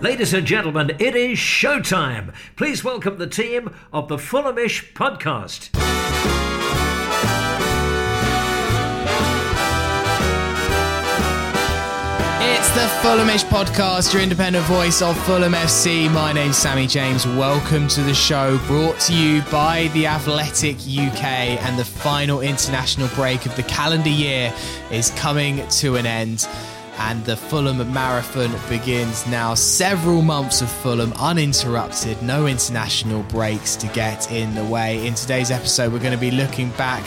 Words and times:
Ladies 0.00 0.32
and 0.32 0.46
gentlemen, 0.46 0.96
it 0.98 1.14
is 1.14 1.36
showtime. 1.36 2.34
Please 2.56 2.82
welcome 2.82 3.18
the 3.18 3.26
team 3.26 3.68
of 3.92 4.08
the 4.08 4.16
Fulhamish 4.16 4.94
podcast. 4.94 5.68
It's 12.40 12.70
the 12.70 12.86
Fulhamish 13.02 13.44
podcast, 13.44 14.14
your 14.14 14.22
independent 14.22 14.64
voice 14.64 15.02
of 15.02 15.22
Fulham 15.26 15.52
FC. 15.52 16.10
My 16.10 16.32
name's 16.32 16.56
Sammy 16.56 16.86
James. 16.86 17.26
Welcome 17.26 17.86
to 17.88 18.02
the 18.02 18.14
show, 18.14 18.56
brought 18.66 18.98
to 19.00 19.14
you 19.14 19.42
by 19.50 19.88
The 19.88 20.06
Athletic 20.06 20.76
UK. 20.76 21.24
And 21.62 21.78
the 21.78 21.84
final 21.84 22.40
international 22.40 23.08
break 23.08 23.44
of 23.44 23.54
the 23.54 23.64
calendar 23.64 24.08
year 24.08 24.50
is 24.90 25.10
coming 25.10 25.68
to 25.68 25.96
an 25.96 26.06
end 26.06 26.48
and 27.00 27.24
the 27.24 27.36
Fulham 27.36 27.78
Marathon 27.92 28.54
begins 28.68 29.26
now. 29.26 29.54
Several 29.54 30.20
months 30.20 30.60
of 30.60 30.70
Fulham 30.70 31.12
uninterrupted, 31.18 32.22
no 32.22 32.46
international 32.46 33.22
breaks 33.24 33.74
to 33.76 33.86
get 33.88 34.30
in 34.30 34.54
the 34.54 34.64
way. 34.64 35.06
In 35.06 35.14
today's 35.14 35.50
episode, 35.50 35.92
we're 35.92 35.98
going 35.98 36.12
to 36.12 36.18
be 36.18 36.30
looking 36.30 36.68
back 36.72 37.02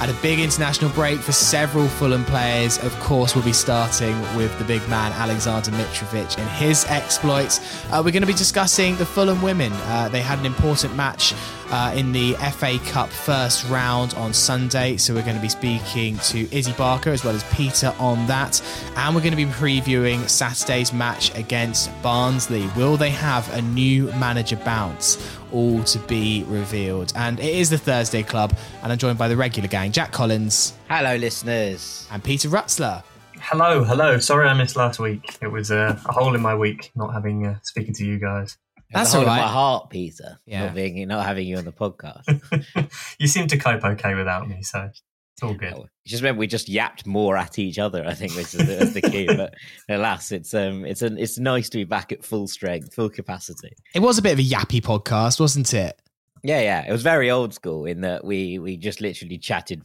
at 0.00 0.08
a 0.08 0.14
big 0.22 0.40
international 0.40 0.90
break 0.92 1.20
for 1.20 1.32
several 1.32 1.86
Fulham 1.86 2.24
players. 2.24 2.78
Of 2.78 2.98
course, 3.00 3.34
we'll 3.34 3.44
be 3.44 3.52
starting 3.52 4.18
with 4.34 4.56
the 4.58 4.64
big 4.64 4.86
man, 4.88 5.12
Alexander 5.12 5.70
Mitrovic, 5.72 6.38
and 6.38 6.48
his 6.50 6.86
exploits. 6.86 7.60
Uh, 7.92 8.02
we're 8.04 8.12
going 8.12 8.22
to 8.22 8.26
be 8.26 8.32
discussing 8.32 8.96
the 8.96 9.06
Fulham 9.06 9.42
women. 9.42 9.72
Uh, 9.72 10.08
they 10.08 10.22
had 10.22 10.38
an 10.38 10.46
important 10.46 10.96
match 10.96 11.34
uh, 11.74 11.92
in 11.92 12.12
the 12.12 12.34
FA 12.56 12.78
Cup 12.86 13.10
first 13.10 13.68
round 13.68 14.14
on 14.14 14.32
Sunday, 14.32 14.96
so 14.96 15.12
we're 15.12 15.24
going 15.24 15.34
to 15.34 15.42
be 15.42 15.48
speaking 15.48 16.16
to 16.18 16.48
Izzy 16.56 16.72
Barker 16.74 17.10
as 17.10 17.24
well 17.24 17.34
as 17.34 17.42
Peter 17.52 17.92
on 17.98 18.28
that. 18.28 18.62
And 18.94 19.12
we're 19.12 19.22
going 19.22 19.32
to 19.32 19.36
be 19.36 19.46
previewing 19.46 20.28
Saturday's 20.28 20.92
match 20.92 21.36
against 21.36 21.90
Barnsley. 22.00 22.68
Will 22.76 22.96
they 22.96 23.10
have 23.10 23.52
a 23.54 23.62
new 23.62 24.06
manager 24.12 24.56
bounce? 24.56 25.18
all 25.52 25.84
to 25.84 26.00
be 26.00 26.44
revealed. 26.48 27.12
And 27.14 27.38
it 27.38 27.54
is 27.54 27.70
the 27.70 27.78
Thursday 27.78 28.24
Club, 28.24 28.56
and 28.82 28.90
I'm 28.90 28.98
joined 28.98 29.18
by 29.18 29.28
the 29.28 29.36
regular 29.36 29.68
gang 29.68 29.92
Jack 29.92 30.10
Collins. 30.10 30.74
Hello, 30.88 31.14
listeners. 31.14 32.08
And 32.10 32.24
Peter 32.24 32.48
Rutzler. 32.48 33.04
Hello, 33.38 33.84
hello. 33.84 34.18
Sorry 34.18 34.48
I 34.48 34.54
missed 34.54 34.74
last 34.74 34.98
week. 34.98 35.36
It 35.40 35.48
was 35.48 35.70
uh, 35.70 35.96
a 36.06 36.12
hole 36.12 36.34
in 36.34 36.40
my 36.40 36.56
week 36.56 36.90
not 36.96 37.12
having 37.12 37.46
uh, 37.46 37.58
speaking 37.62 37.94
to 37.94 38.04
you 38.04 38.18
guys. 38.18 38.58
That's 38.94 39.14
all 39.14 39.24
right. 39.24 39.40
My 39.40 39.48
heart, 39.48 39.90
Peter. 39.90 40.38
Yeah. 40.46 40.66
Not 40.66 40.74
being, 40.74 41.06
not 41.08 41.24
having 41.24 41.46
you 41.46 41.56
on 41.56 41.64
the 41.64 41.72
podcast. 41.72 42.88
you 43.18 43.26
seem 43.26 43.46
to 43.48 43.58
cope 43.58 43.84
okay 43.84 44.14
without 44.14 44.48
me, 44.48 44.62
so 44.62 44.90
it's 45.34 45.42
all 45.42 45.54
good. 45.54 45.74
Oh, 45.74 45.86
just 46.06 46.22
remember 46.22 46.38
we 46.38 46.46
just 46.46 46.68
yapped 46.68 47.06
more 47.06 47.36
at 47.36 47.58
each 47.58 47.78
other. 47.78 48.04
I 48.06 48.14
think 48.14 48.34
this 48.34 48.54
is 48.54 48.94
the, 48.94 49.00
the 49.00 49.02
key. 49.02 49.26
but 49.36 49.54
alas, 49.88 50.30
it's 50.30 50.54
um, 50.54 50.84
it's 50.84 51.02
an, 51.02 51.18
it's 51.18 51.38
nice 51.38 51.68
to 51.70 51.78
be 51.78 51.84
back 51.84 52.12
at 52.12 52.24
full 52.24 52.46
strength, 52.46 52.94
full 52.94 53.10
capacity. 53.10 53.72
It 53.94 54.00
was 54.00 54.18
a 54.18 54.22
bit 54.22 54.34
of 54.34 54.38
a 54.38 54.42
yappy 54.42 54.80
podcast, 54.80 55.40
wasn't 55.40 55.74
it? 55.74 56.00
Yeah, 56.44 56.60
yeah. 56.60 56.86
It 56.86 56.92
was 56.92 57.02
very 57.02 57.30
old 57.30 57.52
school 57.52 57.86
in 57.86 58.02
that 58.02 58.24
we 58.24 58.58
we 58.58 58.76
just 58.76 59.00
literally 59.00 59.38
chatted 59.38 59.82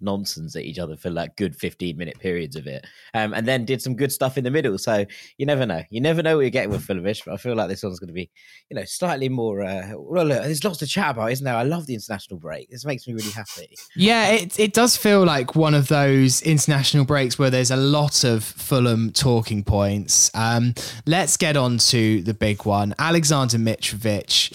nonsense 0.00 0.56
at 0.56 0.62
each 0.62 0.78
other 0.78 0.96
for 0.96 1.10
like 1.10 1.36
good 1.36 1.56
15 1.56 1.96
minute 1.96 2.18
periods 2.18 2.56
of 2.56 2.66
it. 2.66 2.86
Um, 3.14 3.34
and 3.34 3.46
then 3.46 3.64
did 3.64 3.82
some 3.82 3.96
good 3.96 4.12
stuff 4.12 4.38
in 4.38 4.44
the 4.44 4.50
middle. 4.50 4.78
So 4.78 5.04
you 5.38 5.46
never 5.46 5.66
know. 5.66 5.82
You 5.90 6.00
never 6.00 6.22
know 6.22 6.36
what 6.36 6.42
you're 6.42 6.50
getting 6.50 6.70
with 6.70 6.86
Fulhamish 6.86 7.24
but 7.24 7.34
I 7.34 7.36
feel 7.36 7.54
like 7.54 7.68
this 7.68 7.82
one's 7.82 7.98
going 7.98 8.08
to 8.08 8.14
be 8.14 8.30
you 8.70 8.76
know 8.76 8.84
slightly 8.84 9.28
more 9.28 9.62
uh, 9.62 9.92
well 9.96 10.26
look, 10.26 10.42
there's 10.42 10.64
lots 10.64 10.78
to 10.78 10.86
chat 10.86 11.10
about 11.10 11.32
isn't 11.32 11.44
there? 11.44 11.54
I 11.54 11.62
love 11.62 11.86
the 11.86 11.94
international 11.94 12.38
break. 12.38 12.70
This 12.70 12.84
makes 12.84 13.06
me 13.06 13.14
really 13.14 13.30
happy. 13.30 13.74
Yeah 13.96 14.30
it, 14.30 14.58
it 14.58 14.72
does 14.72 14.96
feel 14.96 15.24
like 15.24 15.54
one 15.54 15.74
of 15.74 15.88
those 15.88 16.42
international 16.42 17.04
breaks 17.04 17.38
where 17.38 17.50
there's 17.50 17.70
a 17.70 17.76
lot 17.76 18.24
of 18.24 18.44
Fulham 18.44 19.12
talking 19.12 19.64
points. 19.64 20.30
Um, 20.34 20.74
let's 21.06 21.36
get 21.36 21.56
on 21.56 21.78
to 21.78 22.22
the 22.22 22.34
big 22.34 22.64
one. 22.64 22.94
Alexander 22.98 23.58
Mitrovic 23.58 24.52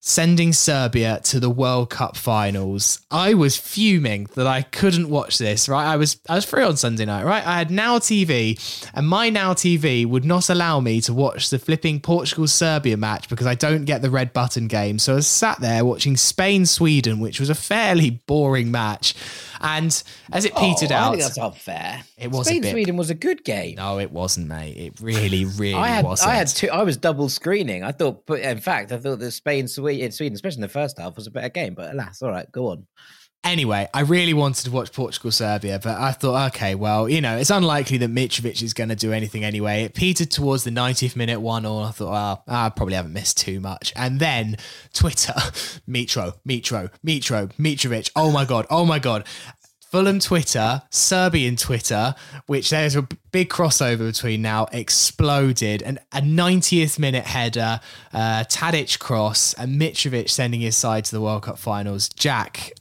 sending 0.00 0.52
Serbia 0.52 1.20
to 1.24 1.40
the 1.40 1.50
World 1.50 1.90
Cup 1.90 2.16
finals. 2.16 3.00
I 3.10 3.34
was 3.34 3.56
fuming 3.56 4.28
that 4.34 4.46
I 4.46 4.62
couldn't 4.62 5.10
watch 5.10 5.38
this, 5.38 5.68
right? 5.68 5.86
I 5.86 5.96
was 5.96 6.20
I 6.28 6.36
was 6.36 6.44
free 6.44 6.62
on 6.62 6.76
Sunday 6.76 7.04
night, 7.04 7.24
right? 7.24 7.44
I 7.44 7.58
had 7.58 7.70
Now 7.70 7.98
TV 7.98 8.58
and 8.94 9.08
my 9.08 9.28
Now 9.28 9.54
TV 9.54 10.06
would 10.06 10.24
not 10.24 10.48
allow 10.48 10.80
me 10.80 11.00
to 11.02 11.12
watch 11.12 11.50
the 11.50 11.58
flipping 11.58 12.00
Portugal 12.00 12.46
Serbia 12.46 12.96
match 12.96 13.28
because 13.28 13.46
I 13.46 13.54
don't 13.54 13.84
get 13.84 14.02
the 14.02 14.10
red 14.10 14.32
button 14.32 14.68
game. 14.68 14.98
So 14.98 15.16
I 15.16 15.20
sat 15.20 15.60
there 15.60 15.84
watching 15.84 16.16
Spain 16.16 16.64
Sweden, 16.66 17.18
which 17.18 17.40
was 17.40 17.50
a 17.50 17.54
fairly 17.54 18.10
boring 18.10 18.70
match. 18.70 19.14
And 19.60 20.02
as 20.32 20.44
it 20.44 20.54
petered 20.54 20.92
oh, 20.92 20.96
out, 20.96 21.08
I 21.08 21.10
think 21.10 21.22
that's 21.22 21.38
unfair. 21.38 22.02
It 22.16 22.30
was 22.30 22.46
Spain 22.46 22.62
Sweden 22.62 22.96
was 22.96 23.10
a 23.10 23.14
good 23.14 23.44
game. 23.44 23.76
No, 23.76 23.98
it 23.98 24.12
wasn't, 24.12 24.48
mate. 24.48 24.76
It 24.76 25.00
really, 25.00 25.44
really 25.44 25.74
I 25.74 25.88
had, 25.88 26.04
wasn't. 26.04 26.30
I 26.30 26.34
had 26.34 26.48
two. 26.48 26.68
I 26.70 26.82
was 26.82 26.96
double 26.96 27.28
screening. 27.28 27.82
I 27.82 27.92
thought, 27.92 28.26
but 28.26 28.40
in 28.40 28.60
fact, 28.60 28.92
I 28.92 28.98
thought 28.98 29.18
that 29.18 29.32
Spain 29.32 29.68
Sweden, 29.68 30.12
Sweden, 30.12 30.34
especially 30.34 30.58
in 30.58 30.62
the 30.62 30.68
first 30.68 30.98
half, 30.98 31.16
was 31.16 31.26
a 31.26 31.30
better 31.30 31.48
game. 31.48 31.74
But 31.74 31.92
alas, 31.92 32.22
all 32.22 32.30
right, 32.30 32.50
go 32.52 32.68
on. 32.68 32.86
Anyway, 33.48 33.88
I 33.94 34.00
really 34.00 34.34
wanted 34.34 34.66
to 34.66 34.70
watch 34.70 34.92
Portugal 34.92 35.30
Serbia, 35.30 35.80
but 35.82 35.96
I 35.98 36.12
thought, 36.12 36.48
okay, 36.48 36.74
well, 36.74 37.08
you 37.08 37.22
know, 37.22 37.38
it's 37.38 37.48
unlikely 37.48 37.96
that 37.96 38.10
Mitrovic 38.10 38.62
is 38.62 38.74
going 38.74 38.90
to 38.90 38.94
do 38.94 39.10
anything 39.10 39.42
anyway. 39.42 39.84
It 39.84 39.94
petered 39.94 40.30
towards 40.30 40.64
the 40.64 40.70
90th 40.70 41.16
minute 41.16 41.40
one, 41.40 41.64
or 41.64 41.86
I 41.86 41.90
thought, 41.92 42.10
well, 42.10 42.44
I 42.46 42.68
probably 42.68 42.94
haven't 42.96 43.14
missed 43.14 43.38
too 43.38 43.58
much. 43.58 43.90
And 43.96 44.20
then 44.20 44.58
Twitter, 44.92 45.32
Mitro, 45.88 46.34
Mitro, 46.46 46.90
Mitro, 47.02 47.50
Mitrovic. 47.54 48.10
Oh 48.14 48.30
my 48.30 48.44
God, 48.44 48.66
oh 48.68 48.84
my 48.84 48.98
God. 48.98 49.24
Fulham 49.80 50.20
Twitter, 50.20 50.82
Serbian 50.90 51.56
Twitter, 51.56 52.14
which 52.44 52.68
there's 52.68 52.96
a 52.96 53.08
big 53.32 53.48
crossover 53.48 54.12
between 54.12 54.42
now, 54.42 54.66
exploded. 54.72 55.82
And 55.82 55.98
a 56.12 56.20
90th 56.20 56.98
minute 56.98 57.24
header, 57.24 57.80
uh, 58.12 58.44
Tadic 58.44 58.98
cross, 58.98 59.54
and 59.54 59.80
Mitrovic 59.80 60.28
sending 60.28 60.60
his 60.60 60.76
side 60.76 61.06
to 61.06 61.12
the 61.12 61.22
World 61.22 61.44
Cup 61.44 61.58
finals. 61.58 62.10
Jack, 62.10 62.74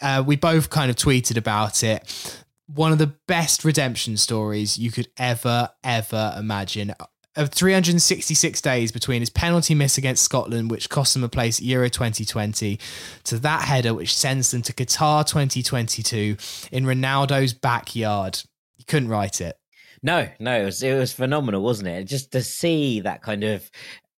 uh, 0.00 0.22
we 0.26 0.36
both 0.36 0.70
kind 0.70 0.90
of 0.90 0.96
tweeted 0.96 1.36
about 1.36 1.82
it. 1.82 2.42
One 2.66 2.92
of 2.92 2.98
the 2.98 3.14
best 3.26 3.64
redemption 3.64 4.16
stories 4.16 4.78
you 4.78 4.90
could 4.90 5.08
ever, 5.16 5.70
ever 5.82 6.34
imagine 6.38 6.94
of 7.36 7.50
366 7.50 8.60
days 8.60 8.90
between 8.90 9.20
his 9.20 9.30
penalty 9.30 9.74
miss 9.74 9.96
against 9.96 10.22
Scotland, 10.22 10.70
which 10.70 10.88
cost 10.88 11.14
them 11.14 11.24
a 11.24 11.28
place 11.28 11.58
at 11.58 11.64
Euro 11.64 11.88
2020, 11.88 12.78
to 13.24 13.38
that 13.38 13.62
header, 13.62 13.94
which 13.94 14.14
sends 14.14 14.50
them 14.50 14.62
to 14.62 14.72
Qatar 14.72 15.26
2022 15.26 16.36
in 16.72 16.84
Ronaldo's 16.84 17.54
backyard. 17.54 18.42
You 18.78 18.84
couldn't 18.84 19.08
write 19.08 19.40
it. 19.40 19.56
No, 20.02 20.28
no, 20.38 20.60
it 20.60 20.64
was, 20.64 20.82
it 20.82 20.94
was 20.94 21.12
phenomenal, 21.12 21.62
wasn't 21.62 21.88
it? 21.88 22.04
Just 22.04 22.32
to 22.32 22.42
see 22.42 23.00
that 23.00 23.22
kind 23.22 23.44
of 23.44 23.70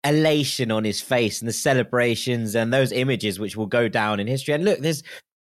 elation 0.05 0.71
on 0.71 0.85
his 0.85 1.01
face 1.01 1.41
and 1.41 1.49
the 1.49 1.53
celebrations 1.53 2.55
and 2.55 2.73
those 2.73 2.93
images 2.93 3.39
which 3.39 3.57
will 3.57 3.67
go 3.67 3.89
down 3.89 4.21
in 4.21 4.27
history. 4.27 4.55
And 4.55 4.65
look, 4.65 4.79
there's 4.79 5.03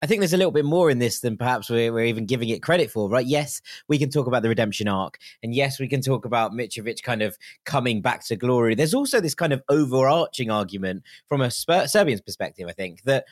I 0.02 0.08
think 0.08 0.20
there's 0.20 0.34
a 0.34 0.38
little 0.38 0.52
bit 0.52 0.66
more 0.66 0.90
in 0.90 0.98
this 0.98 1.20
than 1.20 1.38
perhaps 1.38 1.70
we're, 1.70 1.94
we're, 1.94 2.06
even 2.06 2.26
giving 2.26 2.50
it 2.50 2.64
credit 2.64 2.90
for, 2.90 3.08
right? 3.08 3.26
Yes, 3.26 3.62
we 3.88 4.00
can 4.00 4.10
talk 4.10 4.26
about 4.26 4.42
the 4.42 4.50
redemption 4.50 4.88
arc, 4.88 5.20
and 5.44 5.54
yes, 5.54 5.80
we 5.80 5.88
can 5.88 6.02
talk 6.02 6.26
about 6.26 6.54
Mitrovic 6.54 7.04
kind 7.04 7.22
of 7.22 7.38
coming 7.66 8.02
back 8.02 8.26
to 8.26 8.36
glory. 8.36 8.74
There's 8.74 8.94
also 8.94 9.20
this 9.20 9.36
kind 9.36 9.54
of 9.54 9.62
overarching 9.70 10.50
argument 10.50 11.04
from 11.28 11.42
a 11.42 11.52
Spur- 11.52 11.88
Serbian's 11.88 12.22
perspective, 12.22 12.68
I 12.68 12.74
think, 12.74 13.04
that 13.04 13.26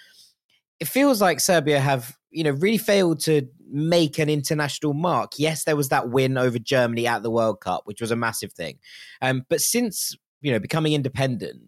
it 0.80 0.88
feels 0.88 1.22
like 1.22 1.40
Serbia 1.40 1.80
have, 1.80 2.16
you 2.30 2.44
know, 2.44 2.52
really 2.52 2.78
failed 2.78 3.20
to 3.22 3.48
make 3.72 4.20
an 4.20 4.30
international 4.30 4.94
mark. 4.94 5.34
Yes, 5.38 5.64
there 5.64 5.76
was 5.76 5.90
that 5.90 6.10
win 6.10 6.38
over 6.38 6.60
Germany 6.60 7.08
at 7.08 7.24
the 7.24 7.32
World 7.32 7.62
Cup, 7.62 7.82
which 7.86 8.00
was 8.00 8.12
a 8.12 8.16
massive 8.16 8.54
thing, 8.54 8.78
um, 9.22 9.46
but 9.50 9.62
since 9.62 10.16
you 10.42 10.52
know 10.52 10.60
becoming 10.60 10.94
independent 10.94 11.62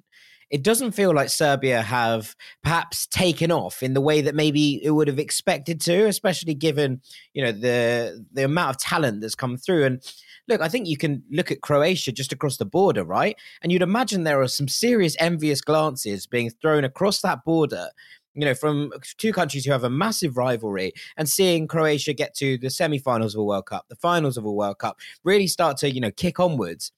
it 0.51 0.63
doesn't 0.63 0.92
feel 0.92 1.13
like 1.13 1.30
Serbia 1.30 1.81
have 1.81 2.36
perhaps 2.62 3.07
taken 3.07 3.51
off 3.51 3.81
in 3.81 3.94
the 3.94 4.01
way 4.01 4.19
that 4.21 4.36
maybe 4.36 4.83
it 4.83 4.92
would 4.92 5.07
have 5.07 5.18
expected 5.18 5.80
to, 5.81 6.07
especially 6.07 6.53
given 6.53 7.01
you 7.33 7.44
know 7.44 7.53
the 7.53 8.25
the 8.33 8.44
amount 8.44 8.71
of 8.71 8.77
talent 8.77 9.21
that's 9.21 9.33
come 9.33 9.57
through. 9.57 9.86
And 9.86 10.13
look, 10.50 10.62
I 10.62 10.68
think 10.68 10.88
you 10.88 10.98
can 10.98 11.24
look 11.31 11.51
at 11.51 11.62
Croatia 11.62 12.12
just 12.12 12.33
across 12.33 12.57
the 12.57 12.65
border, 12.65 13.06
right? 13.06 13.38
And 13.62 13.71
you'd 13.71 13.81
imagine 13.81 14.24
there 14.24 14.42
are 14.42 14.48
some 14.48 14.68
serious 14.68 15.15
envious 15.19 15.62
glances 15.62 16.27
being 16.27 16.50
thrown 16.50 16.83
across 16.83 17.21
that 17.21 17.45
border 17.45 17.88
you 18.33 18.45
know, 18.45 18.53
from 18.53 18.94
two 19.18 19.33
countries 19.33 19.65
who 19.65 19.74
have 19.74 19.83
a 19.83 19.89
massive 19.89 20.38
rivalry 20.38 20.94
and 21.18 21.27
seeing 21.27 21.68
Croatia 21.68 22.13
get 22.13 22.33
to 22.36 22.57
the 22.57 22.69
semi-finals 22.69 23.36
of 23.36 23.42
a 23.42 23.44
World 23.44 23.65
Cup, 23.65 23.86
the 23.89 23.95
finals 23.98 24.38
of 24.38 24.45
a 24.45 24.51
World 24.51 24.77
Cup, 24.80 24.98
really 25.25 25.48
start 25.48 25.75
to, 25.77 25.92
you 25.92 26.00
know, 26.00 26.12
kick 26.12 26.39
onwards 26.39 26.94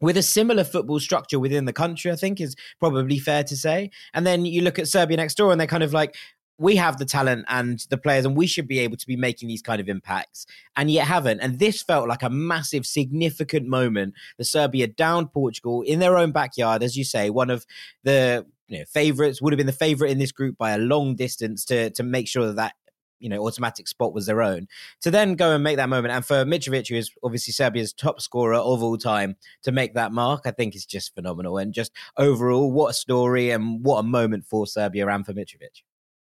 with 0.00 0.16
a 0.16 0.22
similar 0.22 0.64
football 0.64 1.00
structure 1.00 1.38
within 1.38 1.64
the 1.64 1.72
country, 1.72 2.10
I 2.10 2.16
think 2.16 2.40
is 2.40 2.54
probably 2.78 3.18
fair 3.18 3.44
to 3.44 3.56
say. 3.56 3.90
And 4.14 4.26
then 4.26 4.44
you 4.44 4.62
look 4.62 4.78
at 4.78 4.88
Serbia 4.88 5.16
next 5.16 5.36
door 5.36 5.50
and 5.50 5.60
they're 5.60 5.66
kind 5.66 5.82
of 5.82 5.92
like, 5.92 6.16
we 6.58 6.74
have 6.76 6.98
the 6.98 7.04
talent 7.04 7.44
and 7.48 7.84
the 7.88 7.96
players, 7.96 8.24
and 8.24 8.36
we 8.36 8.46
should 8.46 8.66
be 8.66 8.80
able 8.80 8.96
to 8.96 9.06
be 9.06 9.16
making 9.16 9.48
these 9.48 9.62
kind 9.62 9.80
of 9.80 9.88
impacts, 9.88 10.44
and 10.76 10.90
yet 10.90 11.06
haven't. 11.06 11.38
And 11.38 11.60
this 11.60 11.82
felt 11.82 12.08
like 12.08 12.24
a 12.24 12.30
massive, 12.30 12.84
significant 12.84 13.68
moment. 13.68 14.14
The 14.38 14.44
Serbia 14.44 14.88
down 14.88 15.28
Portugal 15.28 15.82
in 15.82 16.00
their 16.00 16.16
own 16.16 16.32
backyard, 16.32 16.82
as 16.82 16.96
you 16.96 17.04
say, 17.04 17.30
one 17.30 17.48
of 17.50 17.64
the 18.02 18.44
you 18.66 18.80
know, 18.80 18.84
favorites 18.86 19.40
would 19.40 19.52
have 19.52 19.58
been 19.58 19.66
the 19.66 19.72
favorite 19.72 20.10
in 20.10 20.18
this 20.18 20.32
group 20.32 20.58
by 20.58 20.72
a 20.72 20.78
long 20.78 21.14
distance 21.14 21.64
to 21.66 21.90
to 21.90 22.02
make 22.02 22.26
sure 22.26 22.46
that 22.46 22.56
that 22.56 22.74
you 23.18 23.28
know 23.28 23.44
automatic 23.46 23.88
spot 23.88 24.12
was 24.12 24.26
their 24.26 24.42
own 24.42 24.68
to 25.00 25.10
then 25.10 25.34
go 25.34 25.52
and 25.52 25.64
make 25.64 25.76
that 25.76 25.88
moment 25.88 26.12
and 26.12 26.24
for 26.24 26.44
Mitrovic 26.44 26.88
who 26.88 26.96
is 26.96 27.10
obviously 27.22 27.52
Serbia's 27.52 27.92
top 27.92 28.20
scorer 28.20 28.54
of 28.54 28.82
all 28.82 28.96
time 28.96 29.36
to 29.62 29.72
make 29.72 29.94
that 29.94 30.12
mark 30.12 30.42
I 30.44 30.50
think 30.50 30.74
is 30.74 30.86
just 30.86 31.14
phenomenal 31.14 31.58
and 31.58 31.72
just 31.72 31.92
overall 32.16 32.70
what 32.70 32.90
a 32.90 32.94
story 32.94 33.50
and 33.50 33.84
what 33.84 33.98
a 33.98 34.02
moment 34.02 34.44
for 34.44 34.66
Serbia 34.66 35.08
and 35.08 35.24
for 35.24 35.32
Mitrovic 35.32 35.82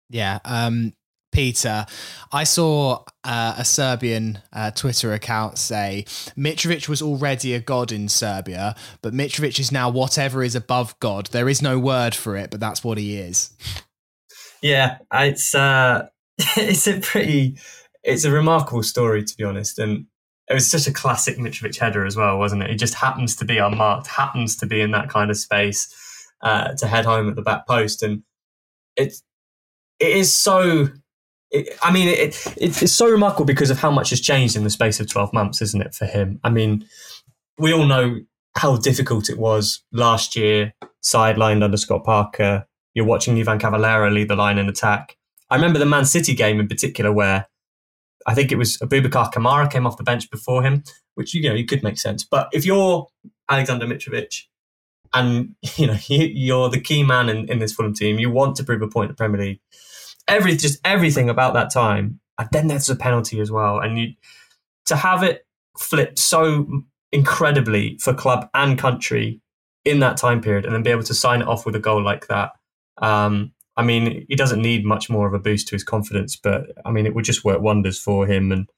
yeah. 0.10 0.40
Um, 0.46 0.94
Peter, 1.32 1.86
I 2.32 2.46
saw 2.46 3.04
uh, 3.26 3.56
a 3.58 3.66
Serbian 3.66 4.40
uh, 4.54 4.72
Twitter 4.72 5.12
account 5.12 5.58
say 5.58 6.06
Mitrovic 6.38 6.88
was 6.88 7.02
already 7.02 7.54
a 7.54 7.60
god 7.60 7.92
in 7.92 8.08
Serbia, 8.08 8.74
but 9.02 9.14
Mitrovic 9.14 9.60
is 9.60 9.70
now 9.70 9.90
whatever 9.90 10.44
is 10.44 10.56
above 10.56 10.98
God. 11.00 11.28
There 11.28 11.50
is 11.50 11.62
no 11.62 11.78
word 11.78 12.16
for 12.16 12.38
it, 12.38 12.52
but 12.52 12.62
that's 12.62 12.86
what 12.86 12.98
he 12.98 13.18
is. 13.18 13.52
Yeah, 14.62 15.00
it's 15.12 15.54
uh, 15.54 16.08
it's 16.58 16.88
a 16.88 17.00
pretty, 17.00 17.58
it's 18.04 18.26
a 18.26 18.32
remarkable 18.32 18.84
story 18.84 19.24
to 19.24 19.38
be 19.38 19.44
honest, 19.44 19.80
and 19.80 20.06
it 20.50 20.54
was 20.54 20.70
such 20.70 20.88
a 20.88 20.94
classic 20.94 21.38
Mitrovic 21.38 21.78
header 21.78 22.06
as 22.06 22.16
well, 22.16 22.38
wasn't 22.38 22.64
it? 22.64 22.70
It 22.70 22.76
just 22.76 22.94
happens 22.94 23.36
to 23.38 23.46
be 23.46 23.58
unmarked, 23.58 24.08
happens 24.08 24.56
to 24.58 24.66
be 24.66 24.82
in 24.82 24.92
that 24.92 25.10
kind 25.10 25.32
of 25.32 25.38
space 25.38 25.94
uh, 26.42 26.74
to 26.76 26.88
head 26.88 27.06
home 27.06 27.30
at 27.30 27.36
the 27.36 27.42
back 27.42 27.68
post, 27.68 28.04
and 28.04 28.24
it's 28.96 29.24
it 30.00 30.16
is 30.16 30.36
so. 30.36 30.90
It, 31.52 31.78
I 31.82 31.92
mean, 31.92 32.08
it, 32.10 32.36
it, 32.58 32.82
it's 32.82 32.94
so 32.94 33.10
remarkable 33.10 33.46
because 33.46 33.70
of 33.70 33.80
how 33.80 33.92
much 33.92 34.10
has 34.10 34.20
changed 34.20 34.56
in 34.56 34.64
the 34.64 34.70
space 34.70 35.00
of 35.00 35.10
12 35.10 35.32
months, 35.32 35.62
isn't 35.62 35.82
it, 35.82 35.94
for 35.94 36.06
him? 36.06 36.40
I 36.44 36.50
mean, 36.50 36.86
we 37.58 37.72
all 37.72 37.86
know 37.86 38.20
how 38.58 38.78
difficult 38.78 39.30
it 39.30 39.38
was 39.38 39.84
last 39.92 40.36
year, 40.36 40.74
sidelined 41.04 41.64
under 41.64 41.78
Scott 41.78 42.04
Parker. 42.04 42.66
You're 42.94 43.06
watching 43.06 43.38
Ivan 43.40 43.60
Cavaleiro 43.60 44.10
lead 44.10 44.28
the 44.28 44.36
line 44.36 44.58
in 44.58 44.70
attack. 44.70 45.18
I 45.56 45.58
remember 45.58 45.80
the 45.80 45.86
Man 45.86 46.04
City 46.04 46.36
game 46.36 46.60
in 46.60 46.68
particular 46.68 47.14
where 47.14 47.48
I 48.28 48.36
think 48.36 48.52
it 48.52 48.58
was 48.58 48.76
Aboubakar 48.80 49.32
Kamara 49.32 49.72
came 49.72 49.88
off 49.88 49.96
the 49.96 50.04
bench 50.04 50.30
before 50.30 50.62
him, 50.62 50.84
which 51.14 51.34
you 51.34 51.48
know 51.48 51.56
you 51.56 51.66
could 51.66 51.82
make 51.82 51.98
sense. 51.98 52.26
But 52.26 52.50
if 52.52 52.66
you're 52.66 53.08
Alexander 53.50 53.86
Mitrovic 53.88 54.48
and 55.14 55.56
you 55.78 55.88
know 55.88 55.98
you're 56.10 56.70
the 56.70 56.82
key 56.82 57.04
man 57.04 57.30
in, 57.30 57.50
in 57.50 57.60
this 57.60 57.72
Fulham 57.72 57.94
team, 57.94 58.20
you 58.20 58.30
want 58.30 58.58
to 58.58 58.66
prove 58.66 58.82
a 58.82 58.90
point 58.90 59.06
in 59.06 59.12
the 59.14 59.16
Premier 59.16 59.40
League 59.40 59.62
every 60.28 60.58
just 60.58 60.82
everything 60.84 61.30
about 61.30 61.54
that 61.54 61.72
time. 61.72 62.20
And 62.38 62.50
then 62.52 62.68
there's 62.68 62.90
a 62.90 62.96
penalty 62.98 63.40
as 63.40 63.50
well, 63.50 63.80
and 63.80 63.98
you 63.98 64.14
to 64.88 64.98
have 64.98 65.24
it 65.24 65.48
flip 65.78 66.20
so 66.20 66.68
incredibly 67.14 67.98
for 68.00 68.14
club 68.14 68.50
and 68.54 68.78
country 68.78 69.40
in 69.86 70.00
that 70.00 70.18
time 70.18 70.42
period, 70.42 70.66
and 70.66 70.76
then 70.76 70.84
be 70.84 70.92
able 70.92 71.04
to 71.04 71.14
sign 71.14 71.42
it 71.42 71.48
off 71.48 71.66
with 71.66 71.78
a 71.78 71.80
goal 71.80 72.04
like 72.04 72.28
that. 72.28 72.52
Um, 72.98 73.54
I 73.78 73.84
mean, 73.84 74.26
he 74.30 74.36
doesn't 74.36 74.62
need 74.62 74.86
much 74.86 75.10
more 75.10 75.28
of 75.28 75.34
a 75.34 75.40
boost 75.40 75.68
to 75.68 75.76
his 75.76 75.84
confidence, 75.84 76.36
but 76.36 76.68
I 76.86 76.92
mean, 76.92 77.06
it 77.06 77.14
would 77.14 77.26
just 77.26 77.44
work 77.44 77.62
wonders 77.62 78.00
for 78.00 78.26
him. 78.26 78.52
And 78.52 78.70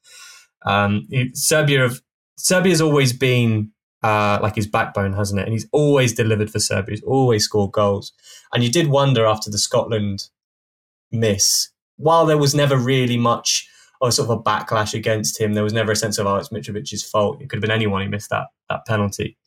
um, 0.66 1.08
Serbia 1.34 1.82
have 1.82 2.02
Serbia's 2.38 2.82
always 2.82 3.14
been 3.14 3.72
uh, 4.04 4.40
like 4.42 4.56
his 4.56 4.68
backbone, 4.68 5.14
hasn't 5.14 5.40
it? 5.40 5.44
And 5.44 5.54
he's 5.54 5.68
always 5.72 6.14
delivered 6.14 6.50
for 6.50 6.60
Serbia. 6.60 6.94
He's 6.94 7.04
always 7.04 7.44
scored 7.44 7.72
goals. 7.72 8.14
And 8.54 8.64
you 8.64 8.72
did 8.72 8.88
wonder 8.88 9.26
after 9.26 9.50
the 9.50 9.58
Scotland 9.58 10.30
miss. 11.12 11.70
While 11.98 12.26
there 12.26 12.38
was 12.38 12.54
never 12.54 12.78
really 12.78 13.18
much 13.18 13.68
of 14.02 14.14
sort 14.14 14.30
of 14.30 14.38
a 14.38 14.44
backlash 14.44 14.94
against 14.94 15.40
him, 15.40 15.54
there 15.54 15.64
was 15.64 15.74
never 15.74 15.92
a 15.92 15.96
sense 15.96 16.20
of, 16.20 16.28
oh, 16.28 16.36
it's 16.36 16.50
Mitrovic's 16.50 17.04
fault. 17.04 17.42
It 17.42 17.50
could 17.50 17.58
have 17.58 17.62
been 17.62 17.72
anyone 17.72 18.04
who 18.04 18.10
missed 18.10 18.30
that, 18.30 18.48
that 18.70 18.86
penalty. 18.86 19.38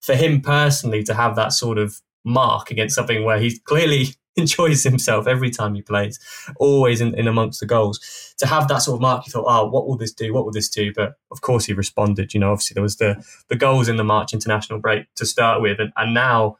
For 0.00 0.14
him 0.14 0.40
personally 0.40 1.02
to 1.04 1.14
have 1.14 1.36
that 1.36 1.52
sort 1.52 1.76
of 1.76 2.00
mark 2.24 2.70
against 2.70 2.94
something 2.94 3.24
where 3.24 3.38
he's 3.38 3.58
clearly 3.58 4.14
enjoys 4.40 4.82
himself 4.82 5.26
every 5.26 5.50
time 5.50 5.74
he 5.74 5.82
plays, 5.82 6.18
always 6.58 7.00
in, 7.00 7.14
in 7.14 7.28
amongst 7.28 7.60
the 7.60 7.66
goals. 7.66 8.34
To 8.38 8.46
have 8.46 8.68
that 8.68 8.78
sort 8.78 8.96
of 8.96 9.00
mark, 9.02 9.26
you 9.26 9.30
thought, 9.32 9.46
oh, 9.46 9.68
what 9.68 9.86
will 9.86 9.96
this 9.96 10.12
do? 10.12 10.32
What 10.32 10.44
will 10.44 10.52
this 10.52 10.68
do? 10.68 10.92
But 10.94 11.14
of 11.30 11.40
course, 11.40 11.66
he 11.66 11.72
responded. 11.72 12.34
You 12.34 12.40
know, 12.40 12.52
obviously 12.52 12.74
there 12.74 12.82
was 12.82 12.96
the 12.96 13.24
the 13.48 13.56
goals 13.56 13.88
in 13.88 13.96
the 13.96 14.04
March 14.04 14.32
international 14.32 14.78
break 14.78 15.06
to 15.16 15.26
start 15.26 15.60
with, 15.60 15.78
and, 15.78 15.92
and 15.96 16.14
now, 16.14 16.56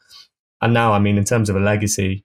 and 0.60 0.74
now, 0.74 0.92
I 0.92 0.98
mean, 0.98 1.18
in 1.18 1.24
terms 1.24 1.48
of 1.48 1.56
a 1.56 1.60
legacy, 1.60 2.24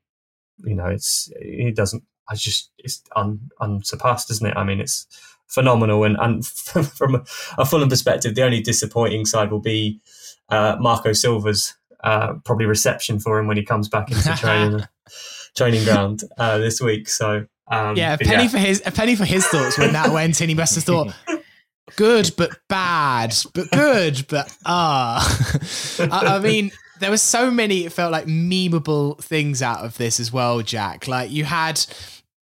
you 0.64 0.76
know, 0.76 0.88
it's 0.88 1.32
he 1.42 1.72
doesn't 1.72 2.04
I 2.30 2.36
just 2.36 2.72
it's 2.78 3.04
un, 3.16 3.50
unsurpassed, 3.62 4.32
isn't 4.32 4.48
it? 4.48 4.58
I 4.58 4.64
mean, 4.64 4.80
it's 4.80 5.08
phenomenal. 5.48 6.04
And 6.04 6.18
and 6.20 6.46
from 6.48 7.24
a 7.58 7.66
Fulham 7.66 7.90
perspective, 7.90 8.36
the 8.36 8.44
only 8.44 8.62
disappointing 8.62 9.26
side 9.26 9.52
will 9.52 9.60
be 9.60 10.02
uh, 10.50 10.78
Marco 10.80 11.14
Silva's 11.14 11.76
uh, 12.04 12.34
probably 12.44 12.66
reception 12.66 13.20
for 13.20 13.40
him 13.40 13.48
when 13.48 13.58
he 13.58 13.64
comes 13.64 13.90
back 13.90 14.12
into 14.12 14.34
training 14.38 14.86
training 15.56 15.84
ground 15.84 16.24
uh, 16.38 16.58
this 16.58 16.82
week. 16.82 17.10
So 17.10 17.46
um, 17.68 17.96
yeah, 17.96 18.14
a 18.14 18.18
penny 18.18 18.44
yeah. 18.44 18.50
for 18.50 18.58
his 18.58 18.84
a 18.86 18.92
penny 18.92 19.16
for 19.16 19.26
his 19.26 19.46
thoughts 19.48 19.78
when 19.78 19.94
that 19.94 20.12
went 20.12 20.40
in. 20.42 20.50
He 20.50 20.56
must 20.56 20.76
have 20.76 20.84
thought. 20.84 21.14
Good 21.98 22.32
but 22.36 22.50
bad, 22.68 23.36
but 23.54 23.70
good 23.70 24.26
but 24.28 24.52
ah. 24.66 25.22
Uh. 26.00 26.08
I, 26.12 26.36
I 26.38 26.40
mean, 26.40 26.72
there 27.00 27.12
were 27.12 27.18
so 27.18 27.52
many. 27.52 27.86
It 27.86 27.94
felt 27.94 28.12
like 28.12 28.26
memeable 28.26 29.22
things 29.24 29.62
out 29.62 29.86
of 29.86 29.96
this 29.98 30.20
as 30.20 30.34
well, 30.34 30.62
Jack. 30.64 31.08
Like 31.08 31.30
you 31.30 31.46
had 31.46 31.76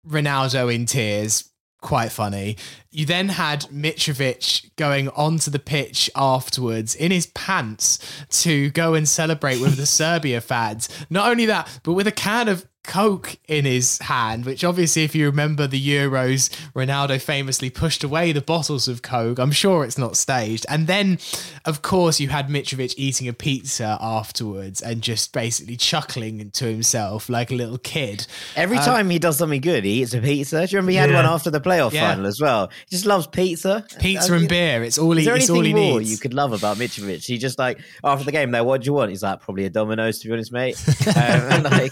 Ronaldo 0.05 0.73
in 0.73 0.85
tears, 0.85 1.49
quite 1.81 2.11
funny. 2.11 2.57
You 2.91 3.05
then 3.05 3.29
had 3.29 3.61
Mitrovic 3.63 4.69
going 4.75 5.09
onto 5.09 5.49
the 5.49 5.59
pitch 5.59 6.09
afterwards 6.15 6.93
in 6.95 7.11
his 7.11 7.27
pants 7.27 7.99
to 8.41 8.69
go 8.71 8.93
and 8.93 9.07
celebrate 9.07 9.61
with 9.61 9.77
the 9.77 9.85
Serbia 9.85 10.41
fans. 10.41 10.89
Not 11.09 11.29
only 11.29 11.45
that, 11.45 11.67
but 11.83 11.93
with 11.93 12.07
a 12.07 12.11
can 12.11 12.47
of 12.49 12.65
Coke 12.83 13.37
in 13.47 13.65
his 13.65 13.99
hand, 13.99 14.45
which 14.45 14.63
obviously, 14.63 15.03
if 15.03 15.13
you 15.13 15.25
remember 15.27 15.67
the 15.67 15.79
Euros, 15.79 16.49
Ronaldo 16.73 17.21
famously 17.21 17.69
pushed 17.69 18.03
away 18.03 18.31
the 18.31 18.41
bottles 18.41 18.87
of 18.87 19.01
Coke. 19.01 19.39
I'm 19.39 19.51
sure 19.51 19.83
it's 19.83 19.97
not 19.97 20.17
staged. 20.17 20.65
And 20.67 20.87
then, 20.87 21.19
of 21.65 21.81
course, 21.81 22.19
you 22.19 22.29
had 22.29 22.47
Mitrovic 22.47 22.95
eating 22.97 23.27
a 23.27 23.33
pizza 23.33 23.97
afterwards 24.01 24.81
and 24.81 25.01
just 25.01 25.31
basically 25.31 25.77
chuckling 25.77 26.49
to 26.51 26.65
himself 26.65 27.29
like 27.29 27.51
a 27.51 27.55
little 27.55 27.77
kid. 27.77 28.25
Every 28.55 28.77
um, 28.77 28.83
time 28.83 29.09
he 29.09 29.19
does 29.19 29.37
something 29.37 29.61
good, 29.61 29.83
he 29.83 30.01
eats 30.01 30.13
a 30.13 30.21
pizza. 30.21 30.65
Do 30.65 30.71
you 30.71 30.77
remember 30.77 30.91
he 30.91 30.97
had 30.97 31.09
yeah. 31.11 31.17
one 31.17 31.25
after 31.25 31.51
the 31.51 31.61
playoff 31.61 31.91
yeah. 31.91 32.09
final 32.09 32.25
as 32.25 32.41
well? 32.41 32.71
He 32.89 32.95
just 32.95 33.05
loves 33.05 33.27
pizza. 33.27 33.85
Pizza 33.99 34.33
and 34.33 34.49
beer. 34.49 34.83
It's 34.83 34.97
all 34.97 35.15
he, 35.15 35.25
there 35.25 35.35
anything 35.35 35.55
all 35.55 35.61
he 35.61 35.73
more 35.73 35.99
needs. 35.99 36.11
you 36.11 36.17
could 36.17 36.33
love 36.33 36.51
about 36.51 36.77
Mitrovic? 36.77 37.25
He 37.25 37.37
just 37.37 37.59
like, 37.59 37.79
after 38.03 38.25
the 38.25 38.31
game, 38.31 38.51
there, 38.51 38.63
what 38.63 38.81
do 38.81 38.85
you 38.87 38.93
want? 38.93 39.11
He's 39.11 39.23
like, 39.23 39.39
probably 39.41 39.65
a 39.65 39.69
Domino's, 39.69 40.19
to 40.19 40.27
be 40.27 40.33
honest, 40.33 40.51
mate. 40.51 40.75
um, 41.15 41.63
like, 41.63 41.91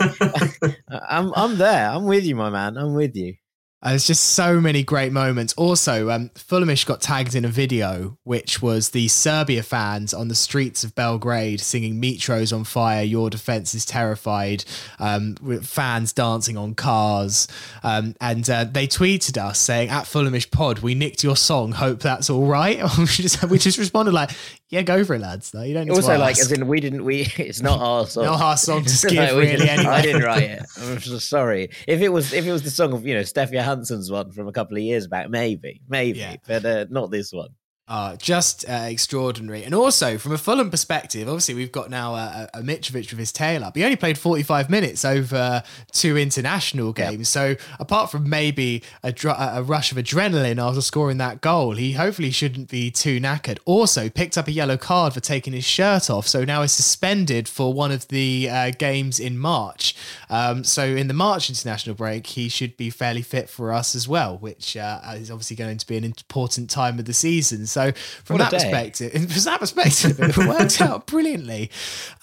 I'm 0.88 1.34
I'm 1.36 1.58
there. 1.58 1.90
I'm 1.90 2.06
with 2.06 2.26
you, 2.26 2.36
my 2.36 2.50
man. 2.50 2.78
I'm 2.78 2.94
with 2.94 3.16
you. 3.16 3.36
Uh, 3.82 3.92
there's 3.92 4.08
just 4.08 4.34
so 4.34 4.60
many 4.60 4.84
great 4.84 5.14
moments. 5.14 5.54
Also, 5.54 6.10
um, 6.10 6.30
Fulhamish 6.36 6.86
got 6.86 7.00
tagged 7.00 7.34
in 7.34 7.46
a 7.46 7.48
video, 7.48 8.18
which 8.24 8.62
was 8.62 8.90
the 8.90 9.08
Serbia 9.08 9.64
fans 9.64 10.14
on 10.14 10.28
the 10.28 10.36
streets 10.36 10.84
of 10.84 10.94
Belgrade 10.96 11.62
singing 11.62 11.98
"Mitro's 11.98 12.52
on 12.52 12.66
fire, 12.66 13.04
your 13.04 13.30
defense 13.30 13.74
is 13.74 13.86
terrified," 13.86 14.66
um, 15.00 15.38
with 15.42 15.66
fans 15.66 16.12
dancing 16.12 16.58
on 16.58 16.76
cars, 16.76 17.48
um, 17.82 18.16
and 18.20 18.50
uh, 18.50 18.66
they 18.66 18.86
tweeted 18.86 19.38
us 19.38 19.58
saying, 19.60 19.88
"At 19.88 20.04
Fulhamish 20.04 20.52
Pod, 20.52 20.80
we 20.80 20.94
nicked 20.94 21.24
your 21.24 21.38
song. 21.38 21.72
Hope 21.72 22.02
that's 22.02 22.30
all 22.30 22.48
right." 22.48 22.82
we 22.98 23.06
just 23.06 23.42
we 23.46 23.58
just 23.58 23.78
responded 23.78 24.14
like, 24.14 24.32
"Yeah, 24.68 24.82
go 24.82 25.06
for 25.06 25.16
it, 25.16 25.22
lads. 25.22 25.54
No, 25.54 25.64
you 25.64 25.74
don't." 25.74 25.90
also, 25.90 26.18
like, 26.18 26.38
as 26.38 26.52
in, 26.52 26.68
we 26.68 26.82
didn't. 26.82 27.06
We 27.06 27.22
it's 27.38 27.62
not 27.62 27.80
our 27.80 28.06
song. 28.06 28.26
not 28.26 28.42
our 28.42 28.58
song 28.58 28.84
to 28.84 28.90
skip. 28.94 29.18
like, 29.18 29.32
really, 29.32 29.70
anyway. 29.70 29.90
I 29.90 30.02
didn't 30.02 30.24
write 30.24 30.44
it. 30.44 30.66
I'm 30.82 31.00
sorry. 31.00 31.70
If 31.88 32.02
it 32.02 32.10
was, 32.10 32.34
if 32.34 32.46
it 32.46 32.52
was 32.52 32.64
the 32.64 32.72
song 32.72 32.92
of 32.92 33.08
you 33.08 33.14
know 33.14 33.22
Steffie 33.22 33.69
Hansen's 33.70 34.12
one 34.12 34.32
from 34.32 34.48
a 34.48 34.52
couple 34.52 34.78
of 34.78 34.84
years 34.84 35.08
back, 35.08 35.30
maybe, 35.30 35.82
maybe, 35.88 36.20
yeah. 36.20 36.36
but 36.48 36.66
uh, 36.66 36.86
not 36.90 37.12
this 37.12 37.32
one. 37.32 37.50
Uh, 37.90 38.16
just 38.18 38.70
uh, 38.70 38.86
extraordinary. 38.88 39.64
And 39.64 39.74
also, 39.74 40.20
from 40.20 40.32
a 40.32 40.38
Fulham 40.38 40.70
perspective, 40.70 41.28
obviously, 41.28 41.56
we've 41.56 41.72
got 41.72 41.90
now 41.90 42.14
a, 42.14 42.48
a 42.54 42.62
Mitrovic 42.62 43.10
with 43.10 43.18
his 43.18 43.32
tail 43.32 43.64
up. 43.64 43.76
He 43.76 43.84
only 43.84 43.96
played 43.96 44.16
45 44.16 44.70
minutes 44.70 45.04
over 45.04 45.64
two 45.92 46.16
international 46.16 46.94
games. 46.94 47.36
Yep. 47.36 47.58
So, 47.58 47.66
apart 47.80 48.12
from 48.12 48.30
maybe 48.30 48.84
a, 49.02 49.12
dr- 49.12 49.38
a, 49.40 49.64
rush 49.64 49.92
of 49.92 49.98
adrenaline 49.98 50.64
after 50.64 50.82
scoring 50.82 51.18
that 51.18 51.42
goal, 51.42 51.72
he 51.72 51.94
hopefully 51.94 52.30
shouldn't 52.30 52.70
be 52.70 52.92
too 52.92 53.20
knackered. 53.20 53.58
Also, 53.66 54.08
picked 54.08 54.38
up 54.38 54.48
a 54.48 54.52
yellow 54.52 54.78
card 54.78 55.16
for 55.16 55.20
taking 55.20 55.54
his 55.54 55.66
shirt 55.66 56.12
off. 56.12 56.28
So, 56.28 56.46
now 56.46 56.62
is 56.62 56.72
suspended 56.72 57.48
for 57.48 57.74
one 57.74 57.92
of 57.92 58.08
the 58.10 58.50
uh, 58.52 58.72
games 58.78 59.20
in 59.20 59.40
March. 59.40 59.96
Um, 60.30 60.64
so, 60.64 60.84
in 60.86 61.08
the 61.08 61.16
March 61.16 61.50
international 61.50 61.96
break, 61.96 62.28
he 62.28 62.50
should 62.50 62.78
be 62.78 62.92
fairly 62.92 63.24
fit 63.24 63.50
for 63.50 63.74
us 63.74 63.96
as 63.96 64.08
well, 64.08 64.38
which 64.38 64.78
uh, 64.78 65.02
is 65.16 65.32
obviously 65.32 65.56
going 65.56 65.80
to 65.80 65.88
be 65.88 65.98
an 65.98 66.04
important 66.04 66.70
time 66.70 67.00
of 67.00 67.06
the 67.06 67.14
season. 67.14 67.66
So, 67.66 67.79
So 67.80 67.92
from 68.24 68.38
that 68.40 68.52
day. 68.52 68.58
perspective, 68.58 69.12
from 69.32 69.44
that 69.44 69.60
perspective, 69.60 70.20
it 70.20 70.38
worked 70.48 70.82
out 70.82 71.08
brilliantly. 71.08 71.72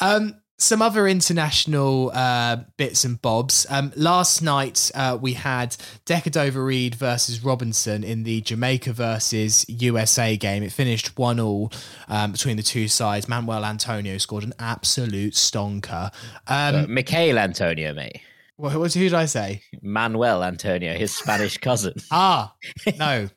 Um, 0.00 0.36
some 0.58 0.80
other 0.80 1.06
international 1.06 2.10
uh, 2.14 2.56
bits 2.78 3.04
and 3.04 3.20
bobs. 3.20 3.66
Um, 3.68 3.92
last 3.94 4.40
night 4.40 4.90
uh, 4.94 5.18
we 5.20 5.34
had 5.34 5.76
Decordova-Reid 6.06 6.94
versus 6.94 7.44
Robinson 7.44 8.02
in 8.02 8.22
the 8.22 8.40
Jamaica 8.40 8.94
versus 8.94 9.66
USA 9.68 10.34
game. 10.36 10.62
It 10.62 10.72
finished 10.72 11.18
one 11.18 11.38
all 11.40 11.72
um, 12.08 12.32
between 12.32 12.56
the 12.56 12.62
two 12.62 12.88
sides. 12.88 13.28
Manuel 13.28 13.66
Antonio 13.66 14.16
scored 14.16 14.44
an 14.44 14.54
absolute 14.58 15.34
stonker. 15.34 16.10
Um, 16.46 16.74
Uh, 16.74 16.86
Michail 16.88 17.38
Antonio, 17.38 17.92
mate. 17.92 18.22
What, 18.56 18.74
what, 18.76 18.94
who 18.94 19.00
did 19.00 19.14
I 19.14 19.26
say? 19.26 19.62
Manuel 19.82 20.42
Antonio, 20.42 20.94
his 20.94 21.14
Spanish 21.14 21.58
cousin. 21.58 21.94
Ah, 22.10 22.54
no, 22.98 23.28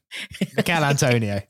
Miguel 0.56 0.84
Antonio. 0.84 1.42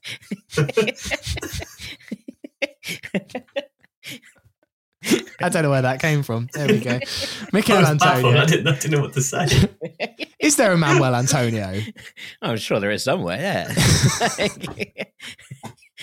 I 5.42 5.50
don't 5.50 5.64
know 5.64 5.70
where 5.70 5.82
that 5.82 6.02
came 6.02 6.24
from. 6.24 6.50
There 6.54 6.68
we 6.68 6.80
go. 6.80 7.00
Miguel 7.54 7.86
I 7.86 7.92
was 7.92 8.00
baffled. 8.00 8.36
Antonio. 8.36 8.42
I 8.42 8.46
didn't, 8.46 8.68
I 8.68 8.72
didn't 8.74 8.92
know 8.92 9.02
what 9.02 9.14
to 9.14 9.22
say. 9.22 9.48
Is 10.40 10.56
there 10.58 10.74
a 10.74 10.78
Manuel 10.78 11.16
Antonio? 11.16 11.82
I'm 12.42 12.58
sure 12.58 12.80
there 12.80 12.92
is 12.92 13.04
somewhere, 13.04 13.40
yeah. 13.40 13.74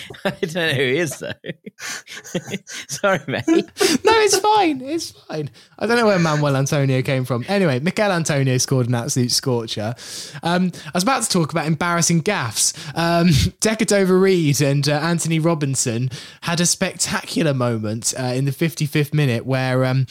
I 0.24 0.30
don't 0.30 0.54
know 0.54 0.68
who 0.72 0.82
he 0.82 0.98
is, 0.98 1.18
though. 1.18 1.32
Sorry, 2.88 3.20
mate. 3.26 3.44
No, 3.46 4.12
it's 4.12 4.38
fine. 4.38 4.80
It's 4.80 5.10
fine. 5.10 5.50
I 5.78 5.86
don't 5.86 5.96
know 5.96 6.06
where 6.06 6.18
Manuel 6.18 6.56
Antonio 6.56 7.02
came 7.02 7.24
from. 7.24 7.44
Anyway, 7.48 7.80
Miguel 7.80 8.12
Antonio 8.12 8.58
scored 8.58 8.88
an 8.88 8.94
absolute 8.94 9.30
scorcher. 9.30 9.94
Um, 10.42 10.72
I 10.86 10.90
was 10.94 11.02
about 11.02 11.22
to 11.22 11.28
talk 11.28 11.52
about 11.52 11.66
embarrassing 11.66 12.22
gaffes. 12.22 12.76
Um, 12.96 13.28
Decordova-Reid 13.60 14.60
and 14.60 14.88
uh, 14.88 14.92
Anthony 14.92 15.38
Robinson 15.38 16.10
had 16.42 16.60
a 16.60 16.66
spectacular 16.66 17.54
moment 17.54 18.14
uh, 18.18 18.24
in 18.24 18.44
the 18.44 18.52
55th 18.52 19.14
minute 19.14 19.46
where. 19.46 19.84
Um, 19.84 20.06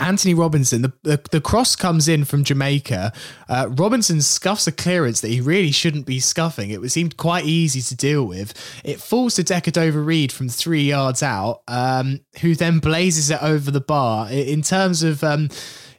Anthony 0.00 0.34
Robinson, 0.34 0.82
the, 0.82 0.92
the 1.02 1.20
the 1.30 1.40
cross 1.40 1.76
comes 1.76 2.08
in 2.08 2.24
from 2.24 2.44
Jamaica. 2.44 3.12
Uh, 3.48 3.68
Robinson 3.70 4.20
scuffs 4.22 4.66
a 4.66 4.72
clearance 4.72 5.20
that 5.20 5.28
he 5.28 5.40
really 5.40 5.72
shouldn't 5.72 6.06
be 6.06 6.20
scuffing. 6.20 6.70
It 6.70 6.88
seemed 6.90 7.16
quite 7.16 7.44
easy 7.44 7.80
to 7.82 7.96
deal 7.96 8.24
with. 8.24 8.54
It 8.84 9.00
falls 9.00 9.34
to 9.36 9.44
Decordova-Reid 9.44 10.32
from 10.32 10.48
three 10.48 10.82
yards 10.82 11.22
out, 11.22 11.62
um, 11.68 12.20
who 12.40 12.54
then 12.54 12.78
blazes 12.78 13.30
it 13.30 13.42
over 13.42 13.70
the 13.70 13.80
bar. 13.80 14.30
In 14.30 14.62
terms 14.62 15.02
of 15.02 15.24
um, 15.24 15.48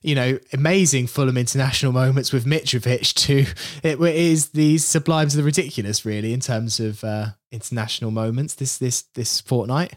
you 0.01 0.15
know, 0.15 0.39
amazing 0.53 1.07
Fulham 1.07 1.37
international 1.37 1.91
moments 1.91 2.31
with 2.31 2.45
Mitrovic 2.45 3.13
too. 3.15 3.45
It 3.83 3.99
is 3.99 4.49
the 4.49 4.77
sublime 4.77 5.29
to 5.29 5.37
the 5.37 5.43
ridiculous, 5.43 6.05
really, 6.05 6.33
in 6.33 6.39
terms 6.39 6.79
of 6.79 7.03
uh, 7.03 7.27
international 7.51 8.11
moments 8.11 8.55
this 8.55 8.77
this 8.77 9.01
this 9.13 9.41
fortnight. 9.41 9.95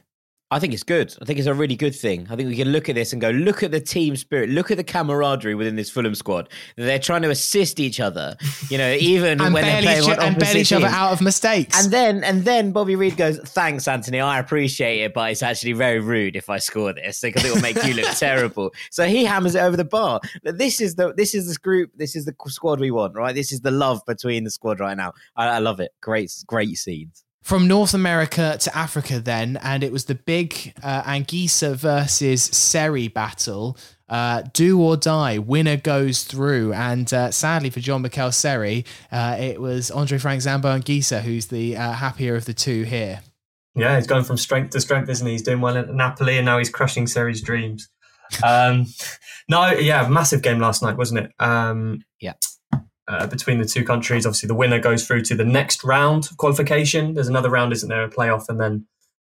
I 0.53 0.59
think 0.59 0.75
it's 0.75 0.83
good. 0.83 1.17
I 1.23 1.25
think 1.25 1.39
it's 1.39 1.49
a 1.49 1.55
really 1.55 1.77
good 1.77 1.95
thing. 1.95 2.27
I 2.29 2.37
think 2.37 2.47
we 2.47 2.57
can 2.57 2.69
look 2.69 2.91
at 2.91 2.95
this 2.95 3.15
and 3.15 3.23
go, 3.23 3.31
look 3.31 3.63
at 3.63 3.71
the 3.71 3.81
team 3.81 4.17
spirit, 4.17 4.51
look 4.51 4.71
at 4.71 4.77
the 4.77 4.85
camaraderie 4.85 5.55
within 5.55 5.77
this 5.77 5.89
Fulham 5.89 6.15
squad. 6.15 6.51
They're 6.77 6.99
trying 6.99 7.23
to 7.23 7.31
assist 7.31 7.81
each 7.81 8.01
other, 8.01 8.37
you 8.69 8.77
know, 8.77 8.93
even 9.01 9.41
And 9.41 9.55
when 9.55 9.65
they're 9.65 9.81
playing 9.81 10.03
each, 10.03 10.09
on 10.11 10.21
and 10.21 10.39
bail 10.39 10.57
each 10.59 10.75
other 10.75 10.89
out 10.89 11.13
of 11.13 11.23
mistakes. 11.23 11.83
And 11.83 11.91
then 11.91 12.23
and 12.23 12.45
then 12.45 12.71
Bobby 12.71 12.97
Reed 12.97 13.17
goes, 13.17 13.39
"Thanks, 13.39 13.89
Anthony. 13.89 14.21
I 14.21 14.39
appreciate 14.39 15.01
it, 15.01 15.15
but 15.15 15.31
it's 15.31 15.43
actually 15.43 15.73
very 15.73 16.01
rude 16.01 16.37
if 16.37 16.51
I 16.51 16.59
score 16.59 16.93
this 16.93 17.23
because 17.23 17.47
it 17.47 17.55
will 17.55 17.63
make 17.63 17.83
you 17.83 17.95
look 17.95 18.11
terrible." 18.19 18.75
So 18.91 19.07
he 19.07 19.25
hammers 19.25 19.55
it 19.55 19.61
over 19.61 19.79
the 19.79 19.87
bar. 19.87 20.21
This 20.43 20.83
is 20.83 20.97
the 20.97 21.15
this 21.15 21.35
is 21.35 21.47
this 21.47 21.57
group. 21.57 21.93
This 21.97 22.15
is 22.15 22.27
the 22.27 22.35
squad 22.49 22.79
we 22.79 22.91
want, 22.91 23.15
right? 23.15 23.35
This 23.35 23.53
is 23.53 23.63
the 23.63 23.71
love 23.71 24.03
between 24.07 24.45
the 24.45 24.51
squad 24.51 24.81
right 24.81 24.99
now. 24.99 25.15
I, 25.35 25.49
I 25.49 25.59
love 25.61 25.81
it. 25.81 25.93
Great, 26.03 26.31
great 26.47 26.77
scenes. 26.77 27.25
From 27.43 27.67
North 27.67 27.93
America 27.93 28.57
to 28.61 28.77
Africa 28.77 29.21
then, 29.21 29.59
and 29.63 29.83
it 29.83 29.93
was 29.93 30.07
the 30.07 30.15
big 30.15 30.73
uh, 30.83 31.03
Anguissa 31.03 31.75
versus 31.75 32.43
Seri 32.43 33.09
battle. 33.09 33.77
Uh, 34.09 34.43
do 34.53 34.79
or 34.81 34.97
die, 34.97 35.39
winner 35.39 35.77
goes 35.77 36.25
through. 36.25 36.73
And 36.75 37.13
uh, 37.15 37.31
sadly 37.31 37.71
for 37.71 37.81
John 37.81 38.03
Mikel 38.03 38.31
Seri, 38.31 38.85
uh, 39.11 39.37
it 39.41 39.59
was 39.59 39.91
Andre 39.91 40.19
Frank 40.19 40.43
Zambo 40.43 40.79
Anguissa 40.79 41.23
who's 41.23 41.47
the 41.47 41.77
uh, 41.77 41.93
happier 41.93 42.37
of 42.37 42.45
the 42.45 42.53
two 42.53 42.83
here. 42.83 43.21
Yeah, 43.75 43.97
he's 43.97 44.07
going 44.07 44.25
from 44.25 44.37
strength 44.37 44.71
to 44.71 44.81
strength, 44.81 45.09
isn't 45.09 45.27
he? 45.27 45.33
He's 45.33 45.43
doing 45.43 45.63
well 45.63 45.79
at 45.79 45.93
Napoli, 45.93 46.37
and 46.37 46.45
now 46.45 46.59
he's 46.59 46.69
crushing 46.69 47.07
Seri's 47.07 47.41
dreams. 47.41 47.89
Um, 48.45 48.87
no, 49.49 49.73
yeah, 49.73 50.07
massive 50.09 50.43
game 50.43 50.61
last 50.61 50.83
night, 50.83 50.97
wasn't 50.97 51.21
it? 51.21 51.33
Um, 51.39 52.05
Yeah. 52.21 52.35
Uh, 53.09 53.27
between 53.27 53.59
the 53.59 53.65
two 53.65 53.85
countries, 53.85 54.25
obviously 54.25 54.47
the 54.47 54.55
winner 54.55 54.79
goes 54.79 55.05
through 55.07 55.23
to 55.23 55.35
the 55.35 55.45
next 55.45 55.83
round 55.83 56.29
of 56.31 56.37
qualification. 56.37 57.15
There's 57.15 57.29
another 57.29 57.51
round, 57.51 57.73
isn't 57.73 57.89
there? 57.89 58.05
A 58.05 58.09
playoff, 58.09 58.49
and 58.49 58.61
then 58.61 58.87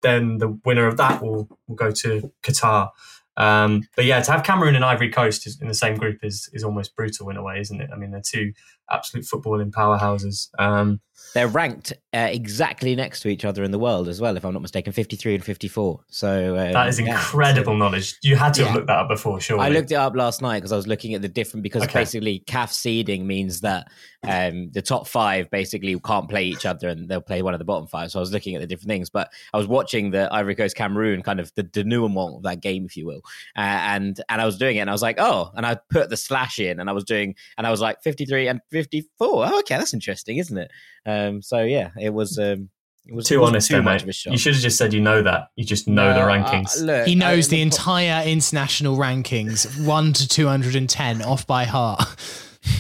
then 0.01 0.38
the 0.39 0.60
winner 0.65 0.86
of 0.86 0.98
that 0.98 1.22
will 1.22 1.48
will 1.67 1.75
go 1.75 1.89
to 1.91 2.32
Qatar. 2.43 2.89
Um, 3.38 3.88
but 3.96 4.05
yeah, 4.05 4.22
to 4.22 4.32
have 4.32 4.43
Cameroon 4.43 4.75
and 4.75 4.86
Ivory 4.86 5.10
Coast 5.10 5.48
in 5.62 5.67
the 5.67 5.74
same 5.74 5.98
group 5.98 6.20
is 6.24 6.50
is 6.53 6.63
almost 6.63 6.96
brutal 6.96 7.29
in 7.29 7.38
a 7.38 7.43
way, 7.43 7.60
isn't 7.60 7.82
it? 7.82 7.89
I 7.91 7.96
mean, 7.96 8.12
they're 8.12 8.22
two 8.22 8.53
absolute 8.91 9.25
footballing 9.25 9.72
powerhouses. 9.72 10.50
Um, 10.60 11.00
They're 11.34 11.48
ranked 11.48 11.93
uh, 12.13 12.29
exactly 12.32 12.96
next 12.96 13.22
to 13.22 13.27
each 13.27 13.43
other 13.43 13.63
in 13.63 13.72
the 13.72 13.79
world 13.79 14.08
as 14.08 14.22
well, 14.22 14.38
if 14.38 14.46
I'm 14.46 14.53
not 14.53 14.62
mistaken, 14.62 14.93
53 14.93 15.36
and 15.36 15.43
54. 15.43 16.00
So 16.10 16.58
um, 16.58 16.74
that 16.74 16.88
is 16.88 17.00
yeah, 17.00 17.08
incredible 17.08 17.75
knowledge. 17.75 18.17
You 18.22 18.36
had 18.36 18.53
to 18.55 18.65
have 18.65 18.75
looked 18.75 18.88
that 18.88 19.00
up 19.00 19.10
before, 19.10 19.39
sure. 19.41 19.60
I 19.60 19.70
looked 19.70 19.91
it 19.91 19.96
up 19.96 20.15
last 20.15 20.41
night 20.41 20.60
because 20.60 20.72
I 20.72 20.75
was 20.75 20.88
looking 20.88 21.15
at 21.15 21.22
the 21.22 21.27
different 21.27 21.63
because 21.63 21.84
Okay. 21.84 22.01
basically 22.01 22.43
CAF 22.48 22.72
seeding 22.72 23.25
means 23.25 23.62
that 23.62 23.88
um, 24.27 24.70
the 24.72 24.82
top 24.82 25.08
five 25.08 25.50
basically 25.50 26.00
can't 26.00 26.29
play 26.29 26.46
each 26.46 26.65
other 26.65 26.88
and 26.88 27.10
they'll 27.10 27.20
play 27.20 27.41
one 27.41 27.53
of 27.53 27.60
the 27.60 27.65
bottom 27.65 27.88
five. 27.88 28.12
So 28.12 28.20
I 28.20 28.22
was 28.22 28.32
looking 28.32 28.55
at 28.55 28.62
the 28.62 28.67
different 28.67 28.89
things, 28.89 29.10
but 29.10 29.32
I 29.53 29.58
was 29.58 29.67
watching 29.67 30.12
the 30.12 30.32
Ivory 30.32 30.55
Coast 30.55 30.75
Cameroon 30.75 31.24
kind 31.24 31.39
of 31.39 31.51
the 31.55 31.63
denouement 31.63 32.38
of 32.38 32.43
that 32.43 32.62
game, 32.62 32.86
if 32.86 32.96
you 32.96 33.05
will, 33.05 33.22
uh, 33.58 33.60
and 33.62 34.22
and 34.29 34.39
I 34.41 34.46
was 34.46 34.58
doing 34.58 34.77
it 34.77 34.82
and 34.82 34.89
I 34.89 34.93
was 34.93 35.01
like, 35.01 35.20
oh, 35.20 35.51
and 35.55 35.65
I 35.65 35.77
put 35.89 36.10
the 36.10 36.17
slash 36.17 36.60
in 36.60 36.79
and 36.79 36.89
I 36.89 36.93
was 36.93 37.03
doing 37.03 37.36
and 37.58 37.65
I 37.67 37.72
was 37.72 37.82
like 37.82 38.01
53 38.03 38.48
and 38.48 38.62
54. 38.72 39.08
Oh, 39.20 39.60
okay, 39.60 39.77
that's 39.77 39.93
interesting, 39.93 40.38
isn't 40.38 40.58
it? 40.58 40.72
Um, 41.05 41.41
so 41.41 41.62
yeah, 41.63 41.89
it 42.03 42.13
was. 42.13 42.38
Um, 42.39 42.69
it 43.05 43.13
was 43.13 43.27
too 43.27 43.39
wasn't 43.41 43.55
honest, 43.55 43.67
too 43.67 43.74
though, 43.77 43.81
much 43.81 43.93
mate. 43.95 44.03
of 44.03 44.10
a 44.10 44.13
shock. 44.13 44.31
You 44.31 44.38
should 44.38 44.53
have 44.53 44.62
just 44.63 44.77
said 44.77 44.93
you 44.93 45.01
know 45.01 45.22
that. 45.24 45.50
You 45.57 45.65
just 45.65 45.89
know 45.89 46.13
the 46.13 46.19
No, 46.19 46.25
uh, 46.25 46.29
rankings. 46.29 46.81
look, 46.81 47.05
He 47.05 47.15
knows 47.15 47.48
I- 47.48 47.51
the 47.51 47.62
entire 47.62 48.25
international 48.25 48.95
rankings, 48.98 49.86
1 49.86 50.13
to 50.13 50.27
210, 50.27 51.22
off 51.22 51.45
by 51.45 51.65
heart. 51.65 52.01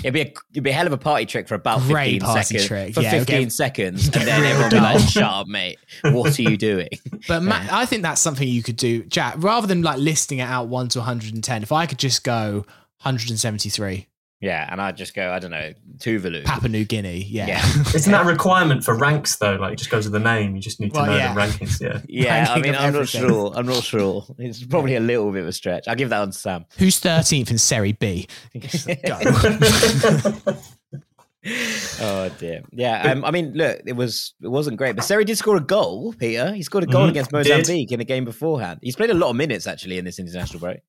It'd 0.01 0.13
be 0.13 0.21
a 0.21 0.33
it'd 0.53 0.63
be 0.63 0.69
a 0.69 0.73
hell 0.73 0.87
of 0.87 0.93
a 0.93 0.97
party 0.97 1.25
trick 1.25 1.49
for 1.49 1.55
about 1.55 1.81
Great 1.81 2.13
15 2.13 2.19
party 2.21 2.43
seconds. 2.43 2.67
trick, 2.67 2.93
For 2.93 3.01
yeah, 3.01 3.11
15 3.11 3.41
get- 3.41 3.51
seconds. 3.51 4.05
And 4.05 4.13
then 4.25 4.41
real 4.41 4.51
everyone 4.51 4.69
be 4.69 4.79
like, 4.79 4.97
dull. 4.99 5.07
shut 5.07 5.23
up, 5.23 5.47
mate. 5.47 5.77
What 6.03 6.39
are 6.39 6.41
you 6.41 6.55
doing? 6.55 6.87
But 7.27 7.43
Ma- 7.43 7.59
I 7.69 7.85
think 7.85 8.03
that's 8.03 8.21
something 8.21 8.47
you 8.47 8.63
could 8.63 8.77
do, 8.77 9.03
Jack. 9.03 9.35
Rather 9.39 9.67
than 9.67 9.81
like 9.81 9.97
listing 9.97 10.39
it 10.39 10.43
out 10.43 10.69
one 10.69 10.87
to 10.89 10.99
110, 10.99 11.63
if 11.63 11.73
I 11.73 11.85
could 11.85 11.99
just 11.99 12.23
go 12.23 12.65
173, 13.01 14.07
yeah, 14.43 14.67
and 14.69 14.81
I'd 14.81 14.97
just 14.97 15.15
go, 15.15 15.31
I 15.31 15.39
don't 15.39 15.51
know, 15.51 15.73
Tuvalu. 15.97 16.43
Papua 16.43 16.67
New 16.69 16.83
Guinea, 16.85 17.23
yeah, 17.23 17.47
Yeah. 17.47 17.65
Isn't 17.95 18.11
that 18.11 18.25
a 18.25 18.27
requirement 18.29 18.83
for 18.83 18.95
ranks 18.97 19.37
though? 19.37 19.55
Like, 19.55 19.73
it 19.73 19.79
just 19.79 19.89
goes 19.89 20.03
with 20.05 20.13
the 20.13 20.19
name. 20.19 20.55
You 20.55 20.61
just 20.61 20.79
need 20.79 20.93
to 20.93 20.99
Well, 20.99 21.05
know 21.11 21.15
yeah. 21.17 21.33
the 21.33 21.39
rankings. 21.39 21.79
Yeah. 21.81 22.01
Yeah, 22.09 22.47
I 22.49 22.59
mean, 22.59 22.75
I'm 22.75 22.93
not 22.93 23.07
sure. 23.07 23.53
I'm 23.55 23.65
not 23.65 23.83
sure. 23.83 24.25
It's 24.37 24.65
probably 24.65 24.95
a 24.95 24.99
little 24.99 25.31
bit 25.31 25.41
of 25.43 25.47
a 25.47 25.53
stretch. 25.53 25.87
I'll 25.87 25.95
give 25.95 26.09
that 26.09 26.21
on 26.21 26.31
to 26.31 26.37
Sam. 26.37 26.65
Who's 26.77 26.99
13th 26.99 27.49
in 27.51 27.57
Serie 27.57 27.93
B? 27.93 28.27
Oh 31.99 32.31
dear. 32.39 32.61
Yeah. 32.71 33.11
Um, 33.11 33.25
I 33.25 33.31
mean, 33.31 33.51
look, 33.53 33.81
it 33.85 33.93
was 33.97 34.33
it 34.41 34.47
wasn't 34.47 34.77
great, 34.77 34.95
but 34.95 35.03
Seri 35.03 35.25
did 35.25 35.37
score 35.37 35.57
a 35.57 35.61
goal. 35.61 36.13
Peter, 36.13 36.53
he 36.53 36.63
scored 36.63 36.85
a 36.85 36.87
goal 36.87 37.05
Mhm, 37.07 37.09
against 37.09 37.31
he 37.35 37.43
did. 37.43 37.57
Mozambique 37.57 37.91
in 37.91 37.99
a 37.99 38.05
game 38.05 38.23
beforehand. 38.23 38.79
He's 38.81 38.95
played 38.95 39.09
a 39.09 39.13
lot 39.13 39.29
of 39.31 39.35
minutes 39.35 39.67
actually 39.67 39.97
in 39.97 40.05
this 40.05 40.19
international 40.19 40.61
break. 40.61 40.79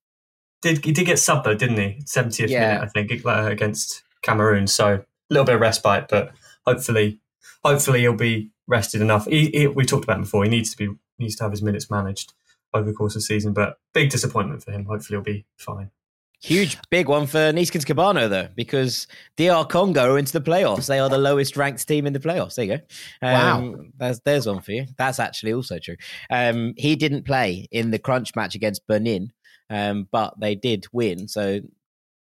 Did 0.64 0.82
he 0.82 0.92
did 0.92 1.04
get 1.04 1.16
subbed 1.16 1.44
though, 1.44 1.54
didn't 1.54 1.76
he? 1.76 2.00
70th 2.06 2.48
Yeah. 2.48 2.78
minute, 2.78 2.82
I 2.84 2.86
think, 2.86 3.26
uh, 3.26 3.48
against 3.50 4.02
Cameroon. 4.22 4.66
So 4.66 4.94
a 4.94 5.04
little 5.28 5.44
bit 5.44 5.56
of 5.56 5.60
respite, 5.60 6.06
but 6.08 6.32
hopefully, 6.66 7.18
hopefully 7.62 8.00
he'll 8.00 8.14
be 8.14 8.48
rested 8.66 9.02
enough. 9.02 9.26
He, 9.26 9.50
he, 9.50 9.66
we 9.66 9.84
talked 9.84 10.04
about 10.04 10.16
him 10.16 10.22
before. 10.22 10.42
He 10.44 10.48
needs 10.50 10.70
to 10.70 10.76
be 10.78 10.88
needs 11.18 11.36
to 11.36 11.42
have 11.44 11.52
his 11.52 11.60
minutes 11.60 11.90
managed 11.90 12.32
over 12.72 12.86
the 12.90 12.96
course 12.96 13.14
of 13.14 13.20
the 13.20 13.26
season. 13.26 13.52
But 13.52 13.76
big 13.92 14.08
disappointment 14.08 14.62
for 14.64 14.72
him. 14.72 14.86
Hopefully, 14.86 15.16
he'll 15.16 15.22
be 15.34 15.44
fine. 15.58 15.90
Huge, 16.42 16.78
big 16.90 17.08
one 17.08 17.26
for 17.26 17.52
Neeskens 17.52 17.84
Kebano, 17.86 18.28
though, 18.28 18.48
because 18.54 19.06
DR 19.36 19.64
Congo 19.66 20.12
are 20.14 20.18
into 20.18 20.32
the 20.32 20.42
playoffs. 20.42 20.86
They 20.86 20.98
are 20.98 21.08
the 21.10 21.16
lowest 21.18 21.56
ranked 21.58 21.86
team 21.86 22.06
in 22.06 22.12
the 22.12 22.18
playoffs. 22.20 22.54
There 22.54 22.64
you 22.64 22.76
go. 22.78 22.82
Wow. 23.22 23.58
Um, 23.58 23.92
There's, 23.98 24.20
there's 24.20 24.46
one 24.46 24.60
for 24.60 24.72
you. 24.72 24.86
That's 24.98 25.18
actually 25.18 25.54
also 25.54 25.78
true. 25.78 25.96
Um, 26.30 26.74
he 26.76 26.96
didn't 26.96 27.24
play 27.24 27.66
in 27.70 27.90
the 27.92 27.98
crunch 27.98 28.34
match 28.36 28.54
against 28.54 28.86
Benin, 28.86 29.32
um, 29.70 30.08
but 30.10 30.34
they 30.38 30.54
did 30.54 30.86
win. 30.92 31.28
So 31.28 31.60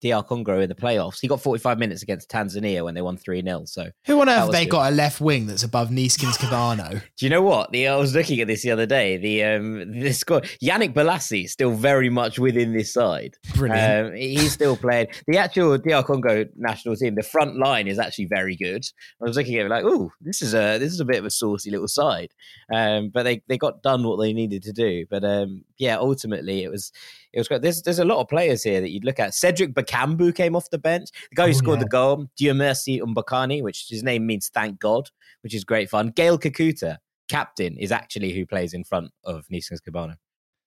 DR 0.01 0.21
Congo 0.23 0.59
in 0.59 0.69
the 0.69 0.75
playoffs. 0.75 1.19
He 1.19 1.27
got 1.27 1.41
45 1.41 1.79
minutes 1.79 2.03
against 2.03 2.29
Tanzania 2.29 2.83
when 2.83 2.93
they 2.93 3.01
won 3.01 3.17
3 3.17 3.41
0. 3.41 3.63
So, 3.65 3.89
Who 4.05 4.21
on 4.21 4.29
earth 4.29 4.37
have 4.37 4.51
they 4.51 4.65
good. 4.65 4.71
got 4.71 4.91
a 4.91 4.95
left 4.95 5.19
wing 5.21 5.47
that's 5.47 5.63
above 5.63 5.89
Neeskens 5.89 6.37
Kebano? 6.37 7.01
do 7.17 7.25
you 7.25 7.29
know 7.29 7.41
what? 7.41 7.71
The, 7.71 7.87
I 7.87 7.95
was 7.95 8.13
looking 8.13 8.39
at 8.39 8.47
this 8.47 8.61
the 8.61 8.71
other 8.71 8.85
day. 8.85 9.17
The 9.17 9.43
um, 9.43 9.99
the 9.99 10.13
squad, 10.13 10.43
Yannick 10.63 10.93
Bolasie, 10.93 11.49
still 11.49 11.71
very 11.71 12.09
much 12.09 12.37
within 12.37 12.73
this 12.73 12.93
side. 12.93 13.35
Brilliant. 13.55 14.07
Um, 14.07 14.15
he's 14.15 14.51
still 14.51 14.77
playing. 14.77 15.07
The 15.27 15.37
actual 15.37 15.77
DR 15.77 16.03
Congo 16.03 16.45
national 16.55 16.95
team, 16.95 17.15
the 17.15 17.23
front 17.23 17.57
line 17.57 17.87
is 17.87 17.97
actually 17.97 18.25
very 18.25 18.55
good. 18.55 18.85
I 19.21 19.25
was 19.25 19.35
looking 19.35 19.55
at 19.55 19.65
it 19.65 19.69
like, 19.69 19.83
oh, 19.85 20.11
this 20.21 20.41
is 20.41 20.53
a 20.53 20.77
this 20.77 20.93
is 20.93 20.99
a 20.99 21.05
bit 21.05 21.17
of 21.17 21.25
a 21.25 21.31
saucy 21.31 21.71
little 21.71 21.87
side. 21.87 22.33
Um, 22.71 23.09
but 23.09 23.23
they, 23.23 23.41
they 23.47 23.57
got 23.57 23.81
done 23.81 24.03
what 24.03 24.17
they 24.17 24.33
needed 24.33 24.61
to 24.63 24.73
do. 24.73 25.05
But 25.09 25.23
um, 25.23 25.63
yeah, 25.79 25.97
ultimately 25.97 26.63
it 26.63 26.69
was 26.69 26.91
it 27.37 27.41
was 27.41 27.47
great. 27.47 27.61
There's 27.61 27.83
there's 27.83 27.99
a 27.99 28.05
lot 28.05 28.19
of 28.19 28.27
players 28.27 28.63
here 28.63 28.81
that 28.81 28.89
you'd 28.89 29.05
look 29.05 29.19
at. 29.19 29.35
Cedric 29.35 29.73
Bakambu 29.75 30.33
came 30.33 30.55
off 30.55 30.69
the 30.71 30.79
bench. 30.79 31.09
The 31.29 31.35
guy 31.35 31.43
who 31.45 31.49
Oh, 31.51 31.53
scored 31.53 31.77
yeah. 31.79 31.83
the 31.83 31.89
goal, 31.89 32.25
Dieumerci 32.39 32.99
Mbokani, 33.01 33.61
which 33.61 33.85
his 33.89 34.01
name 34.03 34.25
means 34.25 34.49
thank 34.53 34.79
God, 34.79 35.09
which 35.43 35.53
is 35.53 35.63
great 35.63 35.89
fun. 35.89 36.11
Gaël 36.13 36.39
Kakuta, 36.39 36.97
captain, 37.29 37.77
is 37.77 37.91
actually 37.91 38.33
who 38.33 38.45
plays 38.45 38.73
in 38.73 38.83
front 38.83 39.11
of 39.23 39.45
Neeskens 39.53 39.79
Kebano 39.87 40.15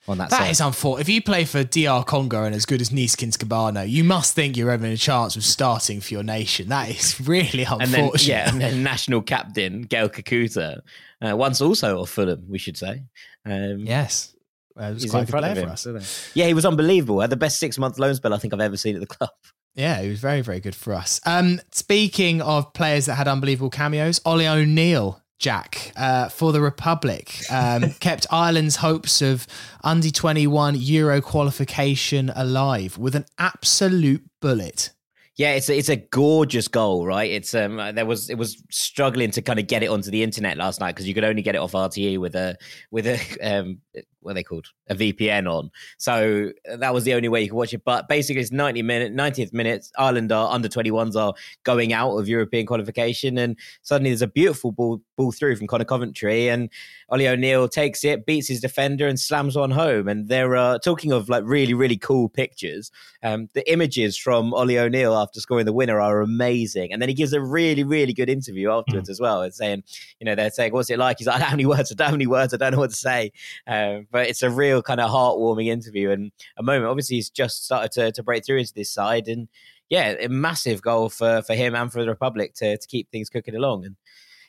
on 0.08 0.16
that, 0.18 0.30
That 0.30 0.38
side. 0.42 0.50
is 0.50 0.60
unfortunate. 0.60 1.02
If 1.02 1.08
you 1.10 1.20
play 1.22 1.44
for 1.44 1.62
DR 1.64 2.04
Congo 2.06 2.44
and 2.44 2.54
as 2.54 2.64
good 2.64 2.80
as 2.80 2.90
Neeskens 2.90 3.36
Kebano, 3.36 3.86
you 3.88 4.04
must 4.04 4.34
think 4.34 4.56
you're 4.56 4.70
having 4.70 4.92
a 4.92 4.96
chance 4.96 5.34
of 5.36 5.44
starting 5.44 6.00
for 6.00 6.14
your 6.14 6.22
nation. 6.22 6.68
That 6.68 6.88
is 6.88 7.20
really 7.28 7.64
and 7.66 7.82
unfortunate. 7.82 8.18
then 8.18 8.28
yeah, 8.28 8.48
and 8.48 8.60
then 8.60 8.82
national 8.82 9.22
captain 9.22 9.86
Gaël 9.86 10.08
Kakuta, 10.08 10.80
uh, 11.20 11.36
once 11.36 11.60
also 11.60 12.00
of 12.00 12.08
Fulham, 12.08 12.44
we 12.48 12.58
should 12.58 12.76
say. 12.76 13.02
Um, 13.44 13.80
yes. 13.80 14.34
It 14.76 14.94
was 14.94 15.02
he's 15.02 15.10
quite 15.10 15.28
a 15.28 15.32
good 15.32 15.38
player 15.38 15.66
for 15.66 15.70
us. 15.70 16.30
Yeah, 16.34 16.46
he 16.46 16.54
was 16.54 16.64
unbelievable. 16.64 17.20
Had 17.20 17.30
the 17.30 17.36
best 17.36 17.58
six 17.58 17.78
month 17.78 17.98
loan 17.98 18.14
spell 18.14 18.32
I 18.34 18.38
think 18.38 18.54
I've 18.54 18.60
ever 18.60 18.76
seen 18.76 18.94
at 18.94 19.00
the 19.00 19.06
club. 19.06 19.30
Yeah, 19.74 20.02
he 20.02 20.08
was 20.08 20.20
very, 20.20 20.40
very 20.40 20.60
good 20.60 20.74
for 20.74 20.94
us. 20.94 21.20
Um, 21.26 21.60
speaking 21.72 22.42
of 22.42 22.72
players 22.72 23.06
that 23.06 23.14
had 23.14 23.28
unbelievable 23.28 23.70
cameos, 23.70 24.20
Ollie 24.24 24.48
O'Neill, 24.48 25.22
Jack, 25.38 25.92
uh, 25.96 26.28
for 26.28 26.52
the 26.52 26.60
Republic, 26.60 27.40
um, 27.50 27.90
kept 28.00 28.26
Ireland's 28.30 28.76
hopes 28.76 29.22
of 29.22 29.46
under 29.84 30.10
21 30.10 30.74
Euro 30.76 31.20
qualification 31.20 32.32
alive 32.34 32.98
with 32.98 33.14
an 33.14 33.26
absolute 33.38 34.24
bullet. 34.40 34.90
Yeah, 35.36 35.52
it's 35.52 35.70
a, 35.70 35.78
it's 35.78 35.88
a 35.88 35.96
gorgeous 35.96 36.68
goal, 36.68 37.06
right? 37.06 37.30
It's 37.30 37.54
um 37.54 37.76
there 37.94 38.04
was 38.04 38.28
it 38.28 38.36
was 38.36 38.62
struggling 38.70 39.30
to 39.30 39.40
kind 39.40 39.58
of 39.58 39.66
get 39.68 39.82
it 39.82 39.86
onto 39.86 40.10
the 40.10 40.22
internet 40.22 40.58
last 40.58 40.80
night 40.80 40.94
because 40.94 41.08
you 41.08 41.14
could 41.14 41.24
only 41.24 41.40
get 41.40 41.54
it 41.54 41.58
off 41.62 41.72
RTE 41.72 42.18
with 42.18 42.34
a 42.34 42.58
with 42.90 43.06
a 43.06 43.18
um 43.40 43.78
what 44.20 44.32
are 44.32 44.34
they 44.34 44.42
called 44.42 44.66
a 44.88 44.94
VPN 44.94 45.50
on. 45.50 45.70
So 45.98 46.50
that 46.64 46.92
was 46.92 47.04
the 47.04 47.14
only 47.14 47.28
way 47.28 47.42
you 47.42 47.48
could 47.48 47.56
watch 47.56 47.72
it. 47.72 47.84
But 47.84 48.08
basically, 48.08 48.42
it's 48.42 48.52
ninety 48.52 48.82
minute, 48.82 49.12
ninetieth 49.12 49.52
minutes. 49.52 49.90
Ireland 49.96 50.32
are 50.32 50.52
under 50.52 50.68
twenty 50.68 50.90
ones 50.90 51.16
are 51.16 51.34
going 51.64 51.92
out 51.92 52.16
of 52.16 52.28
European 52.28 52.66
qualification, 52.66 53.38
and 53.38 53.56
suddenly 53.82 54.10
there's 54.10 54.22
a 54.22 54.26
beautiful 54.26 54.72
ball 54.72 55.00
ball 55.16 55.32
through 55.32 55.56
from 55.56 55.66
Conor 55.66 55.84
Coventry, 55.84 56.48
and 56.48 56.68
Ollie 57.08 57.28
O'Neill 57.28 57.68
takes 57.68 58.04
it, 58.04 58.26
beats 58.26 58.48
his 58.48 58.60
defender, 58.60 59.06
and 59.08 59.18
slams 59.18 59.56
one 59.56 59.70
home. 59.70 60.08
And 60.08 60.28
they're 60.28 60.56
uh, 60.56 60.78
talking 60.78 61.12
of 61.12 61.28
like 61.28 61.44
really 61.46 61.74
really 61.74 61.96
cool 61.96 62.28
pictures. 62.28 62.90
Um, 63.22 63.48
the 63.54 63.70
images 63.70 64.16
from 64.16 64.52
Ollie 64.54 64.78
O'Neill 64.78 65.16
after 65.16 65.40
scoring 65.40 65.66
the 65.66 65.72
winner 65.72 66.00
are 66.00 66.20
amazing, 66.20 66.92
and 66.92 67.00
then 67.00 67.08
he 67.08 67.14
gives 67.14 67.32
a 67.32 67.40
really 67.40 67.84
really 67.84 68.12
good 68.12 68.28
interview 68.28 68.70
afterwards 68.70 69.08
as 69.08 69.20
well. 69.20 69.42
It's 69.42 69.56
saying, 69.58 69.82
you 70.18 70.24
know, 70.26 70.34
they're 70.34 70.50
saying, 70.50 70.72
"What's 70.72 70.90
it 70.90 70.98
like?" 70.98 71.18
He's 71.18 71.26
like, 71.26 71.36
"I 71.36 71.38
don't 71.38 71.48
have 71.48 71.54
any 71.54 71.66
words. 71.66 71.90
I 71.90 71.94
don't 71.94 72.06
have 72.06 72.14
any 72.14 72.26
words. 72.26 72.52
I 72.52 72.56
don't 72.56 72.72
know 72.72 72.78
what 72.78 72.90
to 72.90 72.96
say." 72.96 73.32
Um, 73.66 74.06
but 74.10 74.28
it's 74.28 74.42
a 74.42 74.50
real 74.50 74.82
kind 74.82 75.00
of 75.00 75.10
heartwarming 75.10 75.66
interview 75.66 76.10
and 76.10 76.32
a 76.56 76.62
moment. 76.62 76.86
Obviously, 76.86 77.16
he's 77.16 77.30
just 77.30 77.64
started 77.64 77.92
to, 77.92 78.12
to 78.12 78.22
break 78.22 78.44
through 78.44 78.58
into 78.58 78.74
this 78.74 78.92
side, 78.92 79.28
and 79.28 79.48
yeah, 79.88 80.14
a 80.20 80.28
massive 80.28 80.82
goal 80.82 81.08
for 81.08 81.42
for 81.42 81.54
him 81.54 81.74
and 81.74 81.92
for 81.92 82.02
the 82.02 82.08
Republic 82.08 82.54
to 82.54 82.78
to 82.78 82.86
keep 82.86 83.10
things 83.10 83.28
cooking 83.28 83.56
along. 83.56 83.84
And 83.84 83.96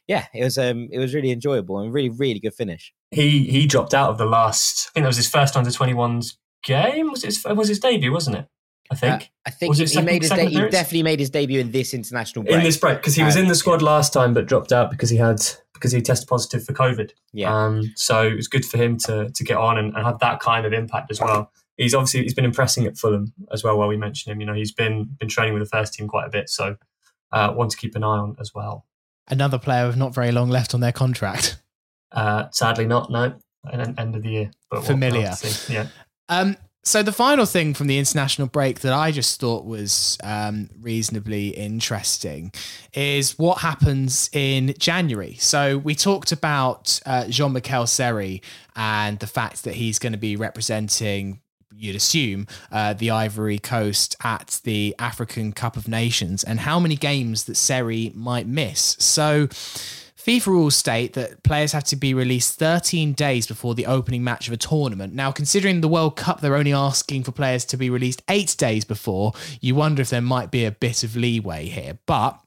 yeah, 0.08 0.25
it 0.34 0.44
was 0.44 0.58
um 0.58 0.89
it 0.91 1.00
was 1.00 1.13
really 1.13 1.32
enjoyable 1.32 1.80
and 1.80 1.94
really 1.94 2.10
really 2.10 2.39
good 2.39 2.53
finish. 2.53 2.94
He 3.12 3.46
he 3.46 3.68
dropped 3.68 3.94
out 3.94 4.10
of 4.10 4.18
the 4.18 4.25
last. 4.25 4.89
I 4.89 4.91
think 4.94 5.03
that 5.03 5.10
was 5.10 5.18
his 5.18 5.30
first 5.30 5.56
under 5.58 5.70
21s 5.70 6.36
game. 6.63 7.12
Was 7.12 7.24
his 7.24 7.44
was 7.44 7.68
his 7.68 7.80
debut, 7.80 8.12
wasn't 8.12 8.38
it? 8.38 8.48
I 8.91 8.95
think. 8.95 9.24
Uh, 9.24 9.25
I 9.48 9.50
think 9.51 9.75
he, 9.75 9.88
second- 9.88 10.05
made 10.05 10.21
his 10.21 10.29
second 10.29 10.51
de- 10.51 10.63
he 10.65 10.69
definitely 10.69 11.03
made 11.03 11.19
his 11.19 11.29
debut 11.29 11.60
in 11.62 11.71
this 11.71 11.93
international 11.93 12.43
break. 12.43 12.55
in 12.57 12.63
this 12.63 12.77
break 12.77 12.98
because 12.98 13.15
he 13.15 13.24
was 13.24 13.36
Um, 13.38 13.43
in 13.43 13.48
the 13.48 13.55
squad 13.55 13.81
last 13.81 14.12
time 14.13 14.33
but 14.33 14.45
dropped 14.45 14.71
out 14.74 14.91
because 14.91 15.10
he 15.10 15.17
had 15.17 15.39
because 15.74 15.91
he 15.93 16.01
tested 16.01 16.27
positive 16.27 16.63
for 16.63 16.74
COVID. 16.74 17.10
yeah, 17.33 17.51
Um, 17.51 17.81
so 17.95 18.27
it 18.27 18.36
was 18.36 18.48
good 18.48 18.65
for 18.65 18.77
him 18.77 18.98
to 19.05 19.31
to 19.31 19.43
get 19.43 19.57
on 19.57 19.77
and, 19.79 19.95
and 19.95 20.05
have 20.05 20.19
that 20.19 20.39
kind 20.41 20.65
of 20.65 20.74
impact 20.74 21.10
as 21.10 21.19
well. 21.21 21.51
He's 21.77 21.95
obviously 21.95 22.21
he's 22.24 22.33
been 22.36 22.45
impressing 22.45 22.86
at 22.86 22.98
Fulham 22.98 23.33
as 23.51 23.63
well. 23.63 23.77
While 23.77 23.88
we 23.88 23.98
mention 23.98 24.31
him, 24.31 24.39
you 24.41 24.45
know, 24.45 24.53
he's 24.53 24.74
been 24.74 25.15
been 25.19 25.29
training 25.29 25.53
with 25.55 25.63
the 25.63 25.69
first 25.69 25.93
team 25.93 26.07
quite 26.07 26.27
a 26.27 26.29
bit. 26.29 26.50
So 26.50 26.75
uh, 27.32 27.54
one 27.54 27.69
to 27.69 27.77
keep 27.77 27.95
an 27.95 28.04
eye 28.04 28.17
on 28.17 28.36
as 28.39 28.51
well. 28.54 28.86
Another 29.30 29.58
player 29.58 29.88
with 29.88 29.95
not 29.95 30.13
very 30.13 30.32
long 30.34 30.49
left 30.49 30.73
on 30.73 30.82
their 30.82 30.91
contract. 30.91 31.58
Uh, 32.12 32.49
sadly, 32.51 32.86
not 32.86 33.10
no. 33.10 33.36
At 33.71 33.97
end 33.99 34.15
of 34.15 34.23
the 34.23 34.30
year, 34.30 34.51
but 34.69 34.77
we'll- 34.77 34.82
we'll 34.82 34.88
Familiar. 34.88 35.27
have 35.30 35.39
to 35.39 35.47
see. 35.47 35.73
Yeah. 35.75 35.88
Um, 36.30 36.58
so 36.84 37.04
the 37.04 37.12
final 37.12 37.46
thing 37.46 37.76
from 37.76 37.86
the 37.88 38.00
international 38.00 38.48
break 38.48 38.80
that 38.80 38.94
I 38.94 39.12
just 39.12 39.39
thought 39.39 39.65
was 39.65 40.17
um, 40.24 40.70
reasonably 40.82 41.50
interesting 41.50 42.52
is 42.94 43.38
what 43.38 43.60
happens 43.60 44.32
in 44.34 44.74
January. 44.80 45.36
So 45.36 45.78
we 45.78 45.94
talked 45.94 46.32
about 46.32 47.00
uh, 47.06 47.28
Jean 47.28 47.54
Michel 47.54 47.86
Seri 47.86 48.41
and 48.76 49.20
the 49.20 49.28
fact 49.28 49.63
that 49.65 49.76
he's 49.76 50.00
going 50.00 50.13
to 50.13 50.20
be 50.20 50.36
representing. 50.36 51.41
You'd 51.76 51.96
assume 51.96 52.48
uh, 52.72 52.94
the 52.94 53.12
Ivory 53.12 53.60
Coast 53.60 54.15
at 54.24 54.60
the 54.63 54.96
African 54.98 55.52
Cup 55.52 55.78
of 55.78 55.88
Nations, 55.88 56.44
and 56.44 56.60
how 56.60 56.80
many 56.80 56.96
games 56.96 57.46
that 57.46 57.56
Seri 57.56 58.12
might 58.13 58.46
miss. 58.46 58.96
So, 59.00 59.48
FIFA 60.25 60.47
rules 60.47 60.75
state 60.75 61.13
that 61.13 61.41
players 61.41 61.71
have 61.71 61.84
to 61.86 61.95
be 61.95 62.13
released 62.13 62.60
13 62.60 63.13
days 63.13 63.47
before 63.47 63.73
the 63.73 63.88
opening 63.88 64.23
match 64.23 64.47
of 64.47 64.53
a 64.53 64.57
tournament. 64.57 65.15
Now, 65.15 65.31
considering 65.31 65.81
the 65.81 65.88
World 65.88 66.15
Cup, 66.15 66.41
they're 66.41 66.55
only 66.55 66.73
asking 66.73 67.23
for 67.23 67.31
players 67.31 67.65
to 67.65 67.77
be 67.77 67.89
released 67.89 68.21
eight 68.27 68.55
days 68.55 68.86
before, 68.86 69.34
you 69.62 69.73
wonder 69.73 70.01
if 70.01 70.12
there 70.12 70.21
might 70.21 70.51
be 70.51 70.63
a 70.63 70.71
bit 70.71 71.03
of 71.03 71.15
leeway 71.15 71.65
here. 71.65 71.97
But 72.05 72.39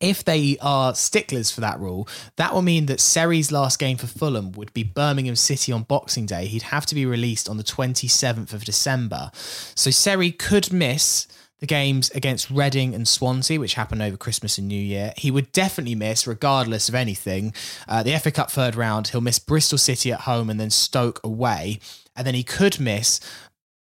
if 0.00 0.24
they 0.24 0.58
are 0.60 0.92
sticklers 0.94 1.52
for 1.52 1.60
that 1.60 1.78
rule, 1.78 2.08
that 2.34 2.52
will 2.52 2.62
mean 2.62 2.86
that 2.86 3.00
Seri's 3.00 3.52
last 3.52 3.78
game 3.78 3.96
for 3.96 4.08
Fulham 4.08 4.50
would 4.52 4.72
be 4.74 4.82
Birmingham 4.82 5.36
City 5.36 5.70
on 5.70 5.84
Boxing 5.84 6.26
Day. 6.26 6.46
He'd 6.46 6.62
have 6.62 6.86
to 6.86 6.96
be 6.96 7.06
released 7.06 7.48
on 7.48 7.58
the 7.58 7.64
27th 7.64 8.52
of 8.52 8.64
December. 8.64 9.30
So 9.34 9.92
Seri 9.92 10.32
could 10.32 10.72
miss 10.72 11.28
the 11.60 11.66
games 11.66 12.10
against 12.10 12.50
Reading 12.50 12.94
and 12.94 13.06
Swansea, 13.06 13.58
which 13.58 13.74
happened 13.74 14.02
over 14.02 14.16
Christmas 14.16 14.58
and 14.58 14.68
New 14.68 14.80
Year. 14.80 15.12
He 15.16 15.30
would 15.30 15.50
definitely 15.52 15.94
miss, 15.94 16.26
regardless 16.26 16.88
of 16.88 16.94
anything, 16.94 17.52
uh, 17.88 18.02
the 18.02 18.16
FA 18.18 18.30
Cup 18.30 18.50
third 18.50 18.76
round. 18.76 19.08
He'll 19.08 19.20
miss 19.20 19.38
Bristol 19.38 19.78
City 19.78 20.12
at 20.12 20.20
home 20.20 20.50
and 20.50 20.60
then 20.60 20.70
Stoke 20.70 21.20
away. 21.24 21.80
And 22.14 22.26
then 22.26 22.34
he 22.34 22.42
could 22.42 22.78
miss 22.80 23.20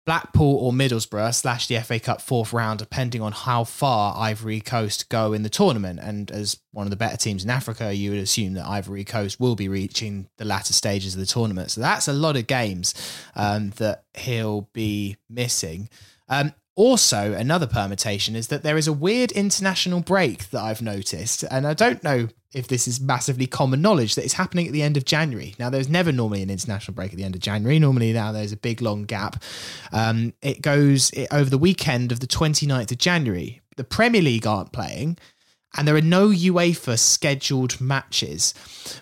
Blackpool 0.08 0.56
or 0.58 0.72
Middlesbrough 0.72 1.36
slash 1.36 1.68
the 1.68 1.78
FA 1.82 2.00
Cup 2.00 2.22
fourth 2.22 2.54
round, 2.54 2.80
depending 2.80 3.22
on 3.22 3.34
how 3.34 3.66
far 3.66 4.16
Ivory 4.18 4.62
Coast 4.62 5.10
go 5.10 5.34
in 5.34 5.44
the 5.44 5.50
tournament. 5.50 6.00
And 6.02 6.32
as 6.32 6.58
one 6.72 6.88
of 6.88 6.92
the 6.92 6.96
better 6.96 7.18
teams 7.18 7.44
in 7.44 7.50
Africa, 7.50 7.94
you 7.94 8.12
would 8.12 8.20
assume 8.20 8.54
that 8.54 8.66
Ivory 8.66 9.04
Coast 9.04 9.40
will 9.40 9.56
be 9.56 9.68
reaching 9.68 10.30
the 10.38 10.46
latter 10.46 10.72
stages 10.74 11.14
of 11.14 11.20
the 11.20 11.26
tournament. 11.26 11.72
So 11.72 11.82
that's 11.82 12.08
a 12.08 12.14
lot 12.14 12.38
of 12.38 12.48
games 12.48 12.94
um, 13.36 13.72
that 13.72 14.06
he'll 14.16 14.70
be 14.72 15.18
missing. 15.30 15.90
Um, 16.30 16.54
also, 16.78 17.34
another 17.34 17.66
permutation 17.66 18.36
is 18.36 18.50
that 18.50 18.62
there 18.62 18.78
is 18.78 18.88
a 18.88 18.94
weird 18.94 19.32
international 19.32 20.00
break 20.00 20.52
that 20.52 20.62
I've 20.62 20.82
noticed, 20.82 21.44
and 21.50 21.66
I 21.66 21.74
don't 21.74 22.04
know 22.04 22.30
if 22.54 22.68
this 22.68 22.88
is 22.88 23.02
massively 23.02 23.48
common 23.48 23.82
knowledge 23.82 24.14
that 24.14 24.24
it's 24.24 24.36
happening 24.36 24.68
at 24.68 24.74
the 24.74 24.84
end 24.84 24.96
of 24.96 25.04
January. 25.04 25.56
Now, 25.58 25.72
there's 25.72 25.90
never 25.90 26.12
normally 26.12 26.44
an 26.44 26.52
international 26.52 26.94
break 26.94 27.12
at 27.12 27.18
the 27.18 27.24
end 27.24 27.34
of 27.34 27.42
January. 27.42 27.80
Normally, 27.80 28.14
now 28.14 28.32
there's 28.32 28.52
a 28.52 28.58
big 28.58 28.80
long 28.80 29.06
gap. 29.06 29.42
Um, 29.92 30.36
it 30.44 30.62
goes 30.62 31.10
it, 31.12 31.28
over 31.32 31.50
the 31.50 31.58
weekend 31.58 32.12
of 32.12 32.20
the 32.20 32.28
29th 32.28 32.92
of 32.92 33.00
January. 33.00 33.60
The 33.76 33.84
Premier 33.84 34.22
League 34.22 34.46
aren't 34.46 34.72
playing, 34.72 35.18
and 35.76 35.88
there 35.88 35.96
are 35.96 36.02
no 36.02 36.30
UEFA 36.30 37.00
scheduled 37.00 37.82
matches. 37.82 38.54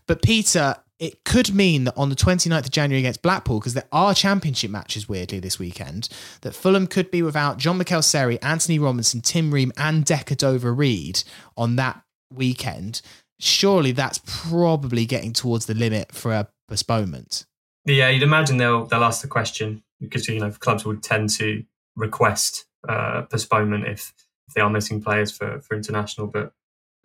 But 0.07 0.21
Peter, 0.21 0.77
it 0.99 1.23
could 1.25 1.53
mean 1.53 1.83
that 1.85 1.97
on 1.97 2.09
the 2.09 2.15
29th 2.15 2.65
of 2.65 2.71
January 2.71 2.99
against 2.99 3.21
Blackpool, 3.21 3.59
because 3.59 3.73
there 3.73 3.87
are 3.91 4.13
championship 4.13 4.71
matches 4.71 5.09
weirdly 5.09 5.39
this 5.39 5.59
weekend, 5.59 6.07
that 6.41 6.53
Fulham 6.53 6.87
could 6.87 7.11
be 7.11 7.21
without 7.21 7.57
John 7.57 7.79
McKell 7.79 8.03
Seri, 8.03 8.41
Anthony 8.41 8.79
Robinson, 8.79 9.21
Tim 9.21 9.53
Ream, 9.53 9.71
and 9.77 10.05
Decordova-Reid 10.05 11.23
on 11.57 11.75
that 11.75 12.01
weekend. 12.33 13.01
Surely 13.39 13.91
that's 13.91 14.21
probably 14.25 15.05
getting 15.05 15.33
towards 15.33 15.65
the 15.65 15.73
limit 15.73 16.13
for 16.13 16.31
a 16.31 16.47
postponement. 16.69 17.45
Yeah, 17.85 18.09
you'd 18.09 18.23
imagine 18.23 18.57
they'll 18.57 18.85
they'll 18.85 19.03
ask 19.03 19.21
the 19.21 19.27
question 19.27 19.83
because 19.99 20.27
you 20.27 20.39
know 20.39 20.51
clubs 20.51 20.85
would 20.85 21.03
tend 21.03 21.29
to 21.31 21.63
request 21.95 22.65
uh, 22.87 23.23
postponement 23.23 23.85
if, 23.85 24.13
if 24.47 24.53
they 24.53 24.61
are 24.61 24.69
missing 24.69 25.01
players 25.01 25.31
for, 25.31 25.59
for 25.59 25.75
international, 25.75 26.27
but 26.27 26.53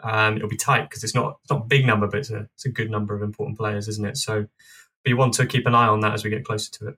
um, 0.03 0.37
it'll 0.37 0.49
be 0.49 0.57
tight 0.57 0.89
because 0.89 1.05
it's 1.05 1.15
not 1.15 1.39
it's 1.43 1.51
not 1.51 1.63
a 1.63 1.67
big 1.67 1.87
number, 1.87 2.07
but 2.07 2.21
it's 2.21 2.31
a 2.31 2.49
it's 2.55 2.67
a 2.67 2.71
good 2.71 2.91
number 2.91 3.15
of 3.15 3.23
important 3.23 3.59
players, 3.59 3.89
isn't 3.89 4.05
it? 4.05 4.17
So 4.17 4.47
we 5.05 5.15
want 5.15 5.35
to 5.35 5.47
keep 5.47 5.67
an 5.67 5.75
eye 5.75 5.87
on 5.87 6.01
that 6.01 6.15
as 6.15 6.25
we 6.25 6.31
get 6.31 6.45
closer 6.45 6.71
to 6.73 6.89
it. 6.89 6.95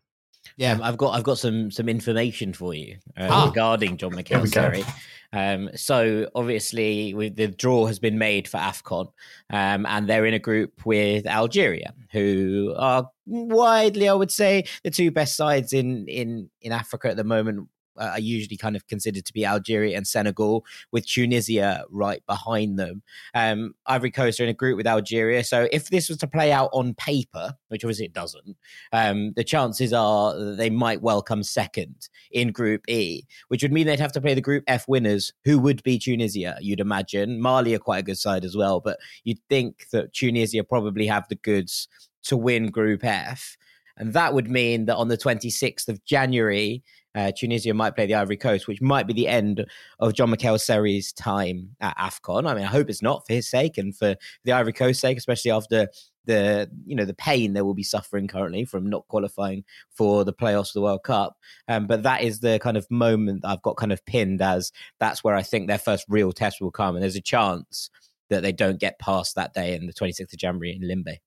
Yeah, 0.56 0.78
I've 0.82 0.96
got 0.96 1.14
I've 1.14 1.22
got 1.22 1.38
some 1.38 1.70
some 1.70 1.88
information 1.88 2.52
for 2.52 2.74
you 2.74 2.98
uh, 3.16 3.28
ah. 3.30 3.46
regarding 3.46 3.96
John 3.96 4.12
McHale 4.12 4.86
Um, 5.34 5.70
so 5.74 6.28
obviously, 6.34 7.14
the 7.30 7.48
draw 7.48 7.86
has 7.86 7.98
been 7.98 8.18
made 8.18 8.46
for 8.46 8.58
Afcon, 8.58 9.06
um, 9.48 9.86
and 9.86 10.06
they're 10.06 10.26
in 10.26 10.34
a 10.34 10.38
group 10.38 10.84
with 10.84 11.26
Algeria, 11.26 11.94
who 12.10 12.74
are 12.76 13.08
widely, 13.24 14.10
I 14.10 14.14
would 14.14 14.30
say, 14.30 14.64
the 14.84 14.90
two 14.90 15.10
best 15.10 15.36
sides 15.36 15.72
in 15.72 16.06
in 16.06 16.50
in 16.60 16.72
Africa 16.72 17.08
at 17.08 17.16
the 17.16 17.24
moment 17.24 17.68
uh, 17.96 18.10
are 18.12 18.20
usually 18.20 18.56
kind 18.56 18.76
of 18.76 18.86
considered 18.86 19.24
to 19.26 19.32
be 19.32 19.44
Algeria 19.44 19.96
and 19.96 20.06
Senegal, 20.06 20.64
with 20.90 21.06
Tunisia 21.06 21.84
right 21.90 22.24
behind 22.26 22.78
them. 22.78 23.02
Um, 23.34 23.74
Ivory 23.86 24.10
Coast 24.10 24.40
are 24.40 24.44
in 24.44 24.48
a 24.48 24.54
group 24.54 24.76
with 24.76 24.86
Algeria. 24.86 25.44
So 25.44 25.68
if 25.72 25.90
this 25.90 26.08
was 26.08 26.18
to 26.18 26.26
play 26.26 26.52
out 26.52 26.70
on 26.72 26.94
paper, 26.94 27.54
which 27.68 27.84
obviously 27.84 28.06
it 28.06 28.12
doesn't, 28.12 28.56
um, 28.92 29.32
the 29.34 29.44
chances 29.44 29.92
are 29.92 30.38
they 30.56 30.70
might 30.70 31.02
well 31.02 31.22
come 31.22 31.42
second 31.42 32.08
in 32.30 32.52
Group 32.52 32.88
E, 32.88 33.22
which 33.48 33.62
would 33.62 33.72
mean 33.72 33.86
they'd 33.86 34.00
have 34.00 34.12
to 34.12 34.20
play 34.20 34.34
the 34.34 34.40
Group 34.40 34.64
F 34.66 34.88
winners, 34.88 35.32
who 35.44 35.58
would 35.58 35.82
be 35.82 35.98
Tunisia, 35.98 36.56
you'd 36.60 36.80
imagine. 36.80 37.40
Mali 37.40 37.74
are 37.74 37.78
quite 37.78 37.98
a 37.98 38.02
good 38.02 38.18
side 38.18 38.44
as 38.44 38.56
well, 38.56 38.80
but 38.80 38.98
you'd 39.24 39.40
think 39.48 39.86
that 39.92 40.12
Tunisia 40.12 40.64
probably 40.64 41.06
have 41.06 41.28
the 41.28 41.36
goods 41.36 41.88
to 42.24 42.36
win 42.36 42.70
Group 42.70 43.04
F. 43.04 43.56
And 43.96 44.14
that 44.14 44.34
would 44.34 44.50
mean 44.50 44.86
that 44.86 44.96
on 44.96 45.08
the 45.08 45.18
26th 45.18 45.88
of 45.88 46.04
January, 46.04 46.82
uh, 47.14 47.32
Tunisia 47.36 47.74
might 47.74 47.94
play 47.94 48.06
the 48.06 48.14
Ivory 48.14 48.36
Coast, 48.36 48.66
which 48.66 48.80
might 48.80 49.06
be 49.06 49.12
the 49.12 49.28
end 49.28 49.64
of 49.98 50.14
John 50.14 50.30
Michael 50.30 50.58
Seri's 50.58 51.12
time 51.12 51.76
at 51.80 51.96
AFCON. 51.98 52.48
I 52.48 52.54
mean, 52.54 52.64
I 52.64 52.68
hope 52.68 52.88
it's 52.88 53.02
not 53.02 53.26
for 53.26 53.34
his 53.34 53.48
sake 53.48 53.78
and 53.78 53.96
for 53.96 54.16
the 54.44 54.52
Ivory 54.52 54.72
Coast 54.72 55.00
sake, 55.00 55.18
especially 55.18 55.50
after 55.50 55.88
the 56.24 56.70
you 56.86 56.94
know 56.94 57.04
the 57.04 57.14
pain 57.14 57.52
they 57.52 57.62
will 57.62 57.74
be 57.74 57.82
suffering 57.82 58.28
currently 58.28 58.64
from 58.64 58.88
not 58.88 59.08
qualifying 59.08 59.64
for 59.90 60.24
the 60.24 60.32
playoffs 60.32 60.68
of 60.68 60.74
the 60.74 60.82
World 60.82 61.02
Cup. 61.02 61.36
Um, 61.68 61.86
but 61.86 62.04
that 62.04 62.22
is 62.22 62.40
the 62.40 62.58
kind 62.60 62.76
of 62.76 62.90
moment 62.90 63.44
I've 63.44 63.62
got 63.62 63.76
kind 63.76 63.92
of 63.92 64.04
pinned 64.06 64.40
as 64.40 64.72
that's 65.00 65.24
where 65.24 65.34
I 65.34 65.42
think 65.42 65.66
their 65.66 65.78
first 65.78 66.06
real 66.08 66.32
test 66.32 66.60
will 66.60 66.70
come, 66.70 66.94
and 66.94 67.02
there's 67.02 67.16
a 67.16 67.20
chance 67.20 67.90
that 68.30 68.42
they 68.42 68.52
don't 68.52 68.80
get 68.80 68.98
past 68.98 69.34
that 69.34 69.52
day 69.52 69.74
in 69.74 69.86
the 69.86 69.92
26th 69.92 70.32
of 70.32 70.38
January 70.38 70.74
in 70.74 70.88
Limbe. 70.88 71.18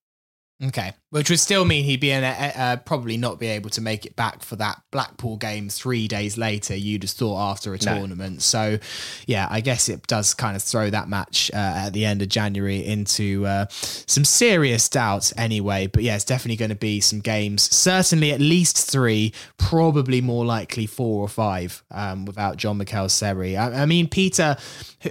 Okay, 0.63 0.93
which 1.09 1.29
would 1.29 1.39
still 1.39 1.65
mean 1.65 1.83
he'd 1.83 1.99
be 1.99 2.11
in 2.11 2.23
a, 2.23 2.27
uh, 2.27 2.75
probably 2.77 3.17
not 3.17 3.39
be 3.39 3.47
able 3.47 3.69
to 3.71 3.81
make 3.81 4.05
it 4.05 4.15
back 4.15 4.41
for 4.41 4.55
that 4.55 4.81
Blackpool 4.89 5.35
game 5.35 5.67
three 5.67 6.07
days 6.07 6.37
later. 6.37 6.73
You'd 6.73 7.03
have 7.03 7.09
thought 7.09 7.51
after 7.51 7.73
a 7.73 7.77
no. 7.77 7.97
tournament. 7.97 8.41
So, 8.41 8.79
yeah, 9.27 9.49
I 9.51 9.59
guess 9.59 9.89
it 9.89 10.07
does 10.07 10.33
kind 10.33 10.55
of 10.55 10.63
throw 10.63 10.89
that 10.89 11.09
match 11.09 11.51
uh, 11.53 11.57
at 11.57 11.89
the 11.89 12.05
end 12.05 12.21
of 12.21 12.29
January 12.29 12.85
into 12.85 13.45
uh, 13.45 13.65
some 13.69 14.23
serious 14.23 14.87
doubts 14.87 15.33
anyway. 15.35 15.87
But 15.87 16.03
yeah, 16.03 16.15
it's 16.15 16.23
definitely 16.23 16.55
going 16.55 16.69
to 16.69 16.75
be 16.75 17.01
some 17.01 17.19
games. 17.19 17.63
Certainly 17.75 18.31
at 18.31 18.39
least 18.39 18.89
three, 18.89 19.33
probably 19.57 20.21
more 20.21 20.45
likely 20.45 20.85
four 20.85 21.21
or 21.21 21.27
five 21.27 21.83
um, 21.91 22.23
without 22.23 22.55
John 22.55 22.77
Mikel 22.77 23.09
Seri. 23.09 23.57
I, 23.57 23.83
I 23.83 23.85
mean, 23.85 24.07
Peter, 24.07 24.55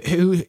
who 0.07 0.41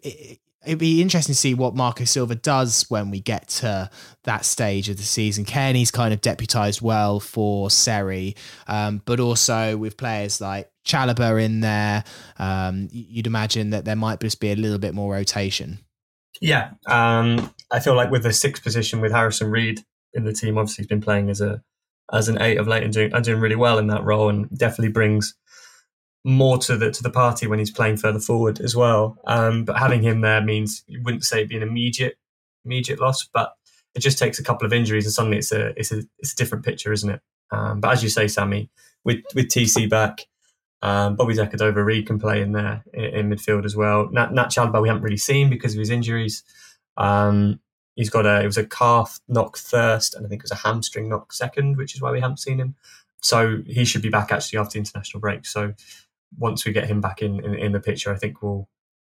it'd 0.66 0.78
be 0.78 1.00
interesting 1.00 1.32
to 1.32 1.38
see 1.38 1.54
what 1.54 1.74
Marco 1.74 2.04
Silva 2.04 2.34
does 2.34 2.84
when 2.88 3.10
we 3.10 3.20
get 3.20 3.48
to 3.48 3.88
that 4.24 4.44
stage 4.44 4.88
of 4.88 4.96
the 4.96 5.02
season. 5.02 5.44
Cairney's 5.44 5.90
kind 5.90 6.12
of 6.12 6.20
deputised 6.20 6.82
well 6.82 7.20
for 7.20 7.70
Seri, 7.70 8.34
um, 8.66 9.00
but 9.04 9.20
also 9.20 9.76
with 9.76 9.96
players 9.96 10.40
like 10.40 10.70
Chalobah 10.84 11.42
in 11.42 11.60
there, 11.60 12.04
um, 12.38 12.88
you'd 12.90 13.26
imagine 13.26 13.70
that 13.70 13.84
there 13.84 13.96
might 13.96 14.20
just 14.20 14.40
be 14.40 14.50
a 14.50 14.56
little 14.56 14.78
bit 14.78 14.94
more 14.94 15.12
rotation. 15.12 15.78
Yeah, 16.40 16.72
um, 16.86 17.54
I 17.70 17.80
feel 17.80 17.94
like 17.94 18.10
with 18.10 18.24
the 18.24 18.32
sixth 18.32 18.62
position 18.62 19.00
with 19.00 19.12
Harrison 19.12 19.50
Reed 19.50 19.80
in 20.12 20.24
the 20.24 20.32
team, 20.32 20.58
obviously 20.58 20.82
he's 20.82 20.88
been 20.88 21.00
playing 21.00 21.30
as 21.30 21.40
a 21.40 21.62
as 22.12 22.28
an 22.28 22.40
eight 22.40 22.56
of 22.58 22.68
late 22.68 22.84
and 22.84 22.92
doing 22.92 23.12
and 23.12 23.24
doing 23.24 23.40
really 23.40 23.56
well 23.56 23.78
in 23.78 23.86
that 23.88 24.04
role, 24.04 24.28
and 24.28 24.48
definitely 24.56 24.92
brings 24.92 25.34
more 26.26 26.58
to 26.58 26.76
the 26.76 26.90
to 26.90 27.02
the 27.04 27.10
party 27.10 27.46
when 27.46 27.60
he's 27.60 27.70
playing 27.70 27.96
further 27.96 28.18
forward 28.18 28.60
as 28.60 28.74
well. 28.74 29.16
Um, 29.28 29.64
but 29.64 29.78
having 29.78 30.02
him 30.02 30.22
there 30.22 30.42
means 30.42 30.82
you 30.88 31.00
wouldn't 31.02 31.24
say 31.24 31.38
it'd 31.38 31.48
be 31.48 31.56
an 31.56 31.62
immediate 31.62 32.18
immediate 32.64 33.00
loss, 33.00 33.24
but 33.32 33.54
it 33.94 34.00
just 34.00 34.18
takes 34.18 34.40
a 34.40 34.42
couple 34.42 34.66
of 34.66 34.72
injuries 34.72 35.06
and 35.06 35.14
suddenly 35.14 35.38
it's 35.38 35.52
a 35.52 35.68
it's 35.78 35.92
a 35.92 36.02
it's 36.18 36.32
a 36.32 36.36
different 36.36 36.64
picture, 36.64 36.92
isn't 36.92 37.10
it? 37.10 37.20
Um, 37.52 37.80
but 37.80 37.92
as 37.92 38.02
you 38.02 38.08
say, 38.08 38.26
Sammy, 38.26 38.70
with 39.04 39.22
with 39.36 39.46
TC 39.46 39.88
back, 39.88 40.26
um, 40.82 41.14
Bobby 41.14 41.34
Decordova-Reid 41.34 42.08
can 42.08 42.18
play 42.18 42.42
in 42.42 42.50
there 42.50 42.82
in, 42.92 43.04
in 43.04 43.30
midfield 43.30 43.64
as 43.64 43.76
well. 43.76 44.10
Nat, 44.10 44.32
Nat 44.32 44.48
Chalobah 44.48 44.82
we 44.82 44.88
haven't 44.88 45.04
really 45.04 45.16
seen 45.16 45.48
because 45.48 45.74
of 45.74 45.78
his 45.78 45.90
injuries. 45.90 46.42
Um, 46.96 47.60
he's 47.94 48.10
got 48.10 48.26
a 48.26 48.42
it 48.42 48.46
was 48.46 48.58
a 48.58 48.66
calf 48.66 49.20
knock 49.28 49.56
first, 49.56 50.16
and 50.16 50.26
I 50.26 50.28
think 50.28 50.40
it 50.40 50.50
was 50.50 50.50
a 50.50 50.66
hamstring 50.66 51.08
knock 51.08 51.32
second, 51.32 51.76
which 51.76 51.94
is 51.94 52.02
why 52.02 52.10
we 52.10 52.20
haven't 52.20 52.40
seen 52.40 52.58
him. 52.58 52.74
So 53.22 53.62
he 53.64 53.84
should 53.84 54.02
be 54.02 54.08
back 54.08 54.32
actually 54.32 54.58
after 54.58 54.72
the 54.72 54.80
international 54.80 55.20
break. 55.20 55.46
So 55.46 55.74
once 56.38 56.64
we 56.64 56.72
get 56.72 56.86
him 56.86 57.00
back 57.00 57.22
in, 57.22 57.44
in, 57.44 57.54
in 57.54 57.72
the 57.72 57.80
picture, 57.80 58.12
I 58.12 58.16
think 58.16 58.42
we'll 58.42 58.68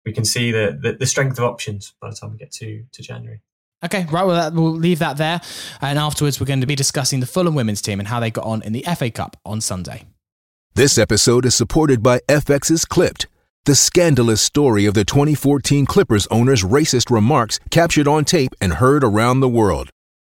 we 0.04 0.12
can 0.12 0.24
see 0.24 0.50
the, 0.50 0.78
the, 0.80 0.94
the 0.94 1.06
strength 1.06 1.38
of 1.38 1.44
options 1.44 1.94
by 2.00 2.08
the 2.08 2.16
time 2.16 2.32
we 2.32 2.38
get 2.38 2.52
to 2.52 2.84
to 2.92 3.02
January. 3.02 3.42
Okay, 3.82 4.06
right. 4.10 4.24
Well, 4.24 4.52
we'll 4.52 4.72
leave 4.72 4.98
that 4.98 5.16
there, 5.16 5.40
and 5.80 5.98
afterwards 5.98 6.38
we're 6.38 6.46
going 6.46 6.60
to 6.60 6.66
be 6.66 6.76
discussing 6.76 7.20
the 7.20 7.26
Fulham 7.26 7.54
women's 7.54 7.80
team 7.80 7.98
and 7.98 8.08
how 8.08 8.20
they 8.20 8.30
got 8.30 8.44
on 8.44 8.62
in 8.62 8.72
the 8.72 8.84
FA 8.96 9.10
Cup 9.10 9.36
on 9.44 9.60
Sunday. 9.60 10.04
This 10.74 10.98
episode 10.98 11.44
is 11.46 11.54
supported 11.54 12.02
by 12.02 12.20
FX's 12.28 12.84
Clipped, 12.84 13.26
the 13.64 13.74
scandalous 13.74 14.40
story 14.40 14.86
of 14.86 14.94
the 14.94 15.04
2014 15.04 15.86
Clippers 15.86 16.26
owner's 16.28 16.62
racist 16.62 17.10
remarks 17.10 17.58
captured 17.70 18.06
on 18.06 18.24
tape 18.24 18.52
and 18.60 18.74
heard 18.74 19.02
around 19.02 19.40
the 19.40 19.48
world. 19.48 19.90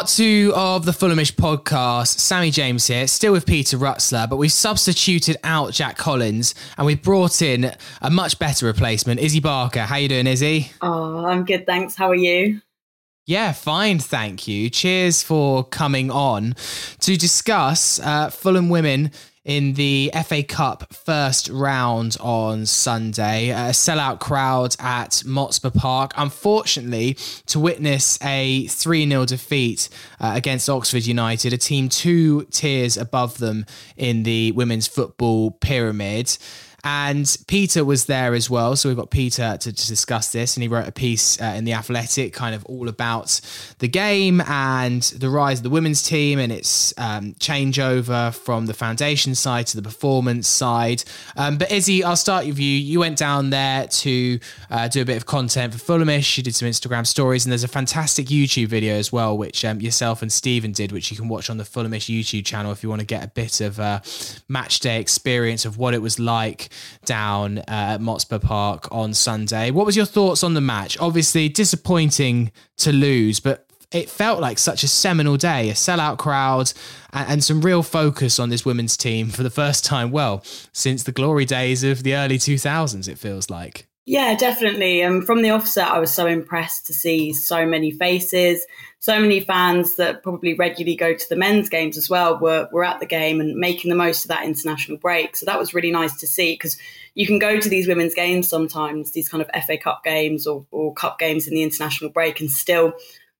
Part 0.00 0.08
two 0.08 0.50
of 0.56 0.86
the 0.86 0.92
Fulhamish 0.92 1.34
podcast. 1.34 2.18
Sammy 2.18 2.50
James 2.50 2.86
here, 2.86 3.06
still 3.06 3.34
with 3.34 3.44
Peter 3.44 3.76
Rutzler, 3.76 4.30
but 4.30 4.38
we've 4.38 4.50
substituted 4.50 5.36
out 5.44 5.74
Jack 5.74 5.98
Collins 5.98 6.54
and 6.78 6.86
we've 6.86 7.02
brought 7.02 7.42
in 7.42 7.70
a 8.00 8.10
much 8.10 8.38
better 8.38 8.64
replacement, 8.64 9.20
Izzy 9.20 9.40
Barker. 9.40 9.80
How 9.80 9.96
you 9.96 10.08
doing, 10.08 10.26
Izzy? 10.26 10.72
Oh, 10.80 11.26
I'm 11.26 11.44
good, 11.44 11.66
thanks. 11.66 11.96
How 11.96 12.08
are 12.08 12.14
you? 12.14 12.62
Yeah, 13.26 13.52
fine, 13.52 13.98
thank 13.98 14.48
you. 14.48 14.70
Cheers 14.70 15.22
for 15.22 15.64
coming 15.64 16.10
on 16.10 16.54
to 17.00 17.18
discuss 17.18 18.00
uh, 18.00 18.30
Fulham 18.30 18.70
women 18.70 19.10
in 19.44 19.74
the 19.74 20.10
FA 20.24 20.42
Cup 20.42 20.92
first 20.92 21.48
round 21.48 22.16
on 22.20 22.66
Sunday. 22.66 23.50
A 23.50 23.70
sellout 23.70 24.20
crowd 24.20 24.76
at 24.78 25.22
Motspur 25.24 25.74
Park. 25.74 26.12
Unfortunately, 26.16 27.16
to 27.46 27.58
witness 27.58 28.18
a 28.22 28.66
3 28.66 29.08
0 29.08 29.24
defeat 29.24 29.88
uh, 30.20 30.32
against 30.34 30.68
Oxford 30.68 31.06
United, 31.06 31.52
a 31.52 31.58
team 31.58 31.88
two 31.88 32.44
tiers 32.50 32.96
above 32.96 33.38
them 33.38 33.64
in 33.96 34.24
the 34.24 34.52
women's 34.52 34.86
football 34.86 35.52
pyramid. 35.52 36.36
And 36.84 37.36
Peter 37.46 37.84
was 37.84 38.06
there 38.06 38.34
as 38.34 38.48
well. 38.48 38.76
So 38.76 38.88
we've 38.88 38.96
got 38.96 39.10
Peter 39.10 39.56
to, 39.58 39.72
to 39.72 39.86
discuss 39.86 40.32
this. 40.32 40.56
And 40.56 40.62
he 40.62 40.68
wrote 40.68 40.88
a 40.88 40.92
piece 40.92 41.40
uh, 41.40 41.54
in 41.56 41.64
The 41.64 41.74
Athletic 41.74 42.32
kind 42.32 42.54
of 42.54 42.64
all 42.66 42.88
about 42.88 43.40
the 43.78 43.88
game 43.88 44.40
and 44.42 45.02
the 45.02 45.28
rise 45.28 45.58
of 45.58 45.64
the 45.64 45.70
women's 45.70 46.02
team 46.02 46.38
and 46.38 46.52
its 46.52 46.94
um, 46.98 47.34
changeover 47.34 48.34
from 48.34 48.66
the 48.66 48.74
foundation 48.74 49.34
side 49.34 49.66
to 49.68 49.76
the 49.76 49.82
performance 49.82 50.48
side. 50.48 51.04
Um, 51.36 51.58
but 51.58 51.70
Izzy, 51.70 52.02
I'll 52.02 52.16
start 52.16 52.46
with 52.46 52.58
you. 52.58 52.70
You 52.70 53.00
went 53.00 53.18
down 53.18 53.50
there 53.50 53.86
to 53.86 54.38
uh, 54.70 54.88
do 54.88 55.02
a 55.02 55.04
bit 55.04 55.16
of 55.16 55.26
content 55.26 55.74
for 55.74 55.78
Fulhamish. 55.78 56.36
You 56.36 56.42
did 56.42 56.54
some 56.54 56.68
Instagram 56.68 57.06
stories. 57.06 57.44
And 57.44 57.52
there's 57.52 57.64
a 57.64 57.68
fantastic 57.68 58.26
YouTube 58.26 58.68
video 58.68 58.94
as 58.94 59.12
well, 59.12 59.36
which 59.36 59.64
um, 59.64 59.80
yourself 59.80 60.22
and 60.22 60.32
Stephen 60.32 60.72
did, 60.72 60.92
which 60.92 61.10
you 61.10 61.16
can 61.16 61.28
watch 61.28 61.50
on 61.50 61.58
the 61.58 61.64
Fulhamish 61.64 62.08
YouTube 62.08 62.46
channel 62.46 62.72
if 62.72 62.82
you 62.82 62.88
want 62.88 63.00
to 63.00 63.06
get 63.06 63.22
a 63.22 63.28
bit 63.28 63.60
of 63.60 63.78
a 63.78 64.02
match 64.48 64.80
day 64.80 65.00
experience 65.00 65.64
of 65.64 65.76
what 65.76 65.92
it 65.92 66.00
was 66.00 66.18
like 66.18 66.69
down 67.04 67.58
uh, 67.58 67.64
at 67.68 68.00
Motspur 68.00 68.40
Park 68.40 68.88
on 68.90 69.14
Sunday. 69.14 69.70
What 69.70 69.86
was 69.86 69.96
your 69.96 70.06
thoughts 70.06 70.42
on 70.42 70.54
the 70.54 70.60
match? 70.60 70.98
Obviously, 70.98 71.48
disappointing 71.48 72.52
to 72.78 72.92
lose, 72.92 73.40
but 73.40 73.66
it 73.92 74.08
felt 74.08 74.40
like 74.40 74.58
such 74.58 74.82
a 74.84 74.88
seminal 74.88 75.36
day, 75.36 75.68
a 75.70 75.74
sellout 75.74 76.18
crowd, 76.18 76.72
and, 77.12 77.28
and, 77.28 77.44
some 77.44 77.60
real 77.60 77.82
focus 77.82 78.38
on 78.38 78.48
this 78.48 78.64
women's 78.64 78.96
team 78.96 79.30
for 79.30 79.42
the 79.42 79.50
first 79.50 79.84
time, 79.84 80.12
well, 80.12 80.42
since 80.72 81.02
the 81.02 81.12
glory 81.12 81.44
days 81.44 81.82
of 81.82 82.04
the 82.04 82.14
early 82.14 82.38
2000s, 82.38 83.08
it 83.08 83.18
feels 83.18 83.50
like. 83.50 83.89
Yeah, 84.06 84.34
definitely. 84.34 85.02
Um, 85.04 85.22
from 85.22 85.42
the 85.42 85.50
offset, 85.50 85.88
I 85.88 85.98
was 85.98 86.12
so 86.12 86.26
impressed 86.26 86.86
to 86.86 86.92
see 86.92 87.32
so 87.32 87.64
many 87.66 87.90
faces, 87.92 88.66
so 88.98 89.20
many 89.20 89.40
fans 89.40 89.96
that 89.96 90.22
probably 90.22 90.54
regularly 90.54 90.96
go 90.96 91.14
to 91.14 91.28
the 91.28 91.36
men's 91.36 91.68
games 91.68 91.96
as 91.96 92.10
well 92.10 92.38
were, 92.40 92.68
were 92.72 92.82
at 92.84 92.98
the 92.98 93.06
game 93.06 93.40
and 93.40 93.54
making 93.56 93.88
the 93.90 93.96
most 93.96 94.24
of 94.24 94.28
that 94.28 94.44
international 94.44 94.98
break. 94.98 95.36
So 95.36 95.46
that 95.46 95.58
was 95.58 95.74
really 95.74 95.92
nice 95.92 96.16
to 96.18 96.26
see 96.26 96.54
because 96.54 96.76
you 97.14 97.26
can 97.26 97.38
go 97.38 97.60
to 97.60 97.68
these 97.68 97.86
women's 97.86 98.14
games 98.14 98.48
sometimes, 98.48 99.12
these 99.12 99.28
kind 99.28 99.42
of 99.42 99.64
FA 99.64 99.76
Cup 99.78 100.02
games 100.02 100.46
or, 100.46 100.66
or 100.70 100.92
cup 100.94 101.18
games 101.18 101.46
in 101.46 101.54
the 101.54 101.62
international 101.62 102.10
break, 102.10 102.40
and 102.40 102.50
still 102.50 102.94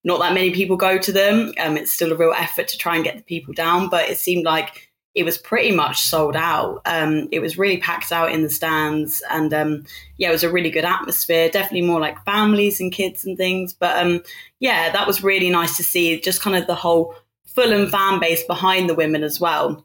not 0.05 0.20
that 0.20 0.35
many 0.35 0.51
people 0.53 0.77
go 0.77 0.99
to 0.99 1.11
them. 1.11 1.53
Um, 1.59 1.77
it's 1.79 1.92
still 1.92 2.12
a 2.12 2.16
real 2.16 2.35
effort 2.37 2.68
to 2.68 2.79
try 2.79 2.94
and 2.94 3.05
get 3.05 3.16
the 3.16 3.23
people 3.23 3.55
down, 3.55 3.88
but 3.88 4.09
it 4.09 4.18
seemed 4.18 4.44
like 4.44 4.89
it 5.14 5.25
was 5.25 5.38
pretty 5.38 5.73
much 5.73 6.01
sold 6.01 6.37
out. 6.37 6.83
Um, 6.87 7.29
it 7.33 7.40
was 7.40 7.59
really 7.59 7.79
packed 7.79 8.12
out 8.12 8.31
in 8.31 8.42
the 8.42 8.51
stands, 8.51 9.23
and 9.29 9.53
um, 9.53 9.85
yeah, 10.18 10.29
it 10.29 10.33
was 10.33 10.44
a 10.44 10.53
really 10.53 10.70
good 10.70 10.85
atmosphere. 10.85 11.51
Definitely 11.51 11.83
more 11.83 12.01
like 12.01 12.25
families 12.25 12.81
and 12.81 12.92
kids 12.92 13.25
and 13.25 13.37
things. 13.37 13.73
But 13.73 13.99
um, 13.99 14.23
yeah, 14.61 14.92
that 14.92 15.07
was 15.07 15.25
really 15.25 15.51
nice 15.51 15.77
to 15.79 15.83
see. 15.83 16.20
Just 16.20 16.42
kind 16.42 16.57
of 16.57 16.66
the 16.66 16.77
whole 16.77 17.14
Fulham 17.44 17.88
fan 17.88 18.20
base 18.20 18.44
behind 18.44 18.88
the 18.88 18.94
women 18.94 19.25
as 19.25 19.40
well. 19.40 19.85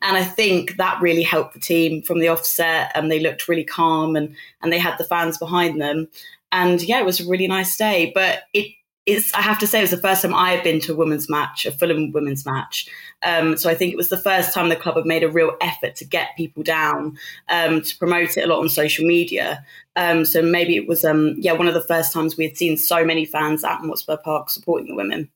And 0.00 0.16
I 0.16 0.24
think 0.24 0.76
that 0.76 1.02
really 1.02 1.22
helped 1.22 1.54
the 1.54 1.60
team 1.60 2.00
from 2.00 2.20
the 2.20 2.28
offset. 2.28 2.92
And 2.94 3.10
they 3.10 3.20
looked 3.20 3.48
really 3.48 3.64
calm, 3.64 4.14
and 4.14 4.36
and 4.62 4.72
they 4.72 4.78
had 4.78 4.96
the 4.96 5.04
fans 5.04 5.38
behind 5.38 5.80
them. 5.80 6.08
And 6.52 6.80
yeah, 6.82 7.00
it 7.00 7.06
was 7.06 7.18
a 7.18 7.28
really 7.28 7.48
nice 7.48 7.76
day. 7.76 8.12
But 8.14 8.44
it 8.52 8.68
it's 9.04 9.34
I 9.34 9.40
have 9.40 9.58
to 9.58 9.66
say 9.66 9.78
it 9.78 9.82
was 9.82 9.90
the 9.90 9.96
first 9.96 10.22
time 10.22 10.34
I 10.34 10.52
had 10.52 10.62
been 10.62 10.80
to 10.80 10.92
a 10.92 10.96
women's 10.96 11.28
match, 11.28 11.66
a 11.66 11.72
Fulham 11.72 12.12
women's 12.12 12.46
match. 12.46 12.88
Um, 13.22 13.56
so 13.56 13.68
I 13.68 13.74
think 13.74 13.92
it 13.92 13.96
was 13.96 14.10
the 14.10 14.16
first 14.16 14.54
time 14.54 14.68
the 14.68 14.76
club 14.76 14.96
had 14.96 15.06
made 15.06 15.24
a 15.24 15.30
real 15.30 15.56
effort 15.60 15.96
to 15.96 16.04
get 16.04 16.36
people 16.36 16.62
down 16.62 17.18
um, 17.48 17.82
to 17.82 17.98
promote 17.98 18.36
it 18.36 18.44
a 18.44 18.46
lot 18.46 18.60
on 18.60 18.68
social 18.68 19.04
media. 19.04 19.64
Um, 19.96 20.24
so 20.24 20.40
maybe 20.40 20.76
it 20.76 20.86
was 20.86 21.04
um, 21.04 21.34
yeah 21.38 21.52
one 21.52 21.68
of 21.68 21.74
the 21.74 21.82
first 21.82 22.12
times 22.12 22.36
we 22.36 22.44
had 22.44 22.56
seen 22.56 22.76
so 22.76 23.04
many 23.04 23.24
fans 23.24 23.64
at 23.64 23.80
Motspur 23.80 24.22
Park 24.22 24.50
supporting 24.50 24.88
the 24.88 24.96
women. 24.96 25.28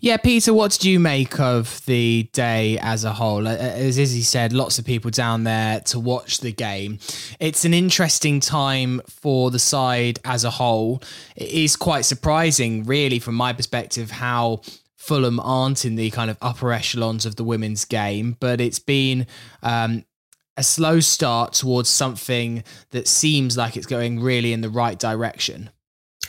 Yeah, 0.00 0.16
Peter, 0.16 0.52
what 0.52 0.72
did 0.72 0.84
you 0.84 1.00
make 1.00 1.40
of 1.40 1.84
the 1.86 2.28
day 2.32 2.78
as 2.80 3.04
a 3.04 3.12
whole? 3.12 3.48
As 3.48 3.96
Izzy 3.96 4.22
said, 4.22 4.52
lots 4.52 4.78
of 4.78 4.84
people 4.84 5.10
down 5.10 5.44
there 5.44 5.80
to 5.80 5.98
watch 5.98 6.40
the 6.40 6.52
game. 6.52 6.98
It's 7.40 7.64
an 7.64 7.72
interesting 7.72 8.40
time 8.40 9.00
for 9.08 9.50
the 9.50 9.58
side 9.58 10.18
as 10.24 10.44
a 10.44 10.50
whole. 10.50 11.02
It 11.36 11.48
is 11.48 11.76
quite 11.76 12.04
surprising, 12.04 12.84
really, 12.84 13.18
from 13.18 13.34
my 13.34 13.52
perspective, 13.52 14.10
how 14.10 14.60
Fulham 14.96 15.38
aren't 15.40 15.84
in 15.84 15.96
the 15.96 16.10
kind 16.10 16.30
of 16.30 16.38
upper 16.40 16.72
echelons 16.72 17.26
of 17.26 17.36
the 17.36 17.44
women's 17.44 17.84
game, 17.84 18.36
but 18.40 18.60
it's 18.60 18.78
been 18.78 19.26
um, 19.62 20.04
a 20.56 20.62
slow 20.62 21.00
start 21.00 21.52
towards 21.52 21.88
something 21.88 22.64
that 22.90 23.06
seems 23.06 23.56
like 23.56 23.76
it's 23.76 23.86
going 23.86 24.20
really 24.20 24.52
in 24.52 24.60
the 24.60 24.70
right 24.70 24.98
direction. 24.98 25.70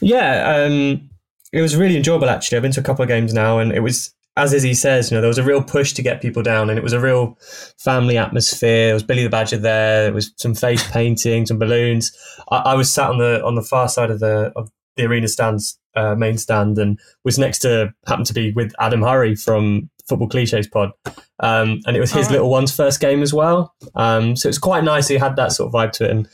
Yeah, 0.02 0.66
um, 0.66 1.10
it 1.56 1.62
was 1.62 1.76
really 1.76 1.96
enjoyable 1.96 2.30
actually. 2.30 2.58
I've 2.58 2.64
been 2.64 2.74
to 2.74 2.82
a 2.82 2.84
couple 2.84 3.02
of 3.02 3.08
games 3.08 3.34
now, 3.34 3.60
and 3.60 3.72
it 3.72 3.80
was 3.80 4.14
as 4.38 4.52
Izzy 4.52 4.74
says, 4.74 5.10
you 5.10 5.16
know, 5.16 5.22
there 5.22 5.30
was 5.30 5.38
a 5.38 5.44
real 5.44 5.64
push 5.64 5.94
to 5.94 6.02
get 6.02 6.22
people 6.22 6.44
down, 6.44 6.70
and 6.70 6.78
it 6.78 6.84
was 6.84 6.92
a 6.92 7.00
real 7.00 7.38
family 7.78 8.18
atmosphere. 8.18 8.88
There 8.88 8.94
was 8.94 9.04
Billy 9.04 9.24
the 9.24 9.30
Badger 9.30 9.58
there. 9.58 10.04
There 10.04 10.14
was 10.14 10.34
some 10.36 10.54
face 10.54 10.86
painting, 10.92 11.46
some 11.46 11.58
balloons. 11.58 12.12
I, 12.52 12.58
I, 12.58 12.76
was 12.76 12.94
sat 12.94 13.10
on 13.10 13.20
the 13.20 13.44
on 13.46 13.56
the 13.56 13.62
far 13.62 13.88
side 13.88 14.12
of 14.12 14.20
the 14.20 14.52
of 14.58 14.70
the 14.98 15.06
arena 15.06 15.30
stands, 15.30 15.80
uh, 15.96 16.16
main 16.16 16.38
stand, 16.38 16.78
and 16.78 17.00
was 17.24 17.40
next 17.40 17.60
to 17.60 17.94
happened 18.06 18.28
to 18.28 18.34
be 18.34 18.52
with 18.52 18.74
Adam 18.80 19.02
Hurrey 19.02 19.36
from 19.36 19.90
Football 20.10 20.28
Cliches 20.28 20.68
Pod, 20.68 20.92
um, 21.40 21.80
and 21.86 21.96
it 21.96 22.02
was 22.02 22.12
his 22.12 22.26
right. 22.26 22.34
little 22.34 22.50
one's 22.50 22.76
first 22.76 23.00
game 23.00 23.24
as 23.24 23.34
well. 23.34 23.74
Um, 23.96 24.36
so 24.36 24.48
it 24.48 24.50
was 24.50 24.60
quite 24.60 24.84
nice. 24.84 25.08
He 25.08 25.16
had 25.16 25.38
that 25.38 25.54
sort 25.54 25.68
of 25.68 25.74
vibe 25.74 25.94
to 25.94 26.04
it, 26.04 26.12
and 26.12 26.28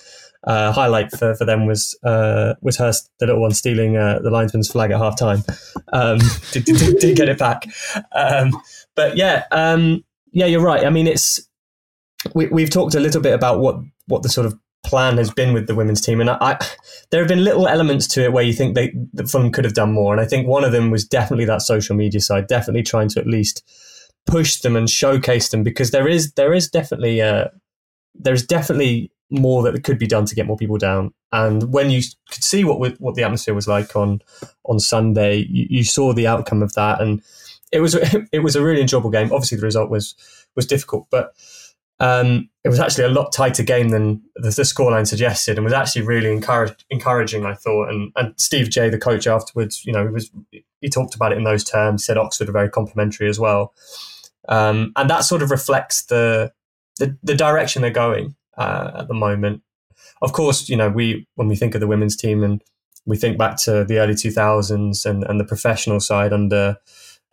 uh, 0.45 0.71
highlight 0.71 1.11
for, 1.11 1.35
for 1.35 1.45
them 1.45 1.65
was 1.65 1.97
uh, 2.03 2.55
was 2.61 2.77
her 2.77 2.91
the 3.19 3.27
little 3.27 3.41
one 3.41 3.53
stealing 3.53 3.97
uh, 3.97 4.19
the 4.19 4.31
linesman's 4.31 4.71
flag 4.71 4.91
at 4.91 4.97
half 4.97 5.17
time. 5.17 5.43
Um, 5.93 6.19
did, 6.51 6.65
did, 6.65 6.99
did, 6.99 7.15
get 7.15 7.29
it 7.29 7.37
back, 7.37 7.65
um, 8.13 8.51
but 8.95 9.17
yeah, 9.17 9.45
um, 9.51 10.03
yeah, 10.31 10.45
you're 10.47 10.61
right. 10.61 10.85
I 10.85 10.89
mean, 10.89 11.07
it's 11.07 11.47
we, 12.33 12.47
we've 12.47 12.69
talked 12.69 12.95
a 12.95 12.99
little 12.99 13.21
bit 13.21 13.33
about 13.33 13.59
what 13.59 13.79
what 14.07 14.23
the 14.23 14.29
sort 14.29 14.47
of 14.47 14.57
plan 14.83 15.17
has 15.17 15.29
been 15.29 15.53
with 15.53 15.67
the 15.67 15.75
women's 15.75 16.01
team, 16.01 16.19
and 16.19 16.29
I, 16.29 16.37
I, 16.41 16.67
there 17.11 17.21
have 17.21 17.29
been 17.29 17.43
little 17.43 17.67
elements 17.67 18.07
to 18.09 18.23
it 18.23 18.33
where 18.33 18.43
you 18.43 18.53
think 18.53 18.73
they 18.75 18.93
the 19.13 19.25
Fulham 19.25 19.51
could 19.51 19.65
have 19.65 19.75
done 19.75 19.93
more, 19.93 20.11
and 20.13 20.21
I 20.21 20.25
think 20.25 20.47
one 20.47 20.63
of 20.63 20.71
them 20.71 20.89
was 20.89 21.05
definitely 21.05 21.45
that 21.45 21.61
social 21.61 21.95
media 21.95 22.21
side, 22.21 22.47
definitely 22.47 22.83
trying 22.83 23.09
to 23.09 23.19
at 23.19 23.27
least 23.27 23.63
push 24.25 24.61
them 24.61 24.75
and 24.75 24.89
showcase 24.89 25.49
them 25.49 25.63
because 25.63 25.91
there 25.91 26.07
is 26.07 26.33
there 26.33 26.53
is 26.53 26.69
definitely 26.69 27.21
uh, 27.21 27.45
there's 28.15 28.45
definitely 28.45 29.11
more 29.31 29.63
that 29.63 29.83
could 29.83 29.97
be 29.97 30.07
done 30.07 30.25
to 30.25 30.35
get 30.35 30.45
more 30.45 30.57
people 30.57 30.77
down. 30.77 31.13
And 31.31 31.71
when 31.73 31.89
you 31.89 32.01
could 32.29 32.43
see 32.43 32.63
what 32.63 32.99
what 32.99 33.15
the 33.15 33.23
atmosphere 33.23 33.53
was 33.53 33.67
like 33.67 33.95
on 33.95 34.21
on 34.65 34.79
Sunday, 34.79 35.45
you, 35.49 35.67
you, 35.69 35.83
saw 35.83 36.13
the 36.13 36.27
outcome 36.27 36.61
of 36.61 36.73
that, 36.73 37.01
and 37.01 37.21
it 37.71 37.79
was 37.79 37.95
it 38.31 38.43
was 38.43 38.55
a 38.55 38.63
really 38.63 38.81
enjoyable 38.81 39.09
game. 39.09 39.31
Obviously, 39.31 39.57
the 39.57 39.65
result 39.65 39.89
was 39.89 40.15
was 40.55 40.65
difficult, 40.67 41.07
but 41.09 41.33
um, 41.99 42.49
it 42.63 42.69
was 42.69 42.79
actually 42.79 43.05
a 43.05 43.09
lot 43.09 43.31
tighter 43.31 43.63
game 43.63 43.89
than 43.89 44.21
the, 44.35 44.49
the 44.49 44.63
scoreline 44.63 45.07
suggested, 45.07 45.57
and 45.57 45.63
was 45.63 45.73
actually 45.73 46.01
really 46.01 46.31
encouraged, 46.31 46.83
encouraging. 46.89 47.45
I 47.45 47.53
thought, 47.53 47.89
and 47.89 48.11
and 48.17 48.33
Steve 48.37 48.69
J, 48.69 48.89
the 48.89 48.97
coach, 48.97 49.27
afterwards, 49.27 49.85
you 49.85 49.93
know, 49.93 50.05
he 50.05 50.13
was 50.13 50.31
he 50.81 50.89
talked 50.89 51.15
about 51.15 51.31
it 51.31 51.37
in 51.37 51.45
those 51.45 51.63
terms. 51.63 52.05
Said 52.05 52.17
Oxford 52.17 52.49
are 52.49 52.53
very 52.53 52.69
complimentary 52.69 53.29
as 53.29 53.39
well, 53.39 53.73
um, 54.49 54.91
and 54.97 55.09
that 55.09 55.21
sort 55.21 55.41
of 55.41 55.51
reflects 55.51 56.03
the 56.05 56.51
the, 56.99 57.17
the 57.23 57.35
direction 57.35 57.81
they're 57.81 57.91
going 57.91 58.35
uh, 58.57 58.91
at 58.95 59.07
the 59.07 59.13
moment. 59.13 59.61
Of 60.21 60.33
course, 60.33 60.69
you 60.69 60.75
know, 60.75 60.89
we 60.89 61.27
when 61.35 61.47
we 61.47 61.55
think 61.55 61.75
of 61.75 61.81
the 61.81 61.87
women's 61.87 62.15
team 62.15 62.43
and 62.43 62.61
we 63.05 63.17
think 63.17 63.37
back 63.37 63.57
to 63.57 63.83
the 63.83 63.97
early 63.97 64.13
2000s 64.13 65.05
and, 65.05 65.23
and 65.23 65.39
the 65.39 65.45
professional 65.45 65.99
side 65.99 66.33
under 66.33 66.77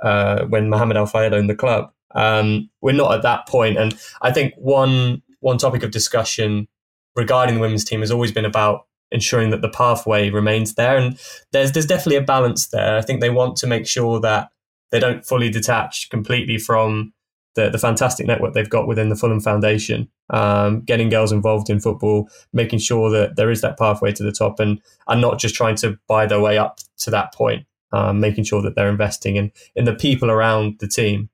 uh, 0.01 0.45
when 0.47 0.69
Mohamed 0.69 0.97
Al 0.97 1.07
Fayed 1.07 1.35
owned 1.35 1.51
the 1.51 1.55
club. 1.55 1.93
Um, 2.15 2.71
we're 2.81 2.93
not 2.93 3.13
at 3.13 3.23
that 3.23 3.47
point, 3.47 3.77
and 3.77 3.99
I 4.23 4.33
think 4.33 4.55
one 4.57 5.23
one 5.41 5.59
topic 5.59 5.83
of 5.83 5.91
discussion 5.91 6.69
regarding 7.15 7.57
the 7.57 7.61
women's 7.61 7.85
team 7.85 8.01
has 8.01 8.11
always 8.11 8.33
been 8.33 8.45
about 8.45 8.87
ensuring 9.11 9.51
that 9.51 9.63
the 9.63 9.69
pathway 9.69 10.31
remains 10.31 10.75
there, 10.75 10.97
and 10.97 11.19
there's 11.53 11.73
there's 11.73 11.87
definitely 11.87 12.17
a 12.17 12.23
balance 12.23 12.69
there. 12.69 12.97
I 12.97 13.03
think 13.03 13.21
they 13.21 13.31
want 13.31 13.57
to 13.59 13.67
make 13.67 13.87
sure 13.87 14.21
that 14.21 14.49
they 14.91 14.99
don't 14.99 15.27
fully 15.27 15.51
detach 15.51 16.09
completely 16.09 16.57
from 16.59 17.13
the, 17.59 17.69
the 17.69 17.79
fantastic 17.79 18.25
network 18.25 18.55
they've 18.55 18.71
got 18.71 18.87
within 18.87 19.09
the 19.09 19.17
Fulham 19.17 19.41
Foundation, 19.41 20.09
um, 20.31 20.83
getting 20.83 21.09
girls 21.09 21.33
involved 21.33 21.69
in 21.69 21.81
football, 21.81 22.29
making 22.53 22.79
sure 22.79 23.11
that 23.11 23.35
there 23.35 23.51
is 23.51 23.63
that 23.63 23.77
pathway 23.77 24.13
to 24.13 24.23
the 24.23 24.31
top, 24.31 24.61
and 24.61 24.81
and 25.09 25.21
not 25.21 25.41
just 25.41 25.57
trying 25.57 25.75
to 25.77 25.99
buy 26.07 26.25
their 26.25 26.41
way 26.41 26.57
up 26.57 26.79
to 26.99 27.11
that 27.11 27.35
point. 27.35 27.67
Um, 27.91 28.21
making 28.21 28.45
sure 28.45 28.63
that 28.63 28.77
they're 28.77 28.89
investing 28.89 29.37
in 29.37 29.51
in 29.75 29.87
the 29.87 29.95
people 29.95 30.31
around 30.31 30.77
the 30.79 30.87
team. 30.87 31.31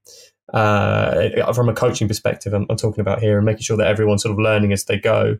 Uh, 0.53 1.53
from 1.53 1.69
a 1.69 1.75
coaching 1.75 2.09
perspective, 2.09 2.55
I'm, 2.55 2.65
I'm 2.71 2.77
talking 2.77 3.03
about 3.03 3.21
here, 3.21 3.37
and 3.37 3.45
making 3.45 3.63
sure 3.63 3.77
that 3.77 3.87
everyone's 3.87 4.23
sort 4.23 4.33
of 4.33 4.39
learning 4.39 4.73
as 4.73 4.85
they 4.87 4.99
go. 4.99 5.39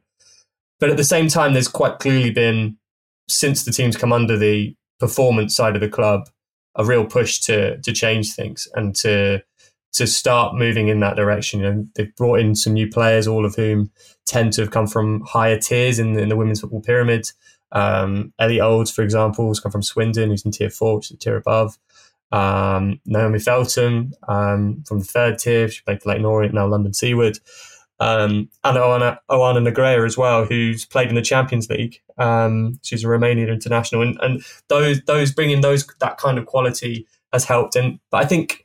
But 0.81 0.91
at 0.91 0.99
the 0.99 1.05
same 1.05 1.29
time, 1.29 1.55
there's 1.55 1.69
quite 1.69 1.99
clearly 1.99 2.31
been 2.31 2.77
since 3.27 3.65
the 3.65 3.73
team's 3.73 3.97
come 3.97 4.13
under 4.13 4.37
the 4.37 4.77
performance 5.01 5.57
side 5.57 5.77
of 5.77 5.81
the 5.81 5.89
club 5.89 6.29
a 6.77 6.85
real 6.85 7.07
push 7.07 7.41
to 7.41 7.81
to 7.81 7.93
change 7.93 8.35
things 8.35 8.69
and 8.75 8.95
to 8.97 9.41
to 9.95 10.07
start 10.07 10.57
moving 10.57 10.89
in 10.89 11.01
that 11.01 11.17
direction. 11.17 11.61
You 11.61 11.73
know, 11.73 11.87
they've 11.95 12.15
brought 12.17 12.41
in 12.41 12.55
some 12.55 12.75
new 12.75 12.89
players, 12.89 13.27
all 13.27 13.45
of 13.45 13.55
whom 13.55 13.91
tend 14.27 14.53
to 14.55 14.61
have 14.63 14.71
come 14.71 14.87
from 14.87 15.23
higher 15.23 15.59
tiers 15.59 15.99
in, 15.99 16.19
in 16.19 16.29
the 16.29 16.37
women's 16.37 16.61
football 16.61 16.81
pyramid. 16.81 17.27
Um, 17.73 18.33
Ellie 18.39 18.61
Olds, 18.61 18.91
for 18.91 19.03
example, 19.03 19.49
has 19.49 19.61
come 19.61 19.73
from 19.73 19.83
Swindon, 19.83 20.31
who's 20.31 20.45
in 20.45 20.53
tier 20.53 20.71
four, 20.71 20.97
which 20.97 21.11
is 21.11 21.17
a 21.17 21.19
tier 21.19 21.37
above. 21.37 21.79
Um, 22.33 23.01
Naomi 23.07 23.39
Felton 23.39 24.13
um, 24.27 24.83
from 24.87 24.99
the 24.99 25.05
third 25.05 25.39
tier, 25.39 25.69
she 25.69 25.83
played 25.83 26.03
for 26.03 26.09
Leyton 26.09 26.25
Orient, 26.25 26.55
now 26.55 26.67
London 26.67 26.93
Seaward. 26.93 27.39
Um, 28.01 28.49
and 28.65 28.77
Oana, 28.77 29.19
Oana 29.31 29.67
Negrea 29.67 30.05
as 30.05 30.19
well, 30.19 30.45
who's 30.45 30.85
played 30.85 31.09
in 31.09 31.15
the 31.15 31.23
Champions 31.23 31.71
League. 31.71 32.01
Um, 32.19 32.81
she's 32.83 33.05
a 33.05 33.07
Romanian 33.07 33.49
international, 33.49 34.03
and, 34.03 34.19
and 34.21 34.43
those 34.69 35.01
those 35.03 35.31
bringing 35.31 35.61
those 35.61 35.87
that 36.01 36.19
kind 36.19 36.37
of 36.37 36.47
quality 36.47 37.07
has 37.33 37.45
helped. 37.45 37.77
And 37.77 38.01
but 38.11 38.23
I 38.23 38.27
think 38.27 38.64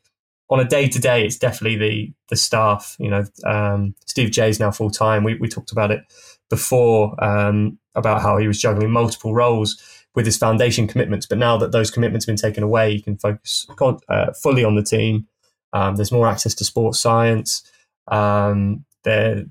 on 0.49 0.59
a 0.59 0.65
day 0.65 0.87
to 0.87 0.99
day, 0.99 1.25
it's 1.25 1.37
definitely 1.37 1.77
the 1.77 2.13
the 2.29 2.35
staff. 2.35 2.95
You 2.99 3.09
know, 3.09 3.23
um, 3.45 3.95
Steve 4.05 4.31
J's 4.31 4.59
now 4.59 4.71
full 4.71 4.89
time. 4.89 5.23
We 5.23 5.35
we 5.35 5.47
talked 5.47 5.71
about 5.71 5.91
it 5.91 6.01
before 6.49 7.15
um, 7.23 7.77
about 7.95 8.21
how 8.21 8.37
he 8.37 8.47
was 8.47 8.59
juggling 8.59 8.91
multiple 8.91 9.33
roles 9.33 9.81
with 10.15 10.25
his 10.25 10.37
foundation 10.37 10.87
commitments, 10.87 11.27
but 11.27 11.37
now 11.37 11.55
that 11.57 11.71
those 11.71 11.91
commitments 11.91 12.25
have 12.25 12.35
been 12.35 12.49
taken 12.49 12.63
away, 12.63 12.93
he 12.93 13.01
can 13.01 13.17
focus 13.17 13.67
uh, 14.09 14.33
fully 14.33 14.63
on 14.63 14.75
the 14.75 14.83
team. 14.83 15.27
Um, 15.71 15.95
there's 15.95 16.11
more 16.11 16.27
access 16.27 16.55
to 16.55 16.65
sports 16.65 16.99
science. 16.99 17.63
Um, 18.07 18.85
there, 19.03 19.45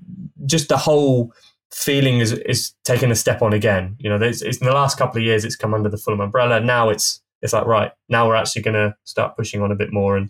just 0.45 0.67
the 0.67 0.77
whole 0.77 1.33
feeling 1.71 2.19
is 2.19 2.33
is 2.33 2.73
taking 2.83 3.09
a 3.09 3.15
step 3.15 3.41
on 3.41 3.53
again. 3.53 3.95
You 3.99 4.09
know, 4.09 4.21
it's, 4.21 4.41
in 4.41 4.67
the 4.67 4.73
last 4.73 4.97
couple 4.97 5.17
of 5.17 5.23
years, 5.23 5.45
it's 5.45 5.55
come 5.55 5.73
under 5.73 5.87
the 5.87 5.97
Fulham 5.97 6.19
umbrella. 6.19 6.59
Now 6.59 6.89
it's 6.89 7.21
it's 7.41 7.53
like 7.53 7.65
right 7.65 7.91
now 8.09 8.27
we're 8.27 8.35
actually 8.35 8.63
going 8.63 8.73
to 8.73 8.95
start 9.05 9.37
pushing 9.37 9.61
on 9.61 9.71
a 9.71 9.75
bit 9.75 9.93
more 9.93 10.17
and 10.17 10.29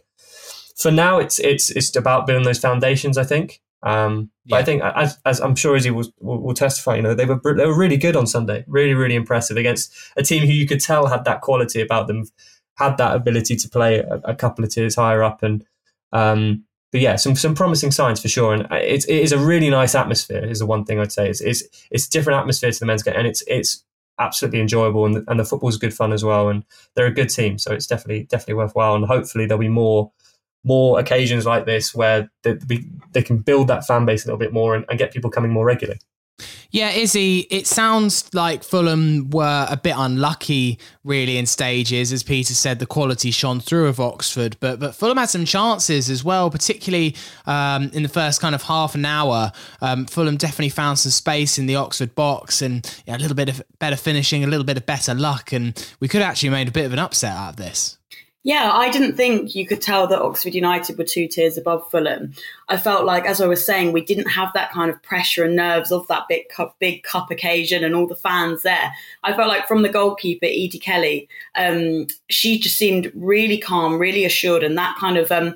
for 0.79 0.91
now, 0.91 1.19
it's 1.19 1.39
it's 1.39 1.69
it's 1.71 1.95
about 1.95 2.25
building 2.25 2.45
those 2.45 2.59
foundations. 2.59 3.17
I 3.17 3.23
think. 3.23 3.61
Um, 3.81 4.29
but 4.45 4.55
yeah. 4.55 4.61
I 4.61 4.63
think, 4.63 4.81
as, 4.83 5.17
as 5.25 5.39
I'm 5.39 5.55
sure 5.55 5.73
Izzy 5.75 5.89
will, 5.89 6.11
will, 6.19 6.41
will, 6.41 6.53
testify, 6.53 6.97
you 6.97 7.01
know, 7.01 7.13
they 7.13 7.25
were 7.25 7.39
they 7.55 7.65
were 7.65 7.77
really 7.77 7.95
good 7.95 8.17
on 8.17 8.27
Sunday, 8.27 8.65
really 8.67 8.93
really 8.93 9.15
impressive 9.15 9.55
against 9.55 9.93
a 10.17 10.23
team 10.23 10.45
who 10.45 10.51
you 10.51 10.67
could 10.67 10.81
tell 10.81 11.07
had 11.07 11.23
that 11.25 11.41
quality 11.41 11.79
about 11.79 12.07
them, 12.07 12.25
had 12.75 12.97
that 12.97 13.15
ability 13.15 13.55
to 13.55 13.69
play 13.69 13.99
a, 13.99 14.19
a 14.25 14.35
couple 14.35 14.65
of 14.65 14.71
tiers 14.71 14.95
higher 14.95 15.23
up, 15.23 15.43
and 15.43 15.65
um, 16.11 16.65
but 16.91 17.01
yeah, 17.01 17.15
some 17.15 17.35
some 17.35 17.55
promising 17.55 17.91
signs 17.91 18.21
for 18.21 18.27
sure, 18.27 18.53
and 18.53 18.67
it's 18.71 19.05
it 19.05 19.17
is 19.17 19.31
a 19.31 19.37
really 19.37 19.69
nice 19.69 19.95
atmosphere. 19.95 20.43
Is 20.43 20.59
the 20.59 20.65
one 20.65 20.83
thing 20.83 20.99
I'd 20.99 21.11
say. 21.11 21.29
It's 21.29 21.41
it's 21.41 21.63
it's 21.89 22.07
a 22.07 22.11
different 22.11 22.39
atmosphere 22.39 22.71
to 22.71 22.79
the 22.79 22.85
men's 22.85 23.03
game, 23.03 23.15
and 23.15 23.27
it's 23.27 23.43
it's 23.47 23.85
absolutely 24.19 24.59
enjoyable, 24.59 25.05
and 25.05 25.15
the, 25.15 25.23
and 25.29 25.39
the 25.39 25.45
football's 25.45 25.77
good 25.77 25.93
fun 25.93 26.11
as 26.11 26.25
well, 26.25 26.49
and 26.49 26.65
they're 26.95 27.05
a 27.05 27.13
good 27.13 27.29
team, 27.29 27.57
so 27.57 27.71
it's 27.71 27.87
definitely 27.87 28.23
definitely 28.23 28.55
worthwhile, 28.55 28.95
and 28.95 29.05
hopefully 29.05 29.45
there'll 29.45 29.59
be 29.59 29.69
more 29.69 30.11
more 30.63 30.99
occasions 30.99 31.45
like 31.45 31.65
this 31.65 31.95
where 31.95 32.29
they, 32.43 32.57
they 33.13 33.21
can 33.21 33.37
build 33.37 33.67
that 33.67 33.85
fan 33.85 34.05
base 34.05 34.25
a 34.25 34.27
little 34.27 34.39
bit 34.39 34.53
more 34.53 34.75
and, 34.75 34.85
and 34.89 34.99
get 34.99 35.11
people 35.11 35.29
coming 35.29 35.51
more 35.51 35.65
regularly. 35.65 35.99
Yeah, 36.71 36.91
Izzy, 36.91 37.47
it 37.49 37.65
sounds 37.65 38.31
like 38.33 38.63
Fulham 38.63 39.31
were 39.31 39.65
a 39.69 39.75
bit 39.75 39.95
unlucky, 39.97 40.77
really, 41.03 41.37
in 41.37 41.47
stages. 41.47 42.13
As 42.13 42.21
Peter 42.21 42.53
said, 42.53 42.77
the 42.77 42.85
quality 42.85 43.31
shone 43.31 43.59
through 43.59 43.87
of 43.87 43.99
Oxford, 43.99 44.55
but 44.59 44.79
but 44.79 44.93
Fulham 44.93 45.17
had 45.17 45.29
some 45.29 45.45
chances 45.45 46.09
as 46.09 46.23
well, 46.23 46.51
particularly 46.51 47.15
um, 47.47 47.89
in 47.93 48.03
the 48.03 48.09
first 48.09 48.39
kind 48.39 48.53
of 48.53 48.63
half 48.63 48.93
an 48.93 49.03
hour. 49.03 49.51
Um, 49.81 50.05
Fulham 50.05 50.37
definitely 50.37 50.69
found 50.69 50.99
some 50.99 51.11
space 51.11 51.57
in 51.57 51.65
the 51.65 51.75
Oxford 51.75 52.13
box 52.13 52.61
and 52.61 52.85
yeah, 53.07 53.17
a 53.17 53.19
little 53.19 53.35
bit 53.35 53.49
of 53.49 53.61
better 53.79 53.97
finishing, 53.97 54.43
a 54.43 54.47
little 54.47 54.65
bit 54.65 54.77
of 54.77 54.85
better 54.85 55.15
luck, 55.15 55.51
and 55.51 55.93
we 55.99 56.07
could 56.07 56.21
actually 56.21 56.49
made 56.49 56.67
a 56.67 56.71
bit 56.71 56.85
of 56.85 56.93
an 56.93 56.99
upset 56.99 57.35
out 57.35 57.49
of 57.49 57.55
this. 57.55 57.98
Yeah, 58.43 58.71
I 58.73 58.89
didn't 58.89 59.17
think 59.17 59.53
you 59.53 59.67
could 59.67 59.81
tell 59.81 60.07
that 60.07 60.21
Oxford 60.21 60.55
United 60.55 60.97
were 60.97 61.03
two 61.03 61.27
tiers 61.27 61.57
above 61.57 61.89
Fulham. 61.91 62.33
I 62.69 62.77
felt 62.77 63.03
like, 63.03 63.25
as 63.25 63.41
I 63.41 63.47
was 63.47 63.65
saying, 63.65 63.91
we 63.91 64.03
didn't 64.03 64.29
have 64.29 64.53
that 64.53 64.71
kind 64.71 64.89
of 64.89 65.03
pressure 65.03 65.43
and 65.43 65.57
nerves 65.57 65.91
of 65.91 66.07
that 66.07 66.29
big 66.29 66.47
cup, 66.47 66.77
big 66.79 67.03
cup 67.03 67.31
occasion 67.31 67.83
and 67.83 67.93
all 67.93 68.07
the 68.07 68.15
fans 68.15 68.61
there. 68.61 68.93
I 69.23 69.33
felt 69.33 69.49
like 69.49 69.67
from 69.67 69.81
the 69.81 69.89
goalkeeper 69.89 70.45
Edie 70.45 70.79
Kelly, 70.79 71.27
um, 71.55 72.07
she 72.29 72.57
just 72.57 72.77
seemed 72.77 73.11
really 73.13 73.57
calm, 73.57 73.99
really 73.99 74.23
assured, 74.23 74.63
and 74.63 74.77
that 74.77 74.95
kind 74.97 75.17
of 75.17 75.29
um, 75.33 75.55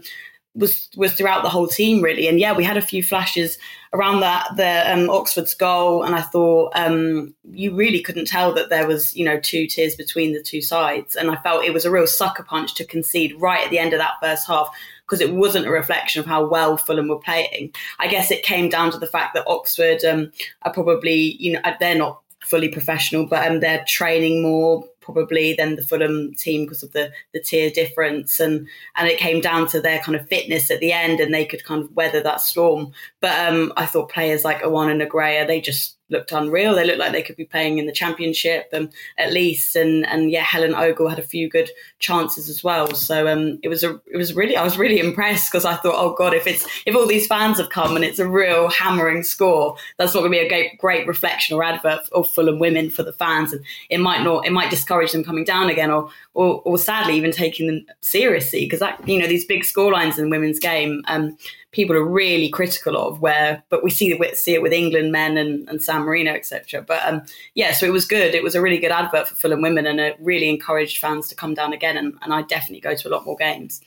was 0.54 0.90
was 0.98 1.14
throughout 1.14 1.44
the 1.44 1.50
whole 1.50 1.68
team 1.68 2.02
really. 2.02 2.28
And 2.28 2.40
yeah, 2.40 2.54
we 2.54 2.64
had 2.64 2.78
a 2.78 2.82
few 2.82 3.02
flashes 3.02 3.58
around 3.94 4.22
that 4.22 4.48
the 4.58 4.92
um, 4.92 5.10
Oxford's 5.10 5.54
goal, 5.54 6.04
and 6.04 6.16
I 6.16 6.22
thought 6.22 6.72
um, 6.76 7.34
you 7.52 7.76
really 7.76 8.02
couldn't 8.02 8.28
tell 8.28 8.54
that 8.54 8.70
there 8.70 8.88
was 8.88 9.16
you 9.16 9.24
know 9.24 9.40
two 9.40 9.68
tiers 9.68 9.96
between 9.96 10.34
the 10.34 10.42
two 10.42 10.62
sides. 10.62 11.16
And 11.16 11.30
I 11.30 11.36
felt 11.38 11.64
it 11.64 11.74
was 11.74 11.86
a 11.86 11.92
real 11.92 12.08
sucker 12.08 12.44
punch 12.44 12.74
to 12.76 12.86
concede 12.86 13.40
right 13.40 13.64
at 13.64 13.70
the 13.70 13.80
end 13.80 13.94
of 13.94 14.00
that 14.00 14.20
first 14.22 14.48
half 14.48 14.70
because 15.06 15.22
it 15.22 15.34
wasn't 15.34 15.68
a 15.68 15.72
reflection 15.72 16.20
of 16.20 16.26
how 16.26 16.46
well 16.46 16.78
Fulham 16.78 17.08
were 17.08 17.20
playing. 17.20 17.74
I 18.00 18.08
guess 18.08 18.32
it 18.32 18.44
came 18.44 18.70
down 18.70 18.92
to 18.92 18.98
the 18.98 19.08
fact 19.08 19.34
that 19.36 19.48
Oxford 19.48 20.04
um, 20.04 20.32
are 20.64 20.74
probably 20.74 21.36
you 21.40 21.54
know 21.54 21.62
they're 21.80 21.96
not 21.96 22.20
fully 22.42 22.70
professional, 22.70 23.26
but 23.26 23.50
um, 23.50 23.60
they're 23.60 23.86
training 23.88 24.42
more 24.42 24.84
probably 25.04 25.54
than 25.54 25.76
the 25.76 25.82
Fulham 25.82 26.34
team 26.36 26.66
because 26.66 26.84
of 26.84 26.92
the 26.94 27.12
the 27.34 27.40
tier 27.40 27.70
difference 27.70 28.40
and 28.40 28.68
and 28.96 29.08
it 29.08 29.20
came 29.20 29.42
down 29.42 29.68
to 29.68 29.82
their 29.82 30.00
kind 30.00 30.16
of 30.16 30.28
fitness 30.28 30.72
at 30.72 30.80
the 30.80 30.92
end 30.92 31.20
and 31.20 31.34
they 31.34 31.46
could 31.46 31.64
kind 31.64 31.84
of 31.84 31.96
weather 31.96 32.22
that 32.22 32.42
storm. 32.42 32.92
But 33.20 33.38
um, 33.48 33.74
I 33.78 33.86
thought 33.86 34.12
players 34.12 34.44
like 34.44 34.62
Awan 34.62 34.92
and 34.92 35.02
Negreira, 35.02 35.46
they 35.46 35.62
just 35.62 35.98
looked 36.10 36.32
unreal. 36.32 36.76
They 36.76 36.86
looked 36.86 37.00
like 37.00 37.12
they 37.12 37.22
could 37.22 37.36
be 37.36 37.46
playing 37.46 37.78
in 37.78 37.86
the 37.86 37.92
championship 37.92 38.70
um, 38.74 38.90
at 39.18 39.34
least. 39.34 39.76
And 39.76 40.06
and 40.06 40.32
yeah, 40.32 40.44
Helen 40.44 40.76
Ogle 40.76 41.10
had 41.10 41.20
a 41.20 41.24
few 41.24 41.50
good 41.50 41.70
chances 42.00 42.50
as 42.50 42.64
well. 42.64 42.94
So 42.94 43.28
um, 43.28 43.60
it 43.64 43.70
was 43.70 43.84
a 43.84 44.00
it 44.12 44.18
was 44.18 44.34
really 44.34 44.56
I 44.56 44.64
was 44.64 44.78
really 44.78 45.00
impressed 45.00 45.52
because 45.52 45.66
I 45.66 45.76
thought, 45.76 45.96
oh 45.98 46.14
god, 46.14 46.34
if 46.34 46.48
it's 46.48 46.66
if 46.86 46.96
all 46.96 47.08
these 47.08 47.28
fans 47.28 47.58
have 47.58 47.70
come 47.70 47.96
and 47.96 48.06
it's 48.06 48.20
a 48.20 48.28
real 48.28 48.70
hammering 48.70 49.24
score, 49.24 49.76
that's 49.98 50.14
not 50.14 50.22
going 50.22 50.32
to 50.32 50.40
be 50.40 50.46
a 50.46 50.50
great, 50.50 50.78
great 50.78 51.08
reflection 51.08 51.56
or 51.56 51.64
advert 51.64 52.08
of 52.12 52.28
Fulham 52.30 52.60
women 52.60 52.90
for 52.90 53.04
the 53.04 53.14
fans, 53.14 53.54
and 53.54 53.64
it 53.90 54.00
might 54.00 54.24
not 54.24 54.46
it 54.46 54.52
might 54.52 54.70
discourage 54.70 55.12
them 55.12 55.24
coming 55.24 55.44
down 55.44 55.70
again, 55.70 55.92
or 55.92 56.10
or, 56.34 56.62
or 56.66 56.78
sadly 56.78 57.16
even 57.16 57.32
taking 57.32 57.68
them 57.68 57.86
seriously 58.02 58.66
because 58.66 58.80
that 58.80 59.08
you 59.08 59.20
know 59.20 59.28
these 59.28 59.46
big 59.46 59.64
score 59.64 59.92
lines 59.92 60.20
in 60.20 60.30
women's 60.30 60.60
game. 60.60 61.02
Um, 61.08 61.38
people 61.74 61.96
are 61.96 62.06
really 62.06 62.50
critical 62.50 62.96
of 62.96 63.20
where 63.20 63.62
but 63.70 63.84
we 63.84 63.90
see 63.90 64.18
see 64.34 64.54
it 64.54 64.62
with 64.62 64.72
England 64.72 65.12
men 65.12 65.38
and, 65.38 65.68
and 65.68 65.82
San 65.82 66.04
Marino 66.04 66.32
etc 66.32 66.82
but 66.82 67.06
um, 67.06 67.22
yeah 67.56 67.74
so 67.74 67.86
it 67.86 67.92
was 67.92 68.06
good. 68.06 68.34
It 68.34 68.44
was 68.44 68.56
a 68.56 68.62
really 68.62 68.78
good 68.78 68.92
advert 68.92 69.28
for 69.28 69.36
Fulham 69.36 69.62
women 69.62 69.86
and 69.86 70.00
it 70.00 70.16
really 70.22 70.50
encouraged 70.50 71.00
fans 71.00 71.28
to 71.28 71.36
come 71.36 71.54
down 71.54 71.74
again. 71.74 71.98
And, 71.98 72.14
and 72.22 72.34
I 72.34 72.44
definitely 72.44 72.80
go 72.80 72.96
to 72.96 73.08
a 73.08 73.12
lot 73.12 73.26
more 73.26 73.36
games 73.36 73.82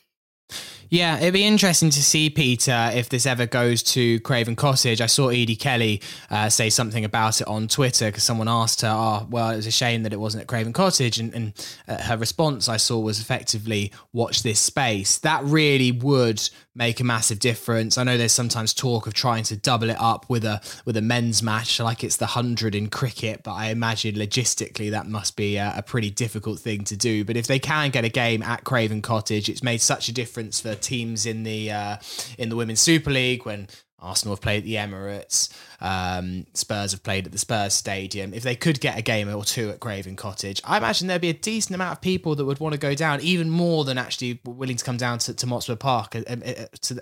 yeah, 0.88 1.18
it'd 1.18 1.35
be 1.35 1.44
interesting 1.44 1.90
to 1.90 2.03
see, 2.03 2.31
Peter, 2.31 2.90
if 2.94 3.09
this 3.09 3.27
ever 3.27 3.46
goes 3.46 3.83
to 3.83 4.20
Craven 4.20 4.57
Cottage. 4.57 5.01
I 5.01 5.07
saw 5.07 5.29
Edie 5.29 5.57
Kelly 5.57 6.01
uh, 6.31 6.49
say 6.49 6.70
something 6.70 7.05
about 7.05 7.40
it 7.40 7.46
on 7.49 7.68
Twitter 7.68 8.07
because 8.07 8.22
someone 8.22 8.49
asked 8.49 8.83
her, 8.83 8.92
oh, 8.92 9.27
well, 9.31 9.51
it 9.51 9.57
was 9.57 9.66
a 9.66 9.72
shame 9.72 10.03
that 10.05 10.12
it 10.12 10.20
wasn't 10.20 10.42
at 10.42 10.46
Craven 10.46 10.72
Cottage. 10.72 11.18
And, 11.18 11.35
and 11.35 11.77
uh, 11.88 12.03
her 12.03 12.16
response 12.16 12.68
I 12.68 12.77
saw 12.77 12.99
was 12.99 13.20
effectively, 13.20 13.92
watch 14.12 14.42
this 14.42 14.61
space. 14.61 15.18
That 15.18 15.42
really 15.44 15.92
would 15.92 16.49
make 16.77 17.01
a 17.01 17.05
massive 17.05 17.38
difference. 17.38 17.96
I 17.96 18.05
know 18.05 18.16
there's 18.16 18.33
sometimes 18.33 18.75
talk 18.75 19.07
of 19.07 19.14
trying 19.14 19.44
to 19.44 19.57
double 19.57 19.88
it 19.88 19.96
up 19.99 20.29
with 20.29 20.44
a 20.44 20.61
with 20.85 20.96
a 20.96 21.03
men's 21.03 21.42
match, 21.42 21.81
like 21.81 22.05
it's 22.05 22.18
the 22.18 22.27
hundred 22.27 22.75
in 22.75 22.88
cricket, 22.88 23.42
but 23.42 23.55
I 23.55 23.70
imagine 23.70 24.14
logistically 24.14 24.90
that 24.90 25.07
must 25.07 25.37
be 25.37 25.57
a, 25.57 25.75
a, 25.79 25.83
pretty 25.83 26.11
difficult 26.11 26.61
thing 26.61 26.85
to 26.85 26.96
do. 26.96 27.25
But 27.25 27.37
if 27.37 27.46
they 27.46 27.59
can 27.59 27.90
get 27.90 28.05
a 28.05 28.09
game 28.09 28.42
at 28.42 28.64
Craven 28.64 29.01
Cottage, 29.01 29.49
it's 29.49 29.62
made 29.62 29.81
such 29.81 30.09
a 30.09 30.12
difference 30.12 30.61
for 30.61 30.75
teams 30.81 31.27
in 31.27 31.43
the 31.43 31.71
uh, 31.71 31.97
in 32.39 32.49
the 32.49 32.57
Women's 32.57 32.81
Super 32.81 33.11
League 33.11 33.45
when 33.45 33.69
Arsenal 33.99 34.35
have 34.35 34.43
played 34.43 34.59
at 34.59 34.65
the 34.65 34.75
Emirates. 34.75 35.51
Um, 35.81 36.47
Spurs 36.53 36.93
have 36.93 37.03
played 37.03 37.27
at 37.27 37.33
the 37.33 37.39
Spurs 37.39 37.73
Stadium. 37.73 38.35
If 38.35 38.43
they 38.43 38.55
could 38.55 38.81
get 38.81 38.99
a 38.99 39.03
game 39.03 39.33
or 39.35 39.45
two 39.45 39.71
at 39.71 39.81
Craven 39.81 40.17
Cottage, 40.17 40.61
I 40.65 40.77
imagine 40.77 41.09
there'd 41.09 41.21
be 41.21 41.31
a 41.31 41.35
decent 41.35 41.75
amount 41.75 41.93
of 41.93 42.01
people 42.03 42.35
that 42.35 42.45
would 42.45 42.61
want 42.61 42.75
to 42.75 42.79
go 42.79 42.95
down, 42.95 43.21
even 43.23 43.49
more 43.49 43.85
than 43.85 43.97
actually 43.97 44.41
willing 44.45 44.77
to 44.77 44.85
come 44.85 44.99
down 44.99 45.19
to, 45.21 45.35
to 45.35 45.47
Motspur 45.47 45.79
Park. 45.79 46.15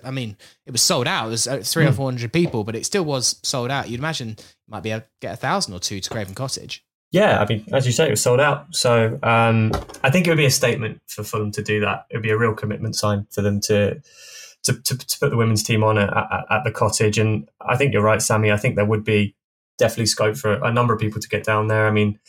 I 0.03 0.11
mean, 0.11 0.37
it 0.65 0.71
was 0.71 0.81
sold 0.81 1.07
out. 1.07 1.27
It 1.27 1.31
was 1.31 1.47
uh, 1.47 1.57
three 1.63 1.83
mm. 1.83 1.89
or 1.89 1.91
hmm. 1.91 1.97
four 1.97 2.11
hundred 2.11 2.31
people, 2.31 2.63
but 2.63 2.75
it 2.75 2.85
still 2.85 3.03
was 3.03 3.39
sold 3.43 3.71
out. 3.71 3.89
You'd 3.89 3.99
imagine 3.99 4.29
you 4.39 4.69
might 4.69 4.83
be 4.83 4.91
able 4.91 5.01
to 5.01 5.07
get 5.21 5.33
a 5.33 5.37
thousand 5.37 5.73
or 5.73 5.79
two 5.79 5.99
to 5.99 6.09
Craven 6.09 6.33
Cottage. 6.33 6.85
Yeah, 7.15 7.39
I 7.39 7.45
mean, 7.45 7.63
as 7.71 7.85
you 7.85 7.93
say, 7.93 8.07
it 8.07 8.09
was 8.09 8.21
sold 8.21 8.41
out. 8.41 8.75
So 8.75 9.17
um, 9.23 9.71
I 10.03 10.09
think 10.09 10.27
it 10.27 10.31
would 10.31 10.37
be 10.37 10.45
a 10.45 10.51
statement 10.51 10.99
for 11.07 11.23
Fulham 11.23 11.49
to 11.51 11.63
do 11.63 11.79
that. 11.79 12.07
It 12.09 12.17
would 12.17 12.23
be 12.23 12.29
a 12.29 12.37
real 12.37 12.53
commitment 12.53 12.97
sign 12.97 13.25
for 13.31 13.41
them 13.41 13.61
to 13.61 14.01
to, 14.63 14.73
to, 14.73 14.97
to 14.97 15.19
put 15.19 15.29
the 15.29 15.37
women's 15.37 15.63
team 15.63 15.81
on 15.81 15.97
at, 15.97 16.09
at, 16.09 16.45
at, 16.49 16.63
the 16.65 16.71
cottage. 16.71 17.17
And 17.17 17.47
I 17.61 17.77
think 17.77 17.93
you're 17.93 18.03
right, 18.03 18.21
Sammy. 18.21 18.51
I 18.51 18.57
think 18.57 18.75
there 18.75 18.83
would 18.83 19.05
be 19.05 19.33
definitely 19.77 20.07
scope 20.07 20.35
for 20.35 20.55
a 20.55 20.73
number 20.73 20.93
of 20.93 20.99
people 20.99 21.21
to 21.21 21.29
get 21.29 21.45
down 21.45 21.67
there. 21.67 21.87
I 21.87 21.91
mean, 21.91 22.19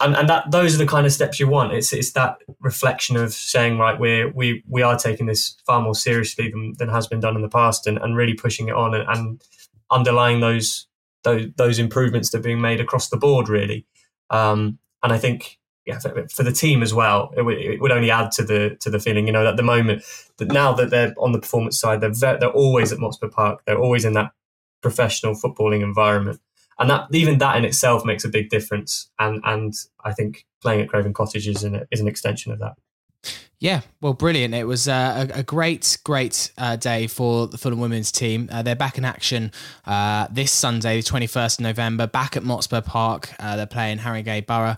and, 0.00 0.16
and 0.16 0.26
that 0.30 0.50
those 0.50 0.74
are 0.74 0.78
the 0.78 0.86
kind 0.86 1.04
of 1.04 1.12
steps 1.12 1.38
you 1.38 1.46
want. 1.46 1.74
It's 1.74 1.92
it's 1.92 2.12
that 2.12 2.38
reflection 2.60 3.16
of 3.16 3.34
saying, 3.34 3.76
right, 3.76 4.00
we're 4.00 4.30
we 4.30 4.64
we 4.70 4.80
are 4.80 4.96
taking 4.96 5.26
this 5.26 5.58
far 5.66 5.82
more 5.82 5.94
seriously 5.94 6.48
than, 6.48 6.72
than 6.78 6.88
has 6.88 7.06
been 7.06 7.20
done 7.20 7.36
in 7.36 7.42
the 7.42 7.48
past, 7.50 7.86
and, 7.86 7.98
and 7.98 8.16
really 8.16 8.32
pushing 8.32 8.68
it 8.68 8.74
on 8.74 8.94
and, 8.94 9.06
and 9.06 9.42
underlying 9.90 10.40
those 10.40 10.86
those 11.24 11.46
those 11.56 11.78
improvements 11.78 12.30
that 12.30 12.38
are 12.38 12.42
being 12.42 12.60
made 12.60 12.80
across 12.80 13.08
the 13.08 13.16
board, 13.16 13.48
really. 13.48 13.86
Um, 14.30 14.78
and 15.02 15.12
I 15.12 15.18
think 15.18 15.58
yeah, 15.86 15.98
for, 15.98 16.28
for, 16.28 16.42
the 16.42 16.52
team 16.52 16.82
as 16.82 16.92
well, 16.94 17.30
it, 17.32 17.38
w- 17.38 17.72
it, 17.72 17.80
would 17.80 17.90
only 17.90 18.10
add 18.10 18.30
to 18.32 18.44
the 18.44 18.76
to 18.80 18.90
the 18.90 19.00
feeling. 19.00 19.26
You 19.26 19.32
know, 19.32 19.46
at 19.46 19.56
the 19.56 19.62
moment 19.62 20.04
that 20.36 20.52
now 20.52 20.72
that 20.74 20.90
they're 20.90 21.14
on 21.18 21.32
the 21.32 21.40
performance 21.40 21.80
side, 21.80 22.00
they're 22.00 22.10
ve- 22.10 22.38
they're 22.38 22.50
always 22.50 22.92
at 22.92 22.98
Motspur 22.98 23.30
Park. 23.30 23.62
They're 23.66 23.78
always 23.78 24.04
in 24.04 24.12
that 24.12 24.32
professional 24.82 25.34
footballing 25.34 25.82
environment, 25.82 26.40
and 26.78 26.90
that 26.90 27.06
even 27.12 27.38
that 27.38 27.56
in 27.56 27.64
itself 27.64 28.04
makes 28.04 28.24
a 28.24 28.28
big 28.28 28.50
difference. 28.50 29.10
And 29.18 29.40
and 29.44 29.72
I 30.04 30.12
think 30.12 30.46
playing 30.60 30.82
at 30.82 30.88
Craven 30.88 31.14
Cottage 31.14 31.48
is 31.48 31.64
an 31.64 31.86
is 31.90 32.00
an 32.00 32.08
extension 32.08 32.52
of 32.52 32.58
that. 32.60 32.74
Yeah, 33.60 33.82
well, 34.00 34.14
brilliant. 34.14 34.54
It 34.54 34.64
was 34.64 34.88
uh, 34.88 35.26
a, 35.34 35.42
great, 35.42 35.98
great 36.02 36.50
uh, 36.56 36.76
day 36.76 37.06
for 37.06 37.46
the 37.46 37.58
Fulham 37.58 37.78
women's 37.78 38.10
team. 38.10 38.48
Uh, 38.50 38.62
they're 38.62 38.74
back 38.74 38.96
in 38.96 39.04
action 39.04 39.52
uh, 39.86 40.28
this 40.30 40.50
Sunday, 40.50 41.02
the 41.02 41.06
21st 41.06 41.58
of 41.58 41.64
November, 41.64 42.06
back 42.06 42.38
at 42.38 42.42
Motspur 42.42 42.82
Park. 42.82 43.34
Uh, 43.38 43.56
they're 43.56 43.66
playing 43.66 43.98
Haringey 43.98 44.46
Borough 44.46 44.76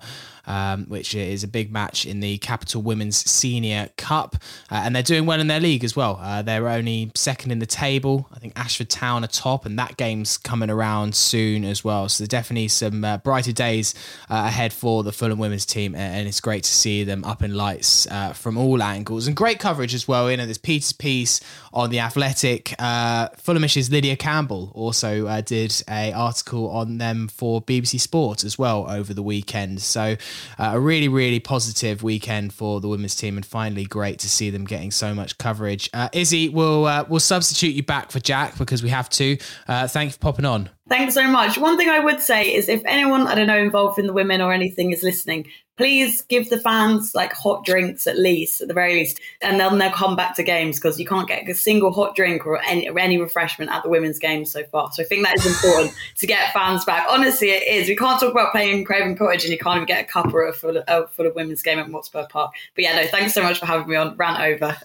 um, 0.53 0.85
which 0.85 1.15
is 1.15 1.43
a 1.43 1.49
big 1.49 1.73
match 1.73 2.05
in 2.05 2.21
the 2.21 2.37
Capital 2.39 2.83
Women's 2.83 3.17
Senior 3.17 3.89
Cup. 3.97 4.37
Uh, 4.71 4.83
and 4.85 4.95
they're 4.95 5.03
doing 5.03 5.25
well 5.25 5.41
in 5.41 5.47
their 5.47 5.61
league 5.61 5.83
as 5.83 5.97
well. 5.97 6.19
Uh, 6.21 6.43
they're 6.43 6.69
only 6.69 7.11
second 7.15 7.53
in 7.53 7.59
the 7.59 7.67
table. 7.67 8.29
I 8.35 8.39
think 8.39 8.53
Ashford 8.55 8.91
Town 8.91 9.25
are 9.25 9.29
top, 9.29 9.65
and 9.65 9.79
that 9.79 9.97
game's 9.97 10.37
coming 10.37 10.69
around 10.69 11.15
soon 11.15 11.65
as 11.65 11.83
well. 11.83 12.09
So 12.09 12.23
there's 12.23 12.29
definitely 12.29 12.69
some 12.69 13.03
uh, 13.03 13.19
brighter 13.19 13.53
days 13.53 13.95
uh, 14.29 14.45
ahead 14.47 14.75
for 14.75 15.03
the 15.03 15.13
Fulham 15.13 15.39
women's 15.39 15.65
team, 15.65 15.95
and 15.95 16.29
it's 16.29 16.41
great 16.41 16.65
to 16.65 16.71
see 16.71 17.03
them 17.03 17.25
up 17.25 17.43
in 17.43 17.55
lights 17.55 18.07
uh, 18.09 18.35
from 18.35 18.59
all 18.59 18.83
angles. 18.83 19.27
And 19.27 19.35
great 19.35 19.59
coverage 19.59 19.95
as 19.95 20.07
well. 20.07 20.31
You 20.31 20.37
know, 20.37 20.45
there's 20.45 20.59
Peter's 20.59 20.93
piece 20.93 21.41
on 21.73 21.89
the 21.89 22.01
Athletic. 22.01 22.75
Uh, 22.79 23.29
Fulhamish's 23.31 23.91
Lydia 23.91 24.17
Campbell 24.17 24.71
also 24.75 25.41
did 25.43 25.83
a 25.89 26.13
article 26.13 26.69
on 26.69 26.99
them 26.99 27.29
for 27.29 27.63
BBC 27.63 27.99
Sport 27.99 28.45
as 28.45 28.59
well 28.59 28.91
over 28.91 29.15
the 29.15 29.23
weekend. 29.23 29.81
So 29.81 30.17
uh, 30.59 30.73
a 30.75 30.81
really, 30.81 31.09
really 31.09 31.41
positive 31.41 32.03
weekend 32.03 32.53
for 32.53 32.81
the 32.81 32.89
women's 32.89 33.15
team, 33.15 33.37
and 33.37 33.45
finally, 33.45 33.85
great 33.85 34.19
to 34.21 34.29
see 34.29 34.51
them 34.51 34.65
getting 34.65 34.91
so 34.91 35.15
much 35.15 35.39
coverage. 35.39 35.91
Uh, 35.93 36.09
Izzy, 36.13 36.49
we'll 36.49 36.87
uh, 36.87 37.05
we'll 37.09 37.21
substitute 37.21 37.75
you 37.75 37.83
back 37.83 38.11
for 38.11 38.21
Jack 38.21 38.59
because 38.59 38.83
we 38.83 38.89
have 38.89 39.09
to. 39.11 39.39
Uh, 39.69 39.89
thank 39.89 40.09
you 40.09 40.13
for 40.13 40.19
popping 40.19 40.45
on. 40.45 40.71
Thanks 40.89 41.15
so 41.15 41.27
much. 41.27 41.57
One 41.59 41.79
thing 41.79 41.89
I 41.89 42.01
would 42.01 42.21
say 42.21 42.55
is 42.55 42.69
if 42.69 42.83
anyone, 42.85 43.27
I 43.27 43.35
don't 43.35 43.47
know, 43.47 43.59
involved 43.59 43.99
in 43.99 44.07
the 44.07 44.13
women 44.13 44.41
or 44.41 44.53
anything 44.53 44.93
is 44.93 45.03
listening, 45.03 45.47
please 45.77 46.23
give 46.23 46.51
the 46.51 46.61
fans 46.61 47.15
like 47.15 47.33
hot 47.33 47.65
drinks 47.65 48.07
at 48.07 48.19
least, 48.19 48.61
at 48.61 48.69
the 48.69 48.75
very 48.75 48.95
least, 48.95 49.21
and 49.41 49.59
then 49.59 49.79
they'll 49.79 49.91
come 49.91 50.17
back 50.17 50.37
to 50.37 50.43
games 50.43 50.77
because 50.79 50.99
you 50.99 51.07
can't 51.07 51.29
get 51.29 51.49
a 51.49 51.55
single 51.55 51.93
hot 51.93 52.15
drink 52.15 52.47
or 52.47 52.63
any, 52.63 52.89
or 52.89 52.99
any 52.99 53.19
refreshment 53.19 53.71
at 53.71 53.83
the 53.83 53.89
women's 53.89 54.19
games 54.19 54.53
so 54.53 54.65
far. 54.65 54.91
So 54.93 55.03
I 55.03 55.07
think 55.07 55.25
that 55.25 55.39
is 55.39 55.47
important 55.47 55.95
to 56.19 56.27
get 56.27 56.53
fans 56.53 56.85
back. 56.85 57.07
Honestly, 57.09 57.51
it 57.51 57.67
is. 57.67 57.89
We 57.89 57.97
can't 57.97 58.21
talk 58.21 58.31
about 58.31 58.53
playing 58.53 58.85
Craven 58.85 59.17
Cottage 59.17 59.45
and 59.45 59.53
you 59.53 59.59
can't 59.59 59.77
even 59.77 59.87
get 59.87 60.05
a 60.05 60.07
cup 60.07 60.33
or 60.33 60.47
a 60.47 60.53
full 60.53 60.77
of, 60.77 60.85
uh, 60.89 61.07
full 61.07 61.27
of 61.27 61.35
women's 61.35 61.63
game 61.63 61.79
at 61.79 61.87
Motspur 61.87 62.29
Park. 62.29 62.53
But 62.75 62.85
yeah, 62.85 62.97
no, 62.97 63.07
thanks 63.07 63.35
so 63.35 63.43
much 63.43 63.59
for 63.59 63.67
having 63.67 63.89
me 63.89 63.97
on. 63.97 64.17
Rant 64.17 64.41
over. 64.41 64.77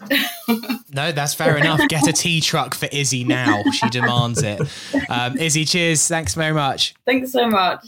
no, 0.93 1.11
that's 1.11 1.33
fair 1.33 1.57
enough. 1.57 1.81
Get 1.89 2.07
a 2.07 2.13
tea 2.13 2.41
truck 2.41 2.73
for 2.73 2.87
Izzy 2.91 3.23
now. 3.23 3.63
She 3.73 3.89
demands 3.89 4.41
it. 4.41 4.61
Um, 5.09 5.37
Izzy, 5.37 5.65
cheers. 5.65 6.07
Thanks 6.07 6.33
very 6.33 6.53
much. 6.53 6.95
Thanks 7.05 7.31
so 7.31 7.47
much. 7.47 7.87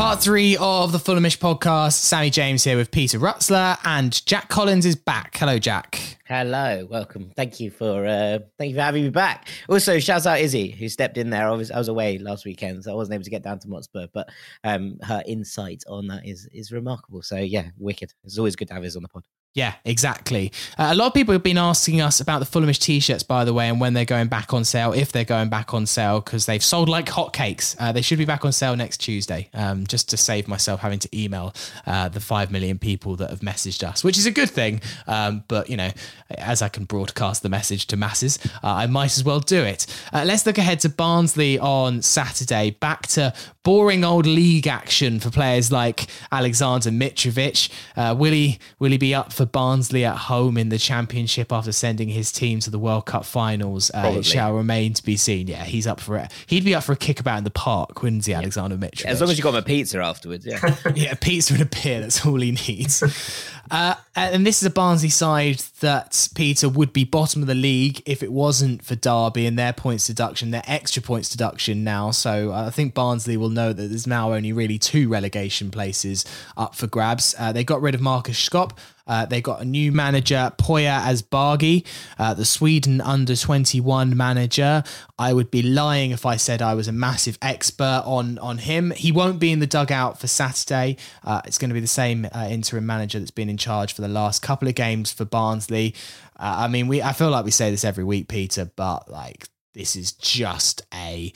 Part 0.00 0.22
three 0.22 0.56
of 0.58 0.92
the 0.92 0.98
Fulhamish 0.98 1.36
podcast. 1.36 1.92
Sammy 1.92 2.30
James 2.30 2.64
here 2.64 2.78
with 2.78 2.90
Peter 2.90 3.18
Rutzler, 3.18 3.76
and 3.84 4.24
Jack 4.24 4.48
Collins 4.48 4.86
is 4.86 4.96
back. 4.96 5.36
Hello, 5.36 5.58
Jack. 5.58 6.16
Hello, 6.24 6.86
welcome. 6.90 7.30
Thank 7.36 7.60
you 7.60 7.70
for 7.70 8.06
uh, 8.06 8.38
thank 8.56 8.70
you 8.70 8.76
for 8.76 8.80
having 8.80 9.02
me 9.02 9.10
back. 9.10 9.48
Also, 9.68 9.98
shouts 9.98 10.26
out 10.26 10.40
Izzy 10.40 10.70
who 10.70 10.88
stepped 10.88 11.18
in 11.18 11.28
there. 11.28 11.46
I 11.46 11.50
was 11.50 11.70
I 11.70 11.76
was 11.76 11.88
away 11.88 12.16
last 12.16 12.46
weekend, 12.46 12.82
so 12.82 12.92
I 12.92 12.94
wasn't 12.94 13.16
able 13.16 13.24
to 13.24 13.30
get 13.30 13.42
down 13.42 13.58
to 13.58 13.68
Motspur, 13.68 14.08
but 14.14 14.30
um, 14.64 14.96
her 15.02 15.22
insight 15.26 15.84
on 15.86 16.06
that 16.06 16.26
is 16.26 16.48
is 16.50 16.72
remarkable. 16.72 17.20
So 17.20 17.36
yeah, 17.36 17.68
wicked. 17.76 18.14
It's 18.24 18.38
always 18.38 18.56
good 18.56 18.68
to 18.68 18.74
have 18.74 18.84
Izzy 18.86 18.96
on 18.96 19.02
the 19.02 19.08
pod. 19.10 19.24
Yeah, 19.52 19.74
exactly. 19.84 20.52
Uh, 20.78 20.90
a 20.92 20.94
lot 20.94 21.08
of 21.08 21.14
people 21.14 21.32
have 21.32 21.42
been 21.42 21.58
asking 21.58 22.00
us 22.00 22.20
about 22.20 22.38
the 22.38 22.46
Fulhamish 22.46 22.78
t-shirts, 22.78 23.24
by 23.24 23.44
the 23.44 23.52
way, 23.52 23.68
and 23.68 23.80
when 23.80 23.94
they're 23.94 24.04
going 24.04 24.28
back 24.28 24.54
on 24.54 24.64
sale, 24.64 24.92
if 24.92 25.10
they're 25.10 25.24
going 25.24 25.48
back 25.48 25.74
on 25.74 25.86
sale, 25.86 26.20
because 26.20 26.46
they've 26.46 26.62
sold 26.62 26.88
like 26.88 27.06
hotcakes. 27.06 27.74
Uh, 27.80 27.90
they 27.90 28.00
should 28.00 28.18
be 28.18 28.24
back 28.24 28.44
on 28.44 28.52
sale 28.52 28.76
next 28.76 28.98
Tuesday, 28.98 29.48
um, 29.52 29.88
just 29.88 30.08
to 30.10 30.16
save 30.16 30.46
myself 30.46 30.78
having 30.78 31.00
to 31.00 31.08
email 31.12 31.52
uh, 31.84 32.08
the 32.08 32.20
five 32.20 32.52
million 32.52 32.78
people 32.78 33.16
that 33.16 33.30
have 33.30 33.40
messaged 33.40 33.82
us, 33.82 34.04
which 34.04 34.16
is 34.16 34.24
a 34.24 34.30
good 34.30 34.48
thing. 34.48 34.80
Um, 35.08 35.42
but 35.48 35.68
you 35.68 35.76
know, 35.76 35.90
as 36.38 36.62
I 36.62 36.68
can 36.68 36.84
broadcast 36.84 37.42
the 37.42 37.48
message 37.48 37.88
to 37.88 37.96
masses, 37.96 38.38
uh, 38.62 38.68
I 38.68 38.86
might 38.86 39.16
as 39.18 39.24
well 39.24 39.40
do 39.40 39.64
it. 39.64 39.84
Uh, 40.12 40.22
let's 40.24 40.46
look 40.46 40.58
ahead 40.58 40.78
to 40.80 40.88
Barnsley 40.88 41.58
on 41.58 42.02
Saturday. 42.02 42.70
Back 42.70 43.08
to 43.08 43.34
boring 43.64 44.04
old 44.04 44.26
league 44.26 44.68
action 44.68 45.18
for 45.18 45.30
players 45.30 45.72
like 45.72 46.06
Alexander 46.30 46.90
Mitrovic. 46.90 47.68
Uh, 47.96 48.14
will 48.16 48.32
he 48.32 48.60
will 48.78 48.92
he 48.92 48.96
be 48.96 49.12
up? 49.12 49.32
For 49.40 49.46
Barnsley 49.46 50.04
at 50.04 50.18
home 50.18 50.58
in 50.58 50.68
the 50.68 50.76
Championship 50.76 51.50
after 51.50 51.72
sending 51.72 52.10
his 52.10 52.30
team 52.30 52.60
to 52.60 52.68
the 52.68 52.78
World 52.78 53.06
Cup 53.06 53.24
finals. 53.24 53.90
Uh, 53.90 54.16
it 54.18 54.26
shall 54.26 54.52
remain 54.52 54.92
to 54.92 55.02
be 55.02 55.16
seen. 55.16 55.46
Yeah, 55.46 55.64
he's 55.64 55.86
up 55.86 55.98
for 55.98 56.18
it. 56.18 56.30
He'd 56.46 56.62
be 56.62 56.74
up 56.74 56.84
for 56.84 56.92
a 56.92 56.96
kickabout 56.96 57.38
in 57.38 57.44
the 57.44 57.50
park, 57.50 58.02
wouldn't 58.02 58.26
he, 58.26 58.34
Alexander 58.34 58.76
Mitrovic? 58.76 59.06
As 59.06 59.22
long 59.22 59.30
as 59.30 59.38
you 59.38 59.42
got 59.42 59.54
him 59.54 59.60
a 59.60 59.62
pizza 59.62 59.98
afterwards, 59.98 60.44
yeah. 60.44 60.76
yeah, 60.94 61.14
pizza 61.14 61.54
and 61.54 61.62
a 61.62 61.64
beer, 61.64 62.02
that's 62.02 62.26
all 62.26 62.38
he 62.38 62.50
needs. 62.50 63.02
Uh, 63.70 63.94
and 64.16 64.44
this 64.44 64.60
is 64.60 64.66
a 64.66 64.70
Barnsley 64.70 65.10
side 65.10 65.60
that 65.78 66.28
Peter 66.34 66.68
would 66.68 66.92
be 66.92 67.04
bottom 67.04 67.40
of 67.40 67.46
the 67.46 67.54
league 67.54 68.02
if 68.04 68.20
it 68.20 68.32
wasn't 68.32 68.84
for 68.84 68.96
Derby 68.96 69.46
and 69.46 69.56
their 69.56 69.72
points 69.72 70.08
deduction, 70.08 70.50
their 70.50 70.64
extra 70.66 71.00
points 71.00 71.28
deduction 71.28 71.84
now. 71.84 72.10
So 72.10 72.52
uh, 72.52 72.66
I 72.66 72.70
think 72.70 72.94
Barnsley 72.94 73.36
will 73.36 73.48
know 73.48 73.72
that 73.72 73.82
there's 73.86 74.08
now 74.08 74.32
only 74.32 74.52
really 74.52 74.78
two 74.78 75.08
relegation 75.08 75.70
places 75.70 76.24
up 76.56 76.74
for 76.74 76.88
grabs. 76.88 77.34
Uh, 77.38 77.52
they 77.52 77.62
got 77.62 77.80
rid 77.80 77.94
of 77.94 78.00
Markus 78.00 78.36
Schopp. 78.36 78.76
Uh, 79.10 79.26
they 79.26 79.40
got 79.40 79.60
a 79.60 79.64
new 79.64 79.90
manager, 79.90 80.52
Poya 80.56 81.00
Asbaghi, 81.00 81.84
uh, 82.16 82.32
the 82.32 82.44
Sweden 82.44 83.00
under 83.00 83.34
21 83.34 84.16
manager. 84.16 84.84
I 85.18 85.32
would 85.32 85.50
be 85.50 85.62
lying 85.62 86.12
if 86.12 86.24
I 86.24 86.36
said 86.36 86.62
I 86.62 86.74
was 86.74 86.86
a 86.86 86.92
massive 86.92 87.36
expert 87.42 88.04
on, 88.06 88.38
on 88.38 88.58
him. 88.58 88.92
He 88.92 89.10
won't 89.10 89.40
be 89.40 89.50
in 89.50 89.58
the 89.58 89.66
dugout 89.66 90.20
for 90.20 90.28
Saturday. 90.28 90.96
Uh, 91.24 91.40
it's 91.44 91.58
going 91.58 91.70
to 91.70 91.74
be 91.74 91.80
the 91.80 91.88
same 91.88 92.28
uh, 92.32 92.46
interim 92.48 92.86
manager 92.86 93.18
that's 93.18 93.32
been 93.32 93.50
in 93.50 93.56
charge 93.56 93.94
for 93.94 94.02
the 94.02 94.08
last 94.08 94.42
couple 94.42 94.68
of 94.68 94.76
games 94.76 95.10
for 95.10 95.24
Barnsley. 95.24 95.96
Uh, 96.38 96.54
I 96.58 96.68
mean, 96.68 96.86
we 96.86 97.02
I 97.02 97.12
feel 97.12 97.30
like 97.30 97.44
we 97.44 97.50
say 97.50 97.72
this 97.72 97.84
every 97.84 98.04
week, 98.04 98.28
Peter, 98.28 98.70
but 98.76 99.10
like 99.10 99.48
this 99.74 99.96
is 99.96 100.12
just 100.12 100.82
a 100.94 101.32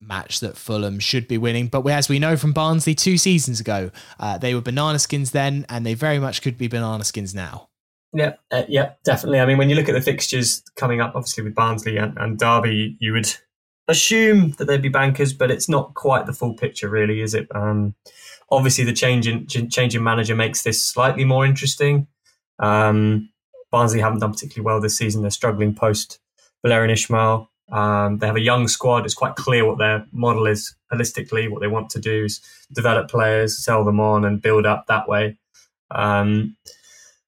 match 0.00 0.40
that 0.40 0.56
Fulham 0.56 0.98
should 0.98 1.28
be 1.28 1.38
winning. 1.38 1.68
But 1.68 1.86
as 1.86 2.08
we 2.08 2.18
know 2.18 2.36
from 2.36 2.52
Barnsley 2.52 2.94
two 2.94 3.18
seasons 3.18 3.60
ago, 3.60 3.90
uh, 4.18 4.38
they 4.38 4.54
were 4.54 4.60
banana 4.60 4.98
skins 4.98 5.32
then, 5.32 5.66
and 5.68 5.84
they 5.84 5.94
very 5.94 6.18
much 6.18 6.42
could 6.42 6.58
be 6.58 6.68
banana 6.68 7.04
skins 7.04 7.34
now. 7.34 7.68
Yeah, 8.12 8.34
uh, 8.50 8.62
yeah, 8.68 8.92
definitely. 9.04 9.40
I 9.40 9.46
mean, 9.46 9.58
when 9.58 9.68
you 9.68 9.76
look 9.76 9.88
at 9.88 9.92
the 9.92 10.00
fixtures 10.00 10.62
coming 10.76 11.00
up, 11.00 11.14
obviously 11.14 11.44
with 11.44 11.54
Barnsley 11.54 11.98
and, 11.98 12.16
and 12.16 12.38
Derby, 12.38 12.96
you 13.00 13.12
would 13.12 13.28
assume 13.86 14.52
that 14.52 14.64
they'd 14.66 14.82
be 14.82 14.88
bankers, 14.88 15.32
but 15.32 15.50
it's 15.50 15.68
not 15.68 15.94
quite 15.94 16.26
the 16.26 16.32
full 16.32 16.54
picture, 16.54 16.88
really, 16.88 17.20
is 17.20 17.34
it? 17.34 17.48
Um, 17.54 17.94
obviously, 18.50 18.84
the 18.84 18.92
change 18.92 19.26
in 19.26 19.46
change 19.46 19.94
in 19.94 20.02
manager 20.02 20.34
makes 20.34 20.62
this 20.62 20.82
slightly 20.82 21.24
more 21.24 21.44
interesting. 21.44 22.06
Um, 22.58 23.30
Barnsley 23.70 24.00
haven't 24.00 24.20
done 24.20 24.32
particularly 24.32 24.64
well 24.64 24.80
this 24.80 24.96
season; 24.96 25.20
they're 25.22 25.30
struggling 25.30 25.74
post 25.74 26.18
Valérien 26.64 26.92
Ismaël. 26.92 27.48
Um, 27.70 28.18
they 28.18 28.26
have 28.26 28.36
a 28.36 28.40
young 28.40 28.68
squad. 28.68 29.04
It's 29.04 29.14
quite 29.14 29.36
clear 29.36 29.64
what 29.66 29.78
their 29.78 30.06
model 30.12 30.46
is 30.46 30.74
holistically. 30.92 31.50
What 31.50 31.60
they 31.60 31.66
want 31.66 31.90
to 31.90 32.00
do 32.00 32.24
is 32.24 32.40
develop 32.72 33.10
players, 33.10 33.62
sell 33.62 33.84
them 33.84 34.00
on, 34.00 34.24
and 34.24 34.40
build 34.40 34.66
up 34.66 34.86
that 34.86 35.08
way. 35.08 35.36
Um, 35.90 36.56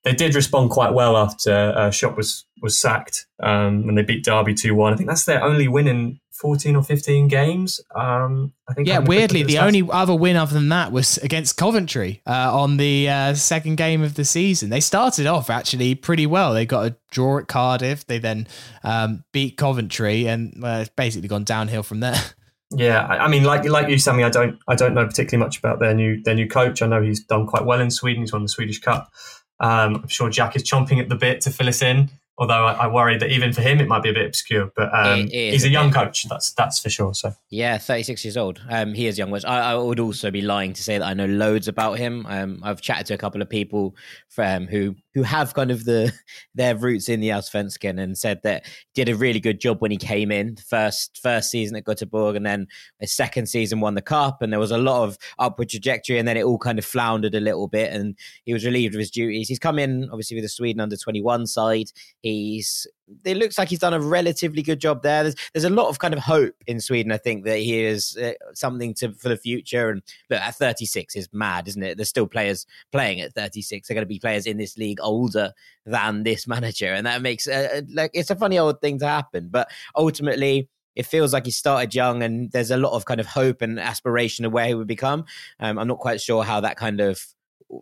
they 0.03 0.13
did 0.15 0.35
respond 0.35 0.71
quite 0.71 0.95
well 0.95 1.17
after 1.17 1.53
uh, 1.77 1.91
Schopp 1.91 2.17
was 2.17 2.47
was 2.63 2.79
sacked 2.79 3.27
um, 3.43 3.87
when 3.87 3.95
they 3.95 4.03
beat 4.03 4.25
Derby 4.25 4.55
two 4.55 4.75
one. 4.75 4.93
I 4.93 4.97
think 4.97 5.09
that's 5.09 5.25
their 5.25 5.43
only 5.43 5.69
win 5.69 5.87
in 5.87 6.21
14 6.41 6.75
or 6.77 6.83
15 6.83 7.29
games. 7.29 7.81
Um, 7.95 8.53
I 8.69 8.75
think. 8.75 8.89
Yeah, 8.89 9.01
weirdly, 9.01 9.43
the 9.43 9.59
only 9.59 9.87
other 9.91 10.15
win 10.15 10.37
other 10.37 10.55
than 10.55 10.71
that 10.71 10.91
was 10.91 11.19
against 11.19 11.57
Coventry 11.57 12.23
uh, 12.27 12.59
on 12.59 12.79
the 12.79 13.09
uh, 13.09 13.35
second 13.35 13.77
game 13.77 14.03
of 14.03 14.15
the 14.15 14.25
season. 14.25 14.71
They 14.71 14.81
started 14.81 15.27
off 15.27 15.51
actually 15.51 15.95
pretty 15.95 16.27
well. 16.27 16.55
They 16.55 16.67
got 16.67 16.87
a 16.87 16.97
draw 17.11 17.39
at 17.39 17.49
Cardiff. 17.49 18.07
They 18.07 18.19
then 18.19 18.47
um, 18.83 19.25
beat 19.33 19.57
Coventry, 19.57 20.27
and 20.27 20.65
uh, 20.65 20.79
it's 20.83 20.91
basically 20.97 21.29
gone 21.29 21.45
downhill 21.45 21.83
from 21.83 22.01
there. 22.01 22.21
Yeah, 22.73 23.05
I, 23.05 23.25
I 23.25 23.29
mean, 23.29 23.43
like 23.43 23.65
like 23.65 23.89
you, 23.89 23.99
Sammy, 23.99 24.23
I 24.23 24.31
don't 24.31 24.57
I 24.69 24.77
don't 24.77 24.95
know 24.95 25.05
particularly 25.05 25.45
much 25.45 25.59
about 25.59 25.81
their 25.81 25.93
new 25.93 26.23
their 26.23 26.37
new 26.37 26.47
coach. 26.49 26.83
I 26.83 26.87
know 26.87 27.03
he's 27.03 27.19
done 27.25 27.45
quite 27.49 27.65
well 27.65 27.81
in 27.81 27.91
Sweden. 27.91 28.23
He's 28.23 28.33
won 28.33 28.43
the 28.43 28.49
Swedish 28.49 28.81
Cup. 28.81 29.11
Um, 29.59 29.97
I'm 29.97 30.09
sure 30.09 30.31
Jack 30.31 30.55
is 30.55 30.63
chomping 30.63 31.01
at 31.01 31.09
the 31.09 31.17
bit 31.17 31.41
to 31.43 31.51
fill 31.51 31.69
us 31.69 31.83
in. 31.83 32.11
Although 32.41 32.65
I, 32.65 32.73
I 32.73 32.87
worry 32.87 33.19
that 33.19 33.31
even 33.31 33.53
for 33.53 33.61
him, 33.61 33.81
it 33.81 33.87
might 33.87 34.03
be 34.03 34.09
a 34.09 34.15
bit 34.15 34.25
obscure. 34.25 34.73
But 34.75 34.89
um, 34.95 35.29
he's 35.29 35.63
a, 35.65 35.69
young 35.69 35.93
coach. 35.93 36.27
That's 36.27 36.53
that's 36.53 36.81
for 36.81 36.89
sure. 36.89 37.13
So 37.13 37.35
yeah, 37.51 37.77
36 37.77 38.25
years 38.25 38.39
old. 38.39 38.63
Um, 38.71 38.95
he 38.95 39.07
is 39.07 39.19
young. 39.19 39.31
Which 39.31 39.45
I, 39.45 39.73
I, 39.73 39.75
would 39.75 40.01
also 40.01 40.31
be 40.31 40.41
lying 40.41 40.73
to 40.73 40.83
say 40.83 40.97
that 40.97 41.07
I 41.07 41.13
know 41.13 41.27
loads 41.27 41.69
about 41.69 41.99
him. 41.99 42.25
Um, 42.27 42.61
I've 42.63 42.81
chatted 42.81 43.07
to 43.09 43.15
a 43.15 43.19
couple 43.19 43.43
of 43.43 43.51
people 43.51 43.95
from 44.31 44.67
who 44.69 44.97
who 45.15 45.23
have 45.23 45.55
kind 45.55 45.71
of 45.71 45.85
the 45.85 46.13
their 46.55 46.75
roots 46.77 47.09
in 47.09 47.21
the 47.21 47.29
Allsvenskan 47.29 48.01
and 48.01 48.17
said 48.17 48.41
that 48.43 48.65
did 48.95 49.09
a 49.09 49.15
really 49.15 49.41
good 49.41 49.61
job 49.61 49.81
when 49.81 49.91
he 49.91 49.97
came 49.97 50.31
in 50.33 50.57
first 50.57 51.21
first 51.23 51.51
season 51.51 51.77
at 51.77 51.85
Göteborg 51.85 52.37
and 52.37 52.47
then 52.47 52.67
his 53.01 53.13
second 53.13 53.47
season 53.47 53.81
won 53.81 53.95
the 53.95 54.03
cup 54.03 54.41
and 54.41 54.53
there 54.53 54.61
was 54.61 54.71
a 54.71 54.79
lot 54.79 55.05
of 55.05 55.19
upward 55.39 55.69
trajectory 55.69 56.19
and 56.19 56.27
then 56.27 56.37
it 56.37 56.45
all 56.45 56.59
kind 56.59 56.79
of 56.79 56.85
floundered 56.85 57.35
a 57.35 57.41
little 57.41 57.69
bit 57.69 57.93
and 57.93 58.17
he 58.45 58.53
was 58.53 58.65
relieved 58.65 58.95
of 58.95 58.99
his 58.99 59.11
duties. 59.11 59.49
He's 59.49 59.59
come 59.59 59.79
in 59.79 60.09
obviously 60.11 60.37
with 60.37 60.45
the 60.45 60.49
Sweden 60.49 60.81
under 60.81 60.97
21 60.97 61.47
side. 61.47 61.91
He's 62.31 62.87
it 63.25 63.37
looks 63.37 63.59
like 63.59 63.69
he's 63.69 63.81
done 63.81 63.95
a 63.95 64.01
relatively 64.01 64.63
good 64.63 64.81
job 64.81 65.03
there. 65.03 65.25
There's 65.25 65.35
there's 65.53 65.65
a 65.65 65.71
lot 65.71 65.89
of 65.89 65.99
kind 65.99 66.15
of 66.15 66.21
hope 66.21 66.55
in 66.67 66.81
Sweden. 66.81 67.13
I 67.13 67.17
think 67.17 67.45
that 67.45 67.59
he 67.59 67.85
is 67.85 68.17
uh, 68.17 68.33
something 68.55 68.95
to 68.95 69.13
for 69.15 69.29
the 69.29 69.37
future. 69.37 69.91
And 69.91 70.03
look, 70.29 70.41
at 70.41 70.55
36 70.55 71.17
is 71.17 71.29
mad, 71.33 71.69
isn't 71.69 71.83
it? 71.83 71.97
There's 71.97 72.09
still 72.09 72.27
players 72.27 72.67
playing 72.93 73.21
at 73.21 73.35
36. 73.35 73.89
They're 73.89 73.95
going 73.95 74.03
to 74.03 74.07
be 74.07 74.19
players 74.19 74.47
in 74.47 74.59
this 74.59 74.79
league 74.79 74.99
older 75.03 75.53
than 75.85 76.23
this 76.23 76.47
manager, 76.47 76.93
and 76.93 77.07
that 77.07 77.23
makes 77.23 77.49
uh, 77.49 77.69
uh, 77.77 77.83
like 77.93 78.13
it's 78.15 78.31
a 78.31 78.37
funny 78.37 78.59
old 78.59 78.81
thing 78.81 78.99
to 79.01 79.07
happen. 79.07 79.49
But 79.51 79.71
ultimately, 79.97 80.69
it 80.95 81.07
feels 81.07 81.33
like 81.33 81.47
he 81.47 81.53
started 81.53 81.95
young, 81.95 82.23
and 82.23 82.51
there's 82.53 82.71
a 82.71 82.77
lot 82.77 82.93
of 82.93 83.05
kind 83.05 83.21
of 83.21 83.27
hope 83.27 83.63
and 83.63 83.79
aspiration 83.79 84.45
of 84.45 84.53
where 84.53 84.67
he 84.67 84.75
would 84.75 84.87
become. 84.87 85.25
Um, 85.59 85.79
I'm 85.79 85.89
not 85.89 85.99
quite 85.99 86.21
sure 86.21 86.45
how 86.45 86.61
that 86.61 86.77
kind 86.77 87.01
of 87.01 87.25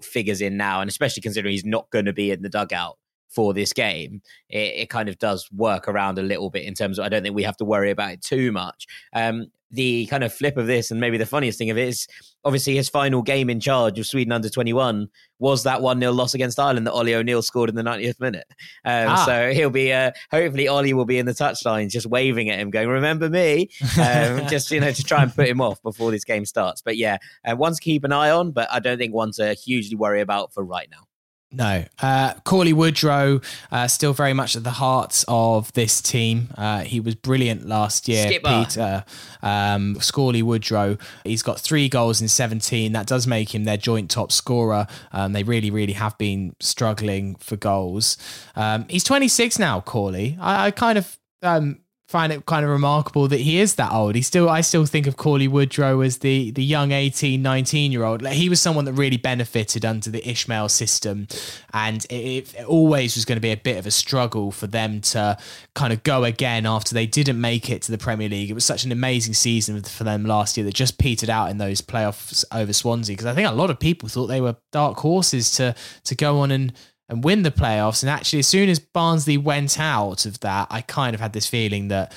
figures 0.02 0.40
in 0.40 0.56
now, 0.56 0.80
and 0.80 0.88
especially 0.88 1.22
considering 1.22 1.52
he's 1.52 1.64
not 1.64 1.90
going 1.90 2.04
to 2.06 2.12
be 2.12 2.30
in 2.30 2.42
the 2.42 2.48
dugout 2.48 2.98
for 3.28 3.52
this 3.54 3.72
game, 3.72 4.22
it, 4.48 4.74
it, 4.74 4.90
kind 4.90 5.08
of 5.08 5.18
does 5.18 5.48
work 5.52 5.86
around 5.88 6.18
a 6.18 6.22
little 6.22 6.50
bit 6.50 6.64
in 6.64 6.74
terms 6.74 6.98
of 6.98 7.04
I 7.04 7.08
don't 7.08 7.22
think 7.22 7.34
we 7.34 7.42
have 7.42 7.56
to 7.58 7.64
worry 7.64 7.90
about 7.90 8.12
it 8.12 8.22
too 8.22 8.52
much. 8.52 8.86
Um, 9.12 9.48
the 9.70 10.06
kind 10.06 10.24
of 10.24 10.32
flip 10.32 10.56
of 10.56 10.66
this, 10.66 10.90
and 10.90 11.00
maybe 11.00 11.18
the 11.18 11.26
funniest 11.26 11.58
thing 11.58 11.70
of 11.70 11.76
it 11.76 11.88
is 11.88 12.08
obviously 12.44 12.74
his 12.76 12.88
final 12.88 13.22
game 13.22 13.50
in 13.50 13.60
charge 13.60 13.98
of 13.98 14.06
Sweden 14.06 14.32
under 14.32 14.48
21 14.48 15.08
was 15.38 15.64
that 15.64 15.82
1 15.82 16.00
0 16.00 16.12
loss 16.12 16.34
against 16.34 16.58
Ireland 16.58 16.86
that 16.86 16.92
Ollie 16.92 17.14
O'Neill 17.14 17.42
scored 17.42 17.68
in 17.68 17.76
the 17.76 17.82
90th 17.82 18.18
minute. 18.20 18.46
Um, 18.84 19.08
ah. 19.08 19.24
So 19.26 19.52
he'll 19.52 19.70
be, 19.70 19.92
uh, 19.92 20.12
hopefully, 20.30 20.68
Ollie 20.68 20.94
will 20.94 21.04
be 21.04 21.18
in 21.18 21.26
the 21.26 21.32
touchline 21.32 21.90
just 21.90 22.06
waving 22.06 22.48
at 22.50 22.58
him, 22.58 22.70
going, 22.70 22.88
Remember 22.88 23.28
me? 23.28 23.68
Um, 24.00 24.46
just, 24.48 24.70
you 24.70 24.80
know, 24.80 24.92
to 24.92 25.04
try 25.04 25.22
and 25.22 25.34
put 25.34 25.48
him 25.48 25.60
off 25.60 25.82
before 25.82 26.10
this 26.10 26.24
game 26.24 26.46
starts. 26.46 26.80
But 26.80 26.96
yeah, 26.96 27.18
uh, 27.44 27.54
one 27.56 27.74
to 27.74 27.80
keep 27.80 28.04
an 28.04 28.12
eye 28.12 28.30
on, 28.30 28.52
but 28.52 28.68
I 28.72 28.80
don't 28.80 28.98
think 28.98 29.12
one 29.12 29.32
to 29.32 29.52
hugely 29.52 29.96
worry 29.96 30.22
about 30.22 30.54
for 30.54 30.64
right 30.64 30.88
now. 30.90 31.07
No. 31.50 31.84
Uh, 32.00 32.34
Cauley 32.44 32.74
Woodrow, 32.74 33.40
uh, 33.72 33.88
still 33.88 34.12
very 34.12 34.34
much 34.34 34.54
at 34.54 34.64
the 34.64 34.72
heart 34.72 35.24
of 35.28 35.72
this 35.72 36.02
team. 36.02 36.48
Uh, 36.58 36.80
he 36.80 37.00
was 37.00 37.14
brilliant 37.14 37.66
last 37.66 38.06
year. 38.06 38.26
Skipper. 38.26 38.64
Peter 38.64 39.04
um, 39.42 39.94
Scorley 39.96 40.42
Woodrow. 40.42 40.98
He's 41.24 41.42
got 41.42 41.58
three 41.58 41.88
goals 41.88 42.20
in 42.20 42.28
17. 42.28 42.92
That 42.92 43.06
does 43.06 43.26
make 43.26 43.54
him 43.54 43.64
their 43.64 43.78
joint 43.78 44.10
top 44.10 44.30
scorer. 44.30 44.86
Um, 45.12 45.32
they 45.32 45.42
really, 45.42 45.70
really 45.70 45.94
have 45.94 46.18
been 46.18 46.54
struggling 46.60 47.36
for 47.36 47.56
goals. 47.56 48.18
Um, 48.54 48.86
he's 48.90 49.04
26 49.04 49.58
now, 49.58 49.80
Cauley. 49.80 50.36
I, 50.40 50.66
I 50.66 50.70
kind 50.70 50.98
of 50.98 51.18
um, 51.42 51.80
find 52.08 52.32
it 52.32 52.46
kind 52.46 52.64
of 52.64 52.70
remarkable 52.70 53.28
that 53.28 53.40
he 53.40 53.60
is 53.60 53.74
that 53.74 53.92
old. 53.92 54.14
He 54.14 54.22
still, 54.22 54.48
I 54.48 54.62
still 54.62 54.86
think 54.86 55.06
of 55.06 55.18
Cauley 55.18 55.46
Woodrow 55.46 56.00
as 56.00 56.18
the 56.18 56.50
the 56.52 56.64
young 56.64 56.90
18, 56.90 57.40
19 57.42 57.92
year 57.92 58.02
old. 58.02 58.22
Like 58.22 58.32
he 58.32 58.48
was 58.48 58.60
someone 58.60 58.86
that 58.86 58.94
really 58.94 59.18
benefited 59.18 59.84
under 59.84 60.10
the 60.10 60.22
Ismaël 60.22 60.70
system, 60.70 61.28
and 61.74 62.06
it, 62.06 62.54
it, 62.54 62.64
always 62.64 63.14
was 63.14 63.26
going 63.26 63.36
to 63.36 63.40
be 63.40 63.52
a 63.52 63.56
bit 63.56 63.76
of 63.76 63.86
a 63.86 63.90
struggle 63.90 64.50
for 64.50 64.66
them 64.66 65.02
to 65.02 65.36
kind 65.74 65.92
of 65.92 66.02
go 66.02 66.24
again 66.24 66.64
after 66.64 66.94
they 66.94 67.06
didn't 67.06 67.40
make 67.40 67.68
it 67.68 67.82
to 67.82 67.90
the 67.92 67.98
Premier 67.98 68.28
League. 68.28 68.50
It 68.50 68.54
was 68.54 68.64
such 68.64 68.84
an 68.84 68.92
amazing 68.92 69.34
season 69.34 69.82
for 69.82 70.04
them 70.04 70.24
last 70.24 70.56
year 70.56 70.64
that 70.64 70.74
just 70.74 70.98
petered 70.98 71.30
out 71.30 71.50
in 71.50 71.58
those 71.58 71.82
playoffs 71.82 72.42
over 72.52 72.72
Swansea 72.72 73.14
because 73.14 73.26
I 73.26 73.34
think 73.34 73.48
a 73.48 73.52
lot 73.52 73.68
of 73.68 73.78
people 73.78 74.08
thought 74.08 74.28
they 74.28 74.40
were 74.40 74.56
dark 74.72 74.96
horses 74.98 75.50
to 75.52 75.74
to 76.04 76.14
go 76.14 76.38
on 76.38 76.50
and 76.50 76.72
and 77.08 77.24
win 77.24 77.42
the 77.42 77.50
playoffs. 77.50 78.02
And 78.02 78.10
actually, 78.10 78.40
as 78.40 78.46
soon 78.46 78.68
as 78.68 78.78
Barnsley 78.78 79.36
went 79.36 79.78
out 79.78 80.26
of 80.26 80.40
that, 80.40 80.68
I 80.70 80.82
kind 80.82 81.14
of 81.14 81.20
had 81.20 81.32
this 81.32 81.46
feeling 81.46 81.88
that 81.88 82.12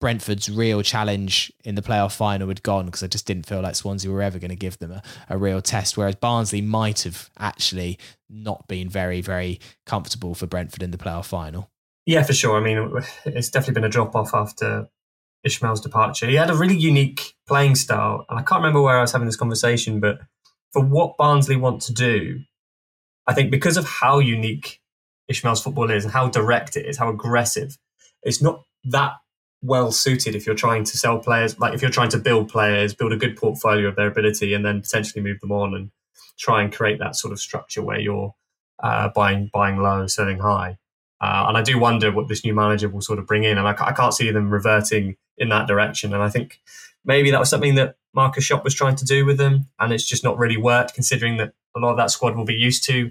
Brentford's 0.00 0.50
real 0.50 0.82
challenge 0.82 1.50
in 1.64 1.74
the 1.74 1.82
playoff 1.82 2.14
final 2.14 2.48
had 2.48 2.62
gone 2.62 2.86
because 2.86 3.02
I 3.02 3.06
just 3.06 3.26
didn't 3.26 3.46
feel 3.46 3.62
like 3.62 3.74
Swansea 3.74 4.10
were 4.10 4.22
ever 4.22 4.38
going 4.38 4.50
to 4.50 4.56
give 4.56 4.78
them 4.78 4.92
a, 4.92 5.02
a 5.28 5.38
real 5.38 5.62
test. 5.62 5.96
Whereas 5.96 6.16
Barnsley 6.16 6.60
might 6.60 7.02
have 7.02 7.30
actually 7.38 7.98
not 8.28 8.68
been 8.68 8.88
very, 8.88 9.20
very 9.20 9.58
comfortable 9.86 10.34
for 10.34 10.46
Brentford 10.46 10.82
in 10.82 10.90
the 10.90 10.98
playoff 10.98 11.26
final. 11.26 11.70
Yeah, 12.04 12.22
for 12.22 12.34
sure. 12.34 12.56
I 12.56 12.60
mean, 12.60 13.02
it's 13.24 13.50
definitely 13.50 13.74
been 13.74 13.84
a 13.84 13.88
drop 13.88 14.14
off 14.14 14.32
after 14.34 14.88
Ismaël's 15.46 15.80
departure. 15.80 16.26
He 16.26 16.34
had 16.34 16.50
a 16.50 16.56
really 16.56 16.76
unique 16.76 17.34
playing 17.48 17.76
style. 17.76 18.26
And 18.28 18.38
I 18.38 18.42
can't 18.42 18.60
remember 18.60 18.82
where 18.82 18.98
I 18.98 19.00
was 19.00 19.12
having 19.12 19.26
this 19.26 19.36
conversation, 19.36 19.98
but 19.98 20.20
for 20.72 20.82
what 20.82 21.16
Barnsley 21.16 21.56
want 21.56 21.82
to 21.82 21.92
do, 21.92 22.40
I 23.26 23.34
think 23.34 23.50
because 23.50 23.76
of 23.76 23.86
how 23.86 24.18
unique 24.18 24.80
Ismaël's 25.30 25.62
football 25.62 25.90
is 25.90 26.04
and 26.04 26.12
how 26.12 26.28
direct 26.28 26.76
it 26.76 26.86
is, 26.86 26.98
how 26.98 27.08
aggressive, 27.08 27.78
it's 28.22 28.40
not 28.40 28.62
that 28.84 29.14
well 29.62 29.90
suited 29.90 30.34
if 30.34 30.46
you're 30.46 30.54
trying 30.54 30.84
to 30.84 30.96
sell 30.96 31.18
players, 31.18 31.58
like 31.58 31.74
if 31.74 31.82
you're 31.82 31.90
trying 31.90 32.10
to 32.10 32.18
build 32.18 32.48
players, 32.48 32.94
build 32.94 33.12
a 33.12 33.16
good 33.16 33.36
portfolio 33.36 33.88
of 33.88 33.96
their 33.96 34.06
ability, 34.06 34.54
and 34.54 34.64
then 34.64 34.80
potentially 34.80 35.22
move 35.22 35.40
them 35.40 35.52
on 35.52 35.74
and 35.74 35.90
try 36.38 36.62
and 36.62 36.72
create 36.72 36.98
that 36.98 37.16
sort 37.16 37.32
of 37.32 37.40
structure 37.40 37.82
where 37.82 38.00
you're 38.00 38.34
uh, 38.82 39.08
buying 39.08 39.50
buying 39.52 39.78
low, 39.78 40.06
selling 40.06 40.38
high. 40.38 40.78
Uh, 41.20 41.46
and 41.48 41.56
I 41.56 41.62
do 41.62 41.78
wonder 41.78 42.12
what 42.12 42.28
this 42.28 42.44
new 42.44 42.54
manager 42.54 42.88
will 42.88 43.00
sort 43.00 43.18
of 43.18 43.26
bring 43.26 43.44
in, 43.44 43.58
and 43.58 43.66
I, 43.66 43.72
I, 43.72 43.92
can't 43.92 44.12
see 44.12 44.30
them 44.30 44.50
reverting 44.50 45.16
in 45.38 45.48
that 45.48 45.66
direction. 45.66 46.12
And 46.12 46.22
I 46.22 46.28
think 46.28 46.60
maybe 47.06 47.30
that 47.30 47.40
was 47.40 47.48
something 47.48 47.74
that 47.76 47.96
Markus 48.14 48.46
Schopp 48.46 48.64
was 48.64 48.74
trying 48.74 48.96
to 48.96 49.04
do 49.04 49.24
with 49.24 49.38
them, 49.38 49.68
and 49.78 49.92
it's 49.92 50.06
just 50.06 50.22
not 50.22 50.38
really 50.38 50.58
worked, 50.58 50.94
considering 50.94 51.38
that 51.38 51.54
a 51.76 51.78
lot 51.78 51.90
of 51.90 51.96
that 51.98 52.10
squad 52.10 52.36
will 52.36 52.44
be 52.44 52.54
used 52.54 52.84
to 52.84 53.10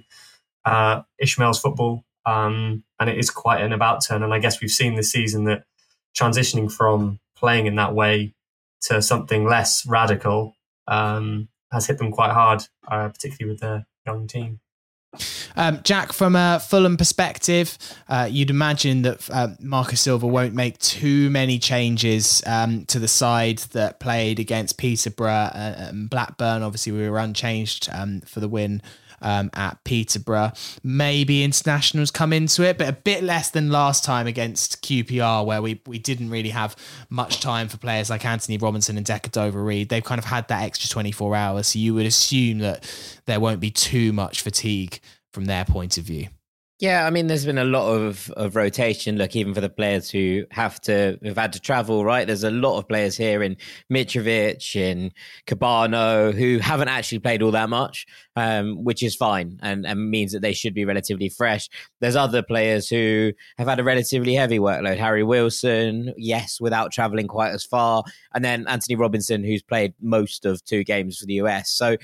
uh, 0.66 1.04
Ismaël's 1.24 1.60
football, 1.60 2.04
um, 2.26 2.84
and 3.00 3.10
it 3.10 3.18
is 3.18 3.30
quite 3.30 3.62
an 3.62 3.72
about 3.72 4.04
turn. 4.04 4.24
And 4.24 4.34
I 4.34 4.40
guess 4.40 4.60
we've 4.60 4.72
seen 4.72 4.96
this 4.96 5.12
season 5.12 5.46
that 5.46 5.64
transitioning 6.18 6.72
from 6.72 7.20
playing 7.38 7.68
in 7.68 7.76
that 7.76 7.94
way 7.94 8.34
to 8.82 9.02
something 9.02 9.46
less 9.46 9.86
radical 9.86 10.56
um, 10.88 11.50
has 11.72 11.88
hit 11.88 11.98
them 11.98 12.12
quite 12.12 12.32
hard, 12.32 12.64
uh, 12.88 13.10
particularly 13.10 13.54
with 13.54 13.62
their 13.62 13.86
young 14.06 14.28
team. 14.28 14.60
Um, 15.58 15.80
Jack, 15.84 16.14
from 16.14 16.36
a 16.36 16.60
Fulham 16.60 16.98
perspective, 16.98 17.78
uh, 18.10 18.28
you'd 18.30 18.50
imagine 18.50 19.04
that 19.04 19.30
uh, 19.32 19.50
Marco 19.60 19.96
Silva 19.96 20.28
won't 20.28 20.54
make 20.54 20.78
too 20.80 21.30
many 21.30 21.60
changes 21.60 22.44
um, 22.46 22.86
to 22.86 23.00
the 23.00 23.08
side 23.08 23.60
that 23.74 24.00
played 24.00 24.40
against 24.40 24.78
Peterborough 24.78 25.52
and 25.54 26.10
Blackburn. 26.10 26.62
Obviously, 26.64 26.92
we 26.92 27.10
were 27.10 27.20
unchanged 27.20 27.90
um, 27.92 28.22
for 28.22 28.40
the 28.40 28.48
win 28.48 28.82
um, 29.22 29.50
at 29.54 29.84
Peterborough. 29.84 30.52
Maybe 30.84 31.44
internationals 31.44 32.12
come 32.12 32.34
into 32.34 32.64
it, 32.64 32.78
but 32.78 32.88
a 32.88 32.94
bit 32.94 33.24
less 33.24 33.50
than 33.50 33.72
last 33.72 34.04
time 34.04 34.28
against 34.28 34.84
QPR, 34.84 35.46
where 35.46 35.62
we, 35.62 35.82
we 35.86 36.00
didn't 36.00 36.30
really 36.30 36.50
have 36.50 36.76
much 37.10 37.42
time 37.42 37.68
for 37.68 37.78
players 37.78 38.10
like 38.10 38.26
Anthony 38.26 38.58
Robinson 38.58 38.98
and 38.98 39.06
Decordova-Reid. 39.06 39.90
They've 39.90 40.04
kind 40.04 40.20
of 40.20 40.26
had 40.26 40.48
that 40.50 40.64
extra 40.64 40.90
24 40.90 41.36
hours. 41.36 41.68
So 41.68 41.80
you 41.80 41.94
would 41.94 42.06
assume 42.06 42.60
that 42.60 42.84
there 43.26 43.40
won't 43.40 43.60
be 43.60 43.72
too 43.72 44.14
much 44.14 44.42
fatigue 44.42 45.00
from 45.36 45.46
their 45.46 45.66
point 45.66 46.00
of 46.00 46.06
view. 46.06 46.30
Yeah, 46.80 47.06
I 47.06 47.10
mean, 47.10 47.28
there's 47.28 47.46
been 47.46 47.58
a 47.58 47.64
lot 47.64 47.88
of, 47.88 48.30
of 48.32 48.58
rotation. 48.58 49.18
Look, 49.18 49.34
even 49.34 49.54
for 49.54 49.62
the 49.62 49.70
players 49.70 50.10
who 50.10 50.44
have 50.52 50.82
to 50.82 51.18
have 51.24 51.38
had 51.38 51.54
to 51.54 51.60
travel, 51.62 52.04
right? 52.04 52.28
There's 52.28 52.44
a 52.44 52.52
lot 52.52 52.78
of 52.78 52.86
players 52.90 53.16
here 53.16 53.42
in 53.42 53.56
Mitrovic, 53.90 54.76
in 54.76 55.14
Kebano, 55.48 56.34
who 56.34 56.60
haven't 56.60 56.90
actually 56.90 57.20
played 57.20 57.42
all 57.42 57.52
that 57.52 57.70
much, 57.70 58.06
um, 58.36 58.84
which 58.84 59.04
is 59.04 59.16
fine 59.16 59.58
and, 59.62 59.86
and 59.86 60.12
means 60.12 60.34
that 60.34 60.42
they 60.42 60.52
should 60.52 60.74
be 60.74 60.84
relatively 60.84 61.30
fresh. 61.30 61.70
There's 62.02 62.18
other 62.18 62.44
players 62.44 62.90
who 62.90 63.32
have 63.58 63.70
had 63.70 63.80
a 63.80 63.84
relatively 63.84 64.34
heavy 64.34 64.60
workload. 64.60 64.98
Harry 64.98 65.24
Wilson, 65.24 66.14
yes, 66.18 66.60
without 66.60 66.92
traveling 66.92 67.30
quite 67.30 67.54
as 67.54 67.64
far, 67.64 68.04
and 68.34 68.44
then 68.44 68.68
Anthony 68.68 68.98
Robinson, 68.98 69.46
who's 69.46 69.64
played 69.64 69.94
most 70.02 70.44
of 70.44 70.62
two 70.66 70.84
games 70.84 71.20
for 71.20 71.26
the 71.26 71.36
US. 71.36 71.72
So 71.72 71.96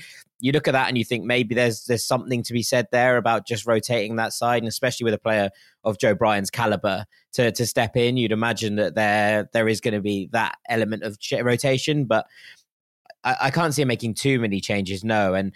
you 0.42 0.50
look 0.50 0.66
at 0.66 0.72
that 0.72 0.88
and 0.88 0.98
you 0.98 1.04
think 1.04 1.24
maybe 1.24 1.54
there's 1.54 1.84
there's 1.84 2.04
something 2.04 2.42
to 2.42 2.52
be 2.52 2.64
said 2.64 2.88
there 2.90 3.16
about 3.16 3.46
just 3.46 3.64
rotating 3.64 4.16
that 4.16 4.32
side, 4.32 4.60
and 4.60 4.68
especially 4.68 5.04
with 5.04 5.14
a 5.14 5.18
player 5.18 5.50
of 5.84 5.98
Joe 5.98 6.16
Bryan's 6.16 6.50
caliber 6.50 7.06
to 7.34 7.52
to 7.52 7.64
step 7.64 7.96
in, 7.96 8.16
you'd 8.16 8.32
imagine 8.32 8.74
that 8.76 8.96
there 8.96 9.48
there 9.52 9.68
is 9.68 9.80
going 9.80 9.94
to 9.94 10.00
be 10.00 10.28
that 10.32 10.58
element 10.68 11.04
of 11.04 11.16
rotation, 11.42 12.04
but. 12.04 12.26
I, 13.24 13.36
I 13.40 13.50
can't 13.52 13.72
see 13.72 13.82
him 13.82 13.86
making 13.86 14.14
too 14.14 14.40
many 14.40 14.60
changes, 14.60 15.04
no. 15.04 15.34
And 15.34 15.54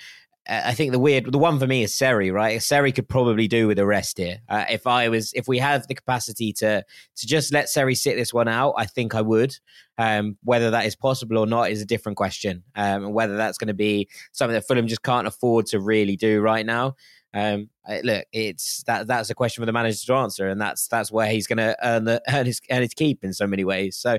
I 0.49 0.75
think 0.75 0.93
the 0.93 0.99
weird, 0.99 1.33
the 1.33 1.39
one 1.39 1.59
for 1.59 1.67
me 1.67 1.83
is 1.83 1.95
Seri, 1.95 2.31
right? 2.31 2.63
Seri 2.63 2.93
could 2.93 3.09
probably 3.09 3.49
do 3.49 3.67
with 3.67 3.79
a 3.79 3.87
rest 3.87 4.19
here. 4.19 4.39
Uh, 4.49 4.65
if 4.71 4.87
I 4.87 5.09
was, 5.09 5.33
if 5.35 5.49
we 5.49 5.59
have 5.59 5.87
the 5.89 5.95
capacity 5.95 6.53
to 6.55 6.85
to 7.17 7.27
just 7.27 7.53
let 7.53 7.69
Seri 7.69 7.95
sit 7.95 8.17
this 8.17 8.33
one 8.33 8.49
out, 8.49 8.75
I 8.77 8.87
think 8.87 9.15
I 9.15 9.23
would. 9.23 9.57
Um, 9.99 10.37
whether 10.45 10.71
that 10.71 10.87
is 10.87 10.95
possible 10.95 11.39
or 11.39 11.47
not 11.47 11.71
is 11.71 11.81
a 11.81 11.87
different 11.87 12.17
question. 12.17 12.63
Um, 12.75 13.07
and 13.07 13.15
whether 13.15 13.37
that's 13.37 13.59
going 13.59 13.69
to 13.69 13.75
be 13.75 14.09
something 14.33 14.55
that 14.55 14.67
Fulham 14.67 14.87
just 14.87 15.03
can't 15.03 15.27
afford 15.27 15.67
to 15.67 15.81
really 15.81 16.17
do 16.17 16.41
right 16.41 16.67
now. 16.67 16.95
Um, 17.35 17.69
look, 18.03 18.25
it's 18.33 18.83
that 18.85 19.07
that's 19.07 19.31
a 19.31 19.35
question 19.35 19.63
for 19.63 19.67
the 19.67 19.73
manager 19.73 19.99
to 20.07 20.15
answer, 20.15 20.49
and 20.49 20.61
that's 20.61 20.89
that's 20.89 21.13
where 21.13 21.31
he's 21.31 21.47
going 21.47 21.59
to 21.59 21.77
earn 21.83 22.05
the 22.05 22.23
earn 22.33 22.47
his 22.47 22.61
earn 22.71 22.83
his 22.83 22.95
keep 22.95 23.25
in 23.25 23.33
so 23.33 23.47
many 23.47 23.65
ways. 23.65 23.97
So, 23.97 24.19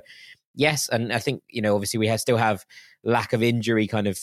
yes, 0.56 0.90
and 0.90 1.14
I 1.14 1.20
think 1.20 1.42
you 1.50 1.62
know, 1.62 1.76
obviously, 1.76 2.00
we 2.00 2.08
have, 2.08 2.20
still 2.20 2.38
have 2.38 2.66
lack 3.04 3.34
of 3.34 3.42
injury 3.42 3.88
kind 3.88 4.08
of 4.08 4.20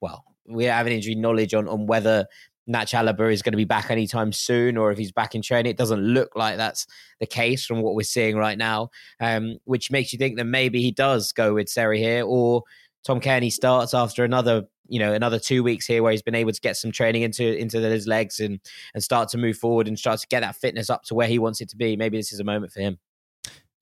well, 0.00 0.24
we 0.48 0.64
have 0.64 0.86
injury 0.86 1.14
knowledge 1.14 1.54
on 1.54 1.68
on 1.68 1.86
whether 1.86 2.26
Nach 2.66 2.92
is 2.92 3.42
going 3.42 3.52
to 3.52 3.56
be 3.56 3.64
back 3.64 3.90
anytime 3.90 4.32
soon 4.32 4.76
or 4.76 4.90
if 4.90 4.98
he's 4.98 5.12
back 5.12 5.34
in 5.34 5.42
training. 5.42 5.70
It 5.70 5.76
doesn't 5.76 6.00
look 6.00 6.34
like 6.34 6.56
that's 6.56 6.86
the 7.20 7.26
case 7.26 7.64
from 7.64 7.80
what 7.80 7.94
we're 7.94 8.02
seeing 8.02 8.36
right 8.36 8.58
now, 8.58 8.90
um, 9.20 9.58
which 9.64 9.90
makes 9.90 10.12
you 10.12 10.18
think 10.18 10.36
that 10.36 10.46
maybe 10.46 10.82
he 10.82 10.90
does 10.90 11.32
go 11.32 11.54
with 11.54 11.68
Seri 11.68 12.00
here 12.00 12.24
or 12.24 12.62
Tom 13.04 13.20
Cairney 13.20 13.52
starts 13.52 13.94
after 13.94 14.24
another 14.24 14.64
you 14.88 14.98
know 14.98 15.12
another 15.12 15.38
two 15.38 15.64
weeks 15.64 15.86
here 15.86 16.02
where 16.02 16.12
he's 16.12 16.22
been 16.22 16.34
able 16.34 16.52
to 16.52 16.60
get 16.60 16.76
some 16.76 16.92
training 16.92 17.22
into 17.22 17.56
into 17.56 17.80
his 17.80 18.06
legs 18.06 18.40
and 18.40 18.60
and 18.94 19.02
start 19.02 19.28
to 19.30 19.38
move 19.38 19.56
forward 19.56 19.88
and 19.88 19.98
start 19.98 20.20
to 20.20 20.26
get 20.28 20.40
that 20.40 20.56
fitness 20.56 20.90
up 20.90 21.02
to 21.04 21.14
where 21.14 21.28
he 21.28 21.38
wants 21.38 21.60
it 21.60 21.68
to 21.70 21.76
be. 21.76 21.96
Maybe 21.96 22.16
this 22.16 22.32
is 22.32 22.40
a 22.40 22.44
moment 22.44 22.72
for 22.72 22.80
him. 22.80 22.98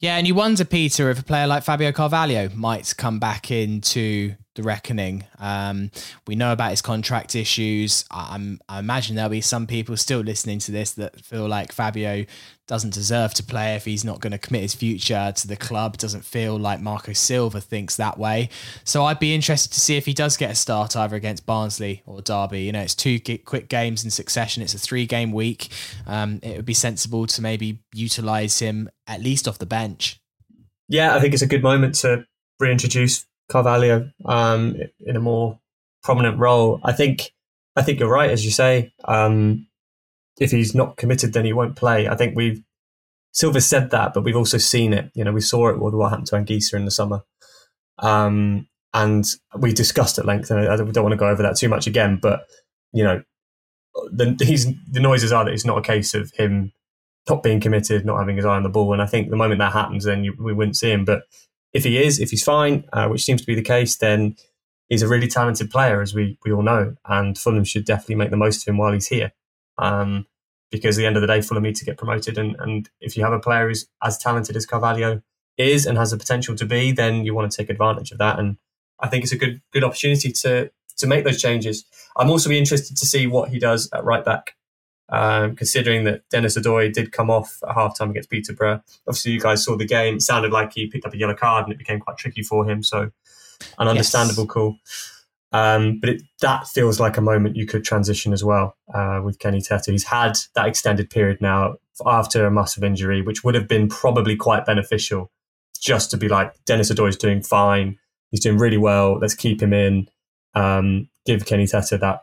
Yeah, 0.00 0.16
and 0.16 0.26
you 0.26 0.34
wonder, 0.34 0.66
Peter, 0.66 1.08
if 1.10 1.20
a 1.20 1.22
player 1.22 1.46
like 1.46 1.62
Fabio 1.62 1.90
Carvalho 1.92 2.50
might 2.50 2.94
come 2.98 3.18
back 3.18 3.50
into 3.50 4.34
the 4.54 4.62
reckoning. 4.62 5.24
Um, 5.38 5.90
we 6.26 6.36
know 6.36 6.52
about 6.52 6.70
his 6.70 6.82
contract 6.82 7.34
issues. 7.34 8.04
I, 8.10 8.56
I 8.68 8.78
imagine 8.78 9.16
there'll 9.16 9.30
be 9.30 9.40
some 9.40 9.66
people 9.66 9.96
still 9.96 10.20
listening 10.20 10.58
to 10.60 10.72
this 10.72 10.92
that 10.92 11.24
feel 11.24 11.48
like 11.48 11.72
Fabio 11.72 12.24
doesn't 12.66 12.94
deserve 12.94 13.34
to 13.34 13.42
play 13.42 13.74
if 13.74 13.84
he's 13.84 14.04
not 14.04 14.20
going 14.20 14.30
to 14.30 14.38
commit 14.38 14.62
his 14.62 14.74
future 14.74 15.32
to 15.36 15.46
the 15.46 15.56
club. 15.56 15.98
Doesn't 15.98 16.24
feel 16.24 16.56
like 16.56 16.80
Marco 16.80 17.12
Silva 17.12 17.60
thinks 17.60 17.96
that 17.96 18.18
way. 18.18 18.48
So 18.84 19.04
I'd 19.04 19.18
be 19.18 19.34
interested 19.34 19.72
to 19.72 19.80
see 19.80 19.96
if 19.96 20.06
he 20.06 20.14
does 20.14 20.36
get 20.36 20.50
a 20.50 20.54
start 20.54 20.96
either 20.96 21.16
against 21.16 21.44
Barnsley 21.44 22.02
or 22.06 22.22
Derby. 22.22 22.62
You 22.62 22.72
know, 22.72 22.80
it's 22.80 22.94
two 22.94 23.20
quick 23.44 23.68
games 23.68 24.04
in 24.04 24.10
succession. 24.10 24.62
It's 24.62 24.74
a 24.74 24.78
three 24.78 25.06
game 25.06 25.32
week. 25.32 25.68
Um, 26.06 26.40
it 26.42 26.56
would 26.56 26.64
be 26.64 26.74
sensible 26.74 27.26
to 27.26 27.42
maybe 27.42 27.80
utilize 27.92 28.58
him 28.60 28.88
at 29.06 29.20
least 29.20 29.46
off 29.46 29.58
the 29.58 29.66
bench. 29.66 30.20
Yeah, 30.88 31.14
I 31.14 31.20
think 31.20 31.34
it's 31.34 31.42
a 31.42 31.46
good 31.46 31.62
moment 31.62 31.96
to 31.96 32.26
reintroduce 32.60 33.26
Carvalho 33.48 34.10
um, 34.24 34.76
in 35.00 35.16
a 35.16 35.20
more 35.20 35.58
prominent 36.02 36.38
role. 36.38 36.80
I 36.82 36.92
think 36.92 37.32
I 37.76 37.82
think 37.82 38.00
you're 38.00 38.08
right, 38.08 38.30
as 38.30 38.44
you 38.44 38.50
say. 38.50 38.92
Um, 39.04 39.66
if 40.38 40.50
he's 40.50 40.74
not 40.74 40.96
committed, 40.96 41.32
then 41.32 41.44
he 41.44 41.52
won't 41.52 41.76
play. 41.76 42.08
I 42.08 42.16
think 42.16 42.36
we've 42.36 42.62
Silva 43.32 43.60
said 43.60 43.90
that, 43.90 44.14
but 44.14 44.22
we've 44.22 44.36
also 44.36 44.58
seen 44.58 44.92
it. 44.92 45.10
You 45.14 45.24
know, 45.24 45.32
we 45.32 45.40
saw 45.40 45.68
it 45.68 45.80
with 45.80 45.94
what 45.94 46.10
happened 46.10 46.28
to 46.28 46.36
Anguissa 46.36 46.74
in 46.74 46.84
the 46.84 46.90
summer, 46.90 47.22
um, 47.98 48.68
and 48.92 49.24
we 49.58 49.72
discussed 49.72 50.18
at 50.18 50.26
length. 50.26 50.50
And 50.50 50.60
I 50.68 50.76
don't 50.76 51.04
want 51.04 51.12
to 51.12 51.16
go 51.16 51.28
over 51.28 51.42
that 51.42 51.56
too 51.56 51.68
much 51.68 51.86
again, 51.86 52.18
but 52.20 52.46
you 52.92 53.02
know, 53.02 53.22
the 54.12 54.36
he's 54.40 54.66
the 54.90 55.00
noises 55.00 55.32
are 55.32 55.44
that 55.44 55.54
it's 55.54 55.64
not 55.64 55.78
a 55.78 55.82
case 55.82 56.14
of 56.14 56.30
him 56.32 56.72
not 57.28 57.42
being 57.42 57.60
committed, 57.60 58.04
not 58.04 58.18
having 58.18 58.36
his 58.36 58.44
eye 58.44 58.56
on 58.56 58.62
the 58.62 58.68
ball. 58.68 58.92
And 58.92 59.02
I 59.02 59.06
think 59.06 59.30
the 59.30 59.36
moment 59.36 59.58
that 59.58 59.72
happens, 59.72 60.04
then 60.04 60.24
you, 60.24 60.34
we 60.38 60.52
wouldn't 60.52 60.76
see 60.76 60.90
him. 60.90 61.04
But 61.04 61.22
if 61.74 61.84
he 61.84 62.02
is, 62.02 62.20
if 62.20 62.30
he's 62.30 62.44
fine, 62.44 62.84
uh, 62.92 63.08
which 63.08 63.24
seems 63.24 63.40
to 63.40 63.46
be 63.46 63.54
the 63.54 63.62
case, 63.62 63.96
then 63.96 64.36
he's 64.88 65.02
a 65.02 65.08
really 65.08 65.26
talented 65.26 65.70
player, 65.70 66.00
as 66.00 66.14
we, 66.14 66.38
we 66.44 66.52
all 66.52 66.62
know. 66.62 66.94
And 67.04 67.36
Fulham 67.36 67.64
should 67.64 67.84
definitely 67.84 68.14
make 68.14 68.30
the 68.30 68.36
most 68.36 68.62
of 68.62 68.68
him 68.68 68.78
while 68.78 68.92
he's 68.92 69.08
here. 69.08 69.32
Um, 69.76 70.26
because 70.70 70.96
at 70.96 71.02
the 71.02 71.06
end 71.06 71.16
of 71.16 71.20
the 71.20 71.26
day, 71.26 71.40
Fulham 71.42 71.64
need 71.64 71.76
to 71.76 71.84
get 71.84 71.98
promoted. 71.98 72.38
And, 72.38 72.56
and 72.58 72.88
if 73.00 73.16
you 73.16 73.24
have 73.24 73.32
a 73.32 73.40
player 73.40 73.68
who's 73.68 73.86
as 74.02 74.16
talented 74.18 74.56
as 74.56 74.66
Carvalho 74.66 75.22
is 75.58 75.86
and 75.86 75.98
has 75.98 76.10
the 76.10 76.16
potential 76.16 76.54
to 76.56 76.64
be, 76.64 76.92
then 76.92 77.24
you 77.24 77.34
want 77.34 77.50
to 77.50 77.56
take 77.56 77.70
advantage 77.70 78.12
of 78.12 78.18
that. 78.18 78.38
And 78.38 78.56
I 79.00 79.08
think 79.08 79.24
it's 79.24 79.32
a 79.32 79.36
good 79.36 79.60
good 79.72 79.84
opportunity 79.84 80.32
to 80.32 80.70
to 80.96 81.06
make 81.06 81.24
those 81.24 81.40
changes. 81.40 81.84
I'm 82.16 82.30
also 82.30 82.48
be 82.48 82.58
interested 82.58 82.96
to 82.96 83.06
see 83.06 83.26
what 83.26 83.50
he 83.50 83.58
does 83.58 83.88
at 83.92 84.04
right 84.04 84.24
back 84.24 84.54
um, 85.08 85.54
considering 85.56 86.04
that 86.04 86.22
Denis 86.30 86.56
Odoi 86.56 86.92
did 86.92 87.12
come 87.12 87.30
off 87.30 87.58
at 87.68 87.76
halftime 87.76 88.10
against 88.10 88.30
Peterborough. 88.30 88.82
Obviously, 89.06 89.32
you 89.32 89.40
guys 89.40 89.64
saw 89.64 89.76
the 89.76 89.86
game. 89.86 90.16
It 90.16 90.22
sounded 90.22 90.52
like 90.52 90.72
he 90.72 90.86
picked 90.86 91.06
up 91.06 91.14
a 91.14 91.18
yellow 91.18 91.34
card 91.34 91.64
and 91.64 91.72
it 91.72 91.78
became 91.78 92.00
quite 92.00 92.16
tricky 92.16 92.42
for 92.42 92.68
him. 92.68 92.82
So, 92.82 93.10
an 93.78 93.88
understandable 93.88 94.44
yes. 94.44 94.52
call. 94.52 94.76
Um, 95.52 96.00
but 96.00 96.10
it, 96.10 96.22
that 96.40 96.66
feels 96.66 96.98
like 96.98 97.16
a 97.16 97.20
moment 97.20 97.54
you 97.54 97.64
could 97.64 97.84
transition 97.84 98.32
as 98.32 98.42
well 98.42 98.76
uh, 98.92 99.20
with 99.22 99.38
Kenny 99.38 99.60
Tete. 99.60 99.86
He's 99.86 100.04
had 100.04 100.36
that 100.56 100.66
extended 100.66 101.10
period 101.10 101.40
now 101.40 101.76
after 102.04 102.44
a 102.44 102.50
massive 102.50 102.82
injury, 102.82 103.22
which 103.22 103.44
would 103.44 103.54
have 103.54 103.68
been 103.68 103.88
probably 103.88 104.34
quite 104.34 104.66
beneficial 104.66 105.30
just 105.80 106.10
to 106.10 106.16
be 106.16 106.28
like, 106.28 106.52
Odoi 106.64 107.08
is 107.08 107.16
doing 107.16 107.40
fine. 107.40 107.98
He's 108.30 108.40
doing 108.40 108.58
really 108.58 108.78
well. 108.78 109.18
Let's 109.18 109.34
keep 109.34 109.62
him 109.62 109.72
in. 109.72 110.08
Um, 110.54 111.08
give 111.24 111.46
Kenny 111.46 111.66
Tete 111.66 112.00
that 112.00 112.22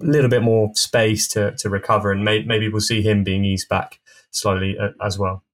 a 0.00 0.04
little 0.04 0.30
bit 0.30 0.42
more 0.42 0.70
space 0.74 1.28
to 1.28 1.54
to 1.56 1.70
recover, 1.70 2.12
and 2.12 2.24
may, 2.24 2.42
maybe 2.42 2.68
we'll 2.68 2.80
see 2.80 3.02
him 3.02 3.24
being 3.24 3.44
eased 3.44 3.68
back 3.68 4.00
slowly 4.30 4.76
uh, 4.78 4.90
as 5.04 5.18
well. 5.18 5.44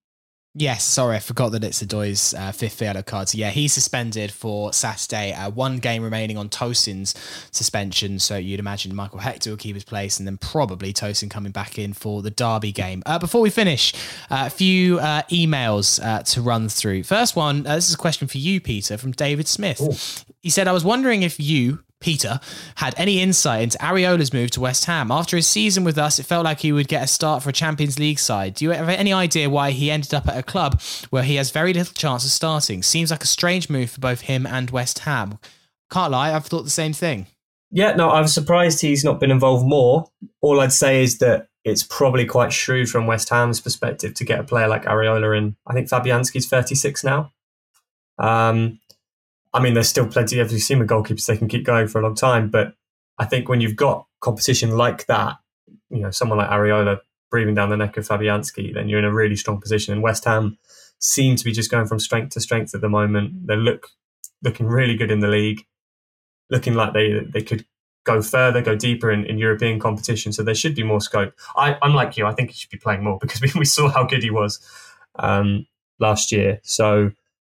Yes, 0.52 0.82
sorry, 0.82 1.14
I 1.14 1.20
forgot 1.20 1.52
that 1.52 1.62
it's 1.62 1.80
Odoi's 1.80 2.34
uh, 2.34 2.50
fifth 2.50 2.82
yellow 2.82 3.02
card. 3.02 3.28
So 3.28 3.38
yeah, 3.38 3.50
he's 3.50 3.72
suspended 3.72 4.32
for 4.32 4.72
Saturday. 4.72 5.32
Uh, 5.32 5.48
one 5.48 5.78
game 5.78 6.02
remaining 6.02 6.36
on 6.36 6.48
Tosin's 6.48 7.14
suspension. 7.52 8.18
So 8.18 8.36
you'd 8.36 8.58
imagine 8.58 8.92
Michael 8.92 9.20
Hector 9.20 9.50
will 9.50 9.56
keep 9.56 9.76
his 9.76 9.84
place, 9.84 10.18
and 10.18 10.26
then 10.26 10.38
probably 10.38 10.92
Tosin 10.92 11.30
coming 11.30 11.52
back 11.52 11.78
in 11.78 11.92
for 11.92 12.20
the 12.20 12.32
Derby 12.32 12.72
game. 12.72 13.04
Uh, 13.06 13.16
before 13.16 13.40
we 13.40 13.48
finish, 13.48 13.94
uh, 14.28 14.44
a 14.46 14.50
few 14.50 14.98
uh, 14.98 15.22
emails 15.30 16.04
uh, 16.04 16.24
to 16.24 16.42
run 16.42 16.68
through. 16.68 17.04
First 17.04 17.36
one, 17.36 17.62
this 17.62 17.88
is 17.88 17.94
a 17.94 17.98
question 17.98 18.26
for 18.26 18.38
you, 18.38 18.60
Peter, 18.60 18.98
from 18.98 19.12
David 19.12 19.46
Smith. 19.46 19.80
Ooh. 19.80 20.34
He 20.40 20.50
said, 20.50 20.66
"I 20.66 20.72
was 20.72 20.84
wondering 20.84 21.22
if 21.22 21.38
you, 21.38 21.84
Peter, 22.00 22.40
had 22.76 22.94
any 22.96 23.20
insight 23.20 23.62
into 23.62 23.78
Areola's 23.78 24.32
move 24.32 24.50
to 24.52 24.60
West 24.60 24.86
Ham. 24.86 25.10
After 25.10 25.36
his 25.36 25.46
season 25.46 25.84
with 25.84 25.98
us, 25.98 26.18
it 26.18 26.24
felt 26.24 26.44
like 26.44 26.60
he 26.60 26.72
would 26.72 26.88
get 26.88 27.04
a 27.04 27.06
start 27.06 27.42
for 27.42 27.50
a 27.50 27.52
Champions 27.52 27.98
League 27.98 28.18
side. 28.18 28.54
Do 28.54 28.64
you 28.64 28.70
have 28.70 28.88
any 28.88 29.12
idea 29.12 29.50
why 29.50 29.72
he 29.72 29.90
ended 29.90 30.14
up 30.14 30.26
at 30.26 30.38
a 30.38 30.42
club 30.42 30.80
where 31.10 31.22
he 31.22 31.34
has 31.36 31.50
very 31.50 31.74
little 31.74 31.92
chance 31.92 32.24
of 32.24 32.30
starting? 32.30 32.82
Seems 32.82 33.10
like 33.10 33.22
a 33.22 33.26
strange 33.26 33.68
move 33.68 33.90
for 33.90 34.00
both 34.00 34.22
him 34.22 34.46
and 34.46 34.70
West 34.70 35.00
Ham. 35.00 35.38
Can't 35.90 36.12
lie, 36.12 36.34
I've 36.34 36.46
thought 36.46 36.62
the 36.62 36.70
same 36.70 36.94
thing. 36.94 37.26
Yeah, 37.70 37.94
no, 37.94 38.10
I'm 38.10 38.26
surprised 38.26 38.80
he's 38.80 39.04
not 39.04 39.20
been 39.20 39.30
involved 39.30 39.66
more. 39.66 40.06
All 40.40 40.60
I'd 40.60 40.72
say 40.72 41.02
is 41.02 41.18
that 41.18 41.48
it's 41.64 41.82
probably 41.82 42.24
quite 42.24 42.52
shrewd 42.52 42.88
from 42.88 43.06
West 43.06 43.28
Ham's 43.28 43.60
perspective 43.60 44.14
to 44.14 44.24
get 44.24 44.40
a 44.40 44.44
player 44.44 44.66
like 44.66 44.84
Areola 44.84 45.36
in. 45.36 45.56
I 45.66 45.74
think 45.74 45.88
Fabianski's 45.88 46.48
36 46.48 47.04
now. 47.04 47.32
Um, 48.18 48.79
I 49.52 49.60
mean, 49.60 49.74
there's 49.74 49.88
still 49.88 50.06
plenty. 50.06 50.38
Of, 50.38 50.52
you've 50.52 50.62
seen 50.62 50.78
with 50.78 50.88
goalkeepers, 50.88 51.26
they 51.26 51.36
can 51.36 51.48
keep 51.48 51.64
going 51.64 51.88
for 51.88 52.00
a 52.00 52.02
long 52.02 52.14
time. 52.14 52.50
But 52.50 52.74
I 53.18 53.24
think 53.24 53.48
when 53.48 53.60
you've 53.60 53.76
got 53.76 54.06
competition 54.20 54.76
like 54.76 55.06
that, 55.06 55.36
you 55.90 56.00
know, 56.00 56.10
someone 56.10 56.38
like 56.38 56.50
Areola 56.50 56.98
breathing 57.30 57.54
down 57.54 57.70
the 57.70 57.76
neck 57.76 57.96
of 57.96 58.06
Fabianski, 58.06 58.74
then 58.74 58.88
you're 58.88 58.98
in 58.98 59.04
a 59.04 59.12
really 59.12 59.36
strong 59.36 59.60
position. 59.60 59.92
And 59.92 60.02
West 60.02 60.24
Ham 60.24 60.58
seem 60.98 61.36
to 61.36 61.44
be 61.44 61.52
just 61.52 61.70
going 61.70 61.86
from 61.86 61.98
strength 61.98 62.34
to 62.34 62.40
strength 62.40 62.74
at 62.74 62.80
the 62.80 62.88
moment. 62.88 63.46
They 63.46 63.56
look 63.56 63.88
looking 64.42 64.66
really 64.66 64.96
good 64.96 65.10
in 65.10 65.20
the 65.20 65.28
league, 65.28 65.66
looking 66.50 66.74
like 66.74 66.92
they 66.92 67.20
they 67.20 67.42
could 67.42 67.64
go 68.04 68.22
further, 68.22 68.62
go 68.62 68.74
deeper 68.74 69.10
in, 69.10 69.24
in 69.24 69.38
European 69.38 69.78
competition. 69.78 70.32
So 70.32 70.42
there 70.42 70.54
should 70.54 70.74
be 70.74 70.82
more 70.82 71.00
scope. 71.00 71.34
I, 71.56 71.76
I'm 71.82 71.94
like 71.94 72.16
you. 72.16 72.26
I 72.26 72.32
think 72.32 72.50
he 72.50 72.56
should 72.56 72.70
be 72.70 72.78
playing 72.78 73.04
more 73.04 73.18
because 73.20 73.40
we, 73.40 73.50
we 73.56 73.64
saw 73.64 73.88
how 73.88 74.04
good 74.04 74.22
he 74.22 74.30
was 74.30 74.60
um, 75.16 75.66
last 75.98 76.32
year. 76.32 76.60
So 76.62 77.10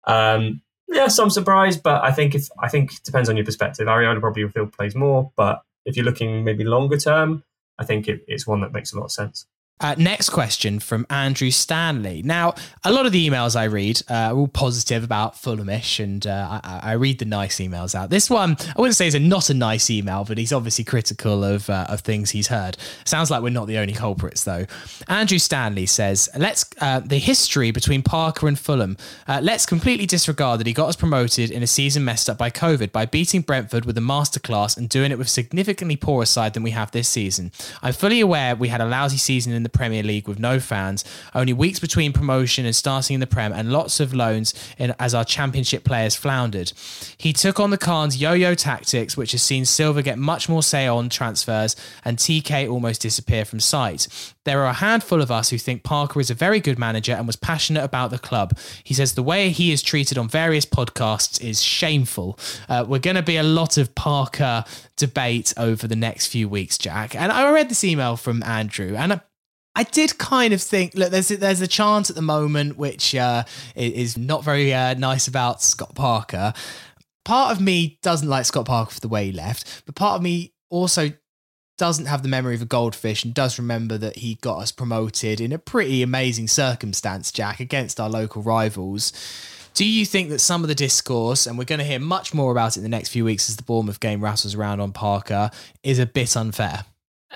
um, 0.06 0.62
yeah, 0.88 1.08
some 1.08 1.30
surprise, 1.30 1.76
but 1.76 2.02
I 2.02 2.12
think 2.12 2.34
if 2.34 2.48
I 2.58 2.68
think 2.68 2.92
it 2.94 3.00
depends 3.04 3.28
on 3.28 3.36
your 3.36 3.44
perspective. 3.44 3.86
Areola 3.86 4.20
probably 4.20 4.48
feel 4.48 4.66
plays 4.66 4.94
more, 4.94 5.32
but 5.36 5.62
if 5.84 5.96
you're 5.96 6.04
looking 6.04 6.44
maybe 6.44 6.64
longer 6.64 6.96
term, 6.96 7.44
I 7.78 7.84
think 7.84 8.08
it, 8.08 8.22
it's 8.26 8.46
one 8.46 8.60
that 8.60 8.72
makes 8.72 8.92
a 8.92 8.96
lot 8.96 9.06
of 9.06 9.12
sense. 9.12 9.46
Uh, 9.78 9.94
next 9.98 10.30
question 10.30 10.78
from 10.78 11.06
Andrew 11.10 11.50
Stanley. 11.50 12.22
Now, 12.22 12.54
a 12.82 12.90
lot 12.90 13.04
of 13.04 13.12
the 13.12 13.28
emails 13.28 13.54
I 13.54 13.64
read 13.64 14.00
uh, 14.08 14.14
are 14.14 14.34
all 14.34 14.48
positive 14.48 15.04
about 15.04 15.34
Fulhamish, 15.34 16.02
and 16.02 16.26
uh, 16.26 16.60
I, 16.64 16.80
I, 16.82 16.92
read 16.92 17.18
the 17.18 17.26
nice 17.26 17.58
emails 17.58 17.94
out. 17.94 18.08
This 18.08 18.30
one, 18.30 18.56
I 18.58 18.80
wouldn't 18.80 18.96
say 18.96 19.06
is 19.06 19.14
a 19.14 19.20
not 19.20 19.50
a 19.50 19.54
nice 19.54 19.90
email, 19.90 20.24
but 20.24 20.38
he's 20.38 20.50
obviously 20.50 20.84
critical 20.84 21.44
of 21.44 21.68
uh, 21.68 21.84
of 21.90 22.00
things 22.00 22.30
he's 22.30 22.46
heard. 22.46 22.78
Sounds 23.04 23.30
like 23.30 23.42
we're 23.42 23.50
not 23.50 23.66
the 23.66 23.76
only 23.76 23.92
culprits, 23.92 24.44
though. 24.44 24.64
Andrew 25.08 25.38
Stanley 25.38 25.84
says, 25.84 26.30
"Let's 26.34 26.64
uh, 26.80 27.00
the 27.00 27.18
history 27.18 27.70
between 27.70 28.02
Parker 28.02 28.48
and 28.48 28.58
Fulham. 28.58 28.96
Uh, 29.28 29.40
let's 29.42 29.66
completely 29.66 30.06
disregard 30.06 30.58
that 30.58 30.66
he 30.66 30.72
got 30.72 30.88
us 30.88 30.96
promoted 30.96 31.50
in 31.50 31.62
a 31.62 31.66
season 31.66 32.02
messed 32.02 32.30
up 32.30 32.38
by 32.38 32.48
COVID 32.48 32.92
by 32.92 33.04
beating 33.04 33.42
Brentford 33.42 33.84
with 33.84 33.98
a 33.98 34.00
masterclass 34.00 34.78
and 34.78 34.88
doing 34.88 35.12
it 35.12 35.18
with 35.18 35.28
significantly 35.28 35.96
poorer 35.96 36.24
side 36.24 36.54
than 36.54 36.62
we 36.62 36.70
have 36.70 36.92
this 36.92 37.10
season. 37.10 37.52
I'm 37.82 37.92
fully 37.92 38.20
aware 38.20 38.56
we 38.56 38.68
had 38.68 38.80
a 38.80 38.86
lousy 38.86 39.18
season 39.18 39.52
in 39.52 39.65
the 39.66 39.78
Premier 39.78 40.02
League 40.02 40.28
with 40.28 40.38
no 40.38 40.60
fans, 40.60 41.04
only 41.34 41.52
weeks 41.52 41.80
between 41.80 42.12
promotion 42.12 42.64
and 42.64 42.74
starting 42.74 43.14
in 43.14 43.20
the 43.20 43.26
Prem, 43.26 43.52
and 43.52 43.72
lots 43.72 44.00
of 44.00 44.14
loans 44.14 44.54
in, 44.78 44.94
as 44.98 45.14
our 45.14 45.24
Championship 45.24 45.84
players 45.84 46.14
floundered. 46.14 46.72
He 47.18 47.32
took 47.32 47.58
on 47.58 47.70
the 47.70 47.78
Khan's 47.78 48.16
yo 48.20 48.32
yo 48.32 48.54
tactics, 48.54 49.16
which 49.16 49.32
has 49.32 49.42
seen 49.42 49.64
Silva 49.64 50.02
get 50.02 50.18
much 50.18 50.48
more 50.48 50.62
say 50.62 50.86
on 50.86 51.08
transfers 51.08 51.76
and 52.04 52.18
TK 52.18 52.70
almost 52.70 53.02
disappear 53.02 53.44
from 53.44 53.60
sight. 53.60 54.08
There 54.44 54.62
are 54.62 54.70
a 54.70 54.74
handful 54.74 55.20
of 55.20 55.30
us 55.30 55.50
who 55.50 55.58
think 55.58 55.82
Parker 55.82 56.20
is 56.20 56.30
a 56.30 56.34
very 56.34 56.60
good 56.60 56.78
manager 56.78 57.12
and 57.12 57.26
was 57.26 57.34
passionate 57.34 57.82
about 57.82 58.10
the 58.10 58.18
club. 58.18 58.56
He 58.84 58.94
says 58.94 59.14
the 59.14 59.22
way 59.22 59.50
he 59.50 59.72
is 59.72 59.82
treated 59.82 60.18
on 60.18 60.28
various 60.28 60.64
podcasts 60.64 61.40
is 61.40 61.62
shameful. 61.62 62.38
Uh, 62.68 62.84
we're 62.86 63.00
going 63.00 63.16
to 63.16 63.22
be 63.22 63.36
a 63.36 63.42
lot 63.42 63.76
of 63.76 63.94
Parker 63.96 64.64
debate 64.96 65.52
over 65.56 65.88
the 65.88 65.96
next 65.96 66.26
few 66.26 66.48
weeks, 66.48 66.78
Jack. 66.78 67.16
And 67.16 67.32
I 67.32 67.50
read 67.50 67.68
this 67.68 67.82
email 67.82 68.16
from 68.16 68.42
Andrew, 68.44 68.94
and 68.96 69.20
I 69.76 69.82
did 69.82 70.16
kind 70.16 70.54
of 70.54 70.62
think, 70.62 70.94
look, 70.94 71.10
there's 71.10 71.30
a, 71.30 71.36
there's 71.36 71.60
a 71.60 71.66
chance 71.66 72.08
at 72.08 72.16
the 72.16 72.22
moment 72.22 72.78
which 72.78 73.14
uh, 73.14 73.44
is 73.74 74.16
not 74.16 74.42
very 74.42 74.72
uh, 74.72 74.94
nice 74.94 75.28
about 75.28 75.62
Scott 75.62 75.94
Parker. 75.94 76.54
Part 77.26 77.52
of 77.52 77.60
me 77.60 77.98
doesn't 78.02 78.28
like 78.28 78.46
Scott 78.46 78.64
Parker 78.64 78.92
for 78.92 79.00
the 79.00 79.08
way 79.08 79.26
he 79.26 79.32
left, 79.32 79.82
but 79.84 79.94
part 79.94 80.16
of 80.16 80.22
me 80.22 80.54
also 80.70 81.12
doesn't 81.76 82.06
have 82.06 82.22
the 82.22 82.28
memory 82.28 82.54
of 82.54 82.62
a 82.62 82.66
goldfish 82.66 83.22
and 83.22 83.34
does 83.34 83.58
remember 83.58 83.98
that 83.98 84.16
he 84.16 84.36
got 84.36 84.60
us 84.60 84.72
promoted 84.72 85.42
in 85.42 85.52
a 85.52 85.58
pretty 85.58 86.02
amazing 86.02 86.48
circumstance, 86.48 87.30
Jack, 87.30 87.60
against 87.60 88.00
our 88.00 88.08
local 88.08 88.42
rivals. 88.42 89.12
Do 89.74 89.84
you 89.84 90.06
think 90.06 90.30
that 90.30 90.38
some 90.38 90.64
of 90.64 90.68
the 90.68 90.74
discourse, 90.74 91.46
and 91.46 91.58
we're 91.58 91.64
going 91.64 91.80
to 91.80 91.84
hear 91.84 92.00
much 92.00 92.32
more 92.32 92.50
about 92.50 92.76
it 92.76 92.78
in 92.78 92.82
the 92.82 92.88
next 92.88 93.10
few 93.10 93.26
weeks 93.26 93.50
as 93.50 93.56
the 93.56 93.62
Bournemouth 93.62 94.00
game 94.00 94.24
rattles 94.24 94.54
around 94.54 94.80
on 94.80 94.92
Parker, 94.92 95.50
is 95.82 95.98
a 95.98 96.06
bit 96.06 96.34
unfair? 96.34 96.86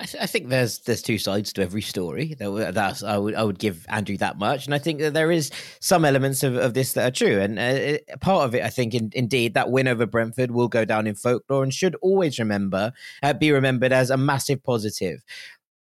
I, 0.01 0.05
th- 0.05 0.23
I, 0.23 0.25
think 0.25 0.49
there's 0.49 0.79
there's 0.79 1.03
two 1.03 1.19
sides 1.19 1.53
to 1.53 1.61
every 1.61 1.83
story. 1.83 2.35
That's 2.39 3.03
I 3.03 3.19
would 3.19 3.35
I 3.35 3.43
would 3.43 3.59
give 3.59 3.85
Andrew 3.87 4.17
that 4.17 4.39
much, 4.39 4.65
and 4.65 4.73
I 4.73 4.79
think 4.79 4.99
that 4.99 5.13
there 5.13 5.31
is 5.31 5.51
some 5.79 6.05
elements 6.05 6.41
of, 6.41 6.55
of 6.55 6.73
this 6.73 6.93
that 6.93 7.07
are 7.07 7.11
true. 7.11 7.39
And 7.39 7.59
uh, 7.59 7.99
part 8.19 8.45
of 8.45 8.55
it, 8.55 8.63
I 8.63 8.69
think, 8.69 8.95
in, 8.95 9.11
indeed, 9.13 9.53
that 9.53 9.69
win 9.69 9.87
over 9.87 10.07
Brentford 10.07 10.49
will 10.49 10.67
go 10.67 10.85
down 10.85 11.05
in 11.05 11.13
folklore 11.13 11.61
and 11.61 11.71
should 11.71 11.95
always 12.01 12.39
remember 12.39 12.93
uh, 13.21 13.33
be 13.33 13.51
remembered 13.51 13.91
as 13.91 14.09
a 14.09 14.17
massive 14.17 14.63
positive. 14.63 15.23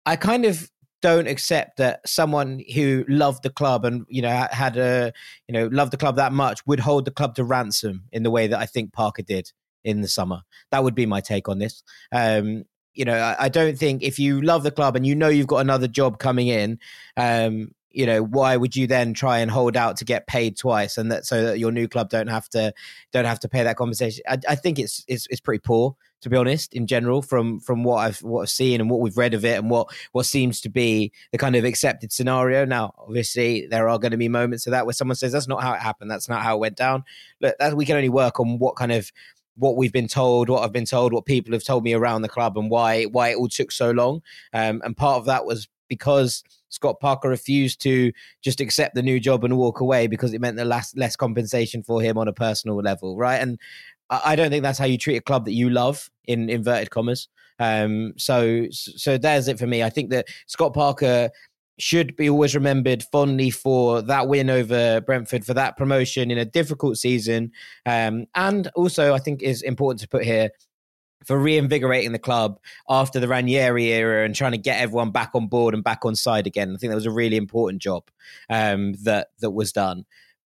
I 0.07 0.15
kind 0.15 0.45
of 0.45 0.71
don't 1.03 1.27
accept 1.27 1.77
that 1.77 1.99
someone 2.07 2.63
who 2.73 3.05
loved 3.07 3.43
the 3.43 3.51
club 3.51 3.85
and 3.85 4.03
you 4.09 4.23
know 4.23 4.47
had 4.51 4.77
a 4.77 5.13
you 5.47 5.53
know 5.53 5.67
loved 5.67 5.93
the 5.93 5.97
club 5.97 6.15
that 6.15 6.33
much 6.33 6.65
would 6.65 6.79
hold 6.79 7.05
the 7.05 7.11
club 7.11 7.35
to 7.35 7.43
ransom 7.43 8.05
in 8.11 8.23
the 8.23 8.31
way 8.31 8.47
that 8.47 8.59
I 8.59 8.65
think 8.65 8.93
Parker 8.93 9.21
did 9.21 9.51
in 9.83 10.01
the 10.01 10.07
summer. 10.07 10.41
That 10.71 10.83
would 10.83 10.95
be 10.95 11.05
my 11.05 11.21
take 11.21 11.47
on 11.47 11.59
this. 11.59 11.83
Um, 12.11 12.63
you 12.97 13.05
know, 13.05 13.15
I, 13.15 13.45
I, 13.45 13.49
don't 13.49 13.77
think 13.77 14.01
if 14.01 14.17
you 14.17 14.41
love 14.41 14.63
the 14.63 14.71
club 14.71 14.95
and 14.95 15.05
you 15.05 15.15
know 15.15 15.27
you've 15.27 15.47
got 15.47 15.57
another 15.57 15.87
job 15.87 16.19
coming 16.19 16.47
in, 16.47 16.79
um, 17.15 17.71
you 17.91 18.05
know, 18.05 18.23
why 18.23 18.57
would 18.57 18.75
you 18.75 18.87
then 18.87 19.13
try 19.13 19.39
and 19.39 19.49
hold 19.49 19.77
out 19.77 19.97
to 19.97 20.05
get 20.05 20.27
paid 20.27 20.57
twice 20.57 20.97
and 20.97 21.11
that 21.11 21.25
so 21.25 21.43
that 21.43 21.59
your 21.59 21.71
new 21.71 21.87
club 21.87 22.09
don't 22.09 22.27
have 22.27 22.49
to 22.49 22.73
don't 23.11 23.25
have 23.25 23.39
to 23.39 23.49
pay 23.49 23.63
that 23.63 23.75
compensation? 23.75 24.23
I, 24.27 24.37
I 24.49 24.55
think 24.55 24.79
it's, 24.79 25.03
it's 25.07 25.27
it's 25.29 25.39
pretty 25.39 25.61
poor 25.61 25.95
to 26.21 26.29
be 26.29 26.35
honest, 26.35 26.73
in 26.73 26.87
general, 26.87 27.21
from 27.21 27.59
from 27.59 27.83
what 27.83 27.97
I've 27.97 28.21
what 28.23 28.41
I've 28.41 28.49
seen 28.49 28.81
and 28.81 28.89
what 28.89 28.99
we've 29.01 29.17
read 29.17 29.33
of 29.33 29.45
it, 29.45 29.57
and 29.57 29.69
what 29.69 29.89
what 30.13 30.25
seems 30.25 30.61
to 30.61 30.69
be 30.69 31.11
the 31.31 31.37
kind 31.37 31.55
of 31.55 31.63
accepted 31.63 32.11
scenario. 32.11 32.65
Now, 32.65 32.93
obviously, 32.97 33.67
there 33.67 33.87
are 33.87 33.99
going 33.99 34.11
to 34.11 34.17
be 34.17 34.27
moments 34.29 34.65
of 34.65 34.71
that 34.71 34.85
where 34.85 34.93
someone 34.93 35.15
says 35.15 35.31
that's 35.31 35.47
not 35.47 35.61
how 35.61 35.73
it 35.73 35.81
happened, 35.81 36.09
that's 36.09 36.27
not 36.27 36.41
how 36.41 36.55
it 36.55 36.59
went 36.59 36.75
down. 36.75 37.03
Look, 37.39 37.55
that, 37.59 37.75
we 37.75 37.85
can 37.85 37.95
only 37.95 38.09
work 38.09 38.39
on 38.39 38.57
what 38.57 38.75
kind 38.75 38.91
of 38.91 39.11
what 39.57 39.75
we've 39.75 39.91
been 39.91 40.07
told, 40.07 40.49
what 40.49 40.63
I've 40.63 40.71
been 40.71 40.85
told, 40.85 41.13
what 41.13 41.25
people 41.25 41.53
have 41.53 41.63
told 41.63 41.83
me 41.83 41.93
around 41.93 42.21
the 42.21 42.29
club, 42.29 42.57
and 42.57 42.69
why 42.69 43.03
why 43.05 43.29
it 43.29 43.35
all 43.35 43.49
took 43.49 43.71
so 43.71 43.91
long. 43.91 44.21
Um, 44.53 44.81
and 44.83 44.95
part 44.95 45.17
of 45.17 45.25
that 45.25 45.45
was 45.45 45.67
because 45.89 46.43
Scott 46.69 46.99
Parker 46.99 47.29
refused 47.29 47.81
to 47.81 48.11
just 48.41 48.59
accept 48.59 48.95
the 48.95 49.01
new 49.01 49.19
job 49.19 49.43
and 49.43 49.57
walk 49.57 49.79
away 49.79 50.07
because 50.07 50.33
it 50.33 50.41
meant 50.41 50.57
the 50.57 50.65
less 50.65 50.95
less 50.95 51.15
compensation 51.15 51.83
for 51.83 52.01
him 52.01 52.17
on 52.17 52.27
a 52.27 52.33
personal 52.33 52.77
level, 52.77 53.17
right? 53.17 53.41
And 53.41 53.59
I 54.09 54.35
don't 54.35 54.49
think 54.49 54.63
that's 54.63 54.79
how 54.79 54.85
you 54.85 54.97
treat 54.97 55.17
a 55.17 55.21
club 55.21 55.45
that 55.45 55.53
you 55.53 55.69
love 55.69 56.09
in 56.25 56.49
inverted 56.49 56.91
commas. 56.91 57.27
Um, 57.59 58.13
so 58.17 58.67
so 58.71 59.17
there's 59.17 59.47
it 59.47 59.59
for 59.59 59.67
me. 59.67 59.83
I 59.83 59.89
think 59.89 60.11
that 60.11 60.27
Scott 60.45 60.73
Parker 60.73 61.29
should 61.79 62.15
be 62.15 62.29
always 62.29 62.55
remembered 62.55 63.03
fondly 63.03 63.49
for 63.49 64.01
that 64.01 64.27
win 64.27 64.49
over 64.49 65.01
Brentford 65.01 65.45
for 65.45 65.53
that 65.53 65.77
promotion 65.77 66.31
in 66.31 66.37
a 66.37 66.45
difficult 66.45 66.97
season, 66.97 67.51
um, 67.85 68.25
and 68.35 68.69
also 68.75 69.13
I 69.13 69.19
think 69.19 69.41
is 69.41 69.61
important 69.61 70.01
to 70.01 70.07
put 70.07 70.23
here 70.23 70.49
for 71.25 71.37
reinvigorating 71.37 72.11
the 72.11 72.19
club 72.19 72.59
after 72.89 73.19
the 73.19 73.27
Ranieri 73.27 73.87
era 73.87 74.23
and 74.23 74.35
trying 74.35 74.53
to 74.53 74.57
get 74.57 74.79
everyone 74.79 75.11
back 75.11 75.31
on 75.33 75.47
board 75.47 75.73
and 75.73 75.83
back 75.83 76.05
on 76.05 76.15
side 76.15 76.47
again. 76.47 76.73
I 76.73 76.77
think 76.77 76.91
that 76.91 76.95
was 76.95 77.05
a 77.05 77.11
really 77.11 77.37
important 77.37 77.81
job 77.81 78.03
um, 78.49 78.93
that 79.03 79.29
that 79.39 79.51
was 79.51 79.71
done. 79.71 80.05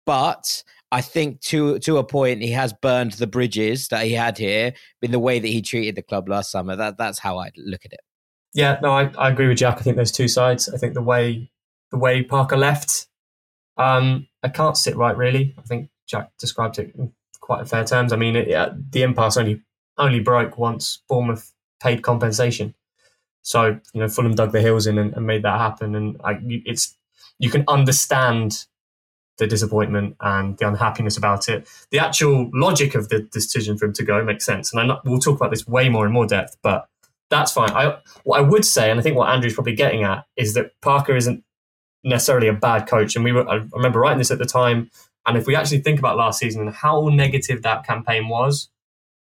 But 0.06 0.62
I 0.92 1.00
think 1.02 1.40
to 1.42 1.78
to 1.80 1.98
a 1.98 2.04
point 2.04 2.42
he 2.42 2.52
has 2.52 2.72
burned 2.72 3.12
the 3.12 3.26
bridges 3.26 3.88
that 3.88 4.06
he 4.06 4.12
had 4.12 4.38
here 4.38 4.72
in 5.02 5.10
the 5.12 5.18
way 5.18 5.38
that 5.38 5.48
he 5.48 5.62
treated 5.62 5.96
the 5.96 6.02
club 6.02 6.28
last 6.28 6.50
summer. 6.50 6.76
That 6.76 6.98
that's 6.98 7.18
how 7.18 7.38
I 7.38 7.50
look 7.56 7.84
at 7.84 7.92
it. 7.92 8.00
Yeah, 8.52 8.78
no, 8.82 8.90
I, 8.90 9.10
I 9.16 9.30
agree 9.30 9.48
with 9.48 9.58
Jack. 9.58 9.78
I 9.78 9.82
think 9.82 9.96
there's 9.96 10.12
two 10.12 10.28
sides. 10.28 10.68
I 10.68 10.76
think 10.76 10.94
the 10.94 11.02
way 11.02 11.50
the 11.90 11.98
way 11.98 12.22
Parker 12.22 12.56
left, 12.56 13.06
um, 13.76 14.26
I 14.42 14.48
can't 14.48 14.76
sit 14.76 14.96
right 14.96 15.16
really. 15.16 15.54
I 15.58 15.62
think 15.62 15.90
Jack 16.06 16.30
described 16.38 16.78
it 16.78 16.94
in 16.96 17.12
quite 17.40 17.68
fair 17.68 17.84
terms. 17.84 18.12
I 18.12 18.16
mean, 18.16 18.36
it, 18.36 18.48
the 18.92 19.02
impasse 19.02 19.36
only 19.36 19.62
only 19.98 20.20
broke 20.20 20.58
once 20.58 21.02
Bournemouth 21.08 21.52
paid 21.80 22.02
compensation. 22.02 22.74
So 23.42 23.78
you 23.94 24.00
know, 24.00 24.08
Fulham 24.08 24.34
dug 24.34 24.52
the 24.52 24.60
heels 24.60 24.86
in 24.86 24.98
and, 24.98 25.14
and 25.14 25.26
made 25.26 25.42
that 25.44 25.58
happen, 25.58 25.94
and 25.94 26.20
I, 26.24 26.38
it's 26.42 26.96
you 27.38 27.50
can 27.50 27.64
understand 27.68 28.66
the 29.38 29.46
disappointment 29.46 30.16
and 30.20 30.58
the 30.58 30.68
unhappiness 30.68 31.16
about 31.16 31.48
it. 31.48 31.66
The 31.90 31.98
actual 31.98 32.50
logic 32.52 32.94
of 32.94 33.08
the 33.08 33.20
decision 33.20 33.78
for 33.78 33.86
him 33.86 33.94
to 33.94 34.04
go 34.04 34.22
makes 34.24 34.44
sense, 34.44 34.72
and 34.74 34.88
not, 34.88 35.04
we'll 35.04 35.20
talk 35.20 35.36
about 35.36 35.50
this 35.50 35.66
way 35.66 35.88
more 35.88 36.06
in 36.06 36.12
more 36.12 36.26
depth. 36.26 36.56
But 36.62 36.86
that's 37.30 37.52
fine. 37.52 37.70
I, 37.70 37.98
what 38.24 38.38
I 38.38 38.42
would 38.42 38.64
say, 38.64 38.90
and 38.90 38.98
I 38.98 39.02
think 39.02 39.16
what 39.16 39.30
Andrew's 39.30 39.54
probably 39.54 39.74
getting 39.74 40.02
at, 40.02 40.24
is 40.36 40.54
that 40.54 40.72
Parker 40.82 41.16
isn't 41.16 41.44
necessarily 42.04 42.48
a 42.48 42.52
bad 42.52 42.86
coach. 42.86 43.14
And 43.14 43.24
we 43.24 43.32
were, 43.32 43.48
I 43.48 43.60
remember 43.72 44.00
writing 44.00 44.18
this 44.18 44.30
at 44.30 44.38
the 44.38 44.44
time. 44.44 44.90
And 45.26 45.36
if 45.36 45.46
we 45.46 45.54
actually 45.54 45.80
think 45.80 45.98
about 45.98 46.16
last 46.16 46.38
season 46.38 46.62
and 46.62 46.74
how 46.74 47.08
negative 47.08 47.62
that 47.62 47.86
campaign 47.86 48.28
was, 48.28 48.70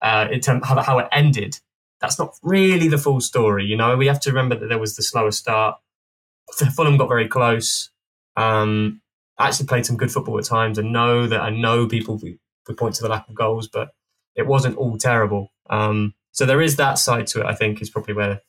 uh, 0.00 0.28
in 0.30 0.40
terms 0.40 0.62
of 0.68 0.84
how 0.84 0.98
it 0.98 1.08
ended, 1.12 1.58
that's 2.00 2.18
not 2.18 2.34
really 2.42 2.88
the 2.88 2.98
full 2.98 3.20
story. 3.20 3.64
You 3.64 3.76
know, 3.76 3.96
we 3.96 4.06
have 4.06 4.20
to 4.20 4.30
remember 4.30 4.56
that 4.56 4.68
there 4.68 4.78
was 4.78 4.96
the 4.96 5.02
slower 5.02 5.30
start. 5.30 5.76
Fulham 6.74 6.96
got 6.96 7.08
very 7.08 7.28
close. 7.28 7.90
Um, 8.36 9.00
actually 9.38 9.66
played 9.66 9.86
some 9.86 9.96
good 9.96 10.10
football 10.10 10.38
at 10.38 10.44
times 10.44 10.78
and 10.78 10.92
know 10.92 11.26
that 11.26 11.40
I 11.40 11.50
know 11.50 11.86
people 11.86 12.20
would 12.22 12.76
point 12.76 12.94
to 12.96 13.02
the 13.02 13.08
lack 13.08 13.28
of 13.28 13.34
goals, 13.34 13.68
but 13.68 13.90
it 14.34 14.46
wasn't 14.46 14.76
all 14.76 14.96
terrible. 14.96 15.52
Um, 15.68 16.14
so 16.32 16.46
there 16.46 16.60
is 16.60 16.76
that 16.76 16.98
side 16.98 17.26
to 17.28 17.40
it. 17.40 17.46
I 17.46 17.54
think 17.54 17.80
is 17.80 17.90
probably 17.90 18.14
where 18.14 18.40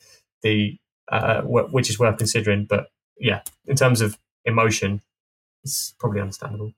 the 0.42 0.78
uh, 1.12 1.42
which 1.42 1.90
is 1.90 2.00
worth 2.00 2.18
considering. 2.18 2.66
But 2.66 2.88
yeah, 3.20 3.42
in 3.66 3.76
terms 3.76 4.02
of 4.02 4.18
emotion, 4.46 5.02
it's 5.64 5.94
probably 6.00 6.22
understandable. 6.22 6.74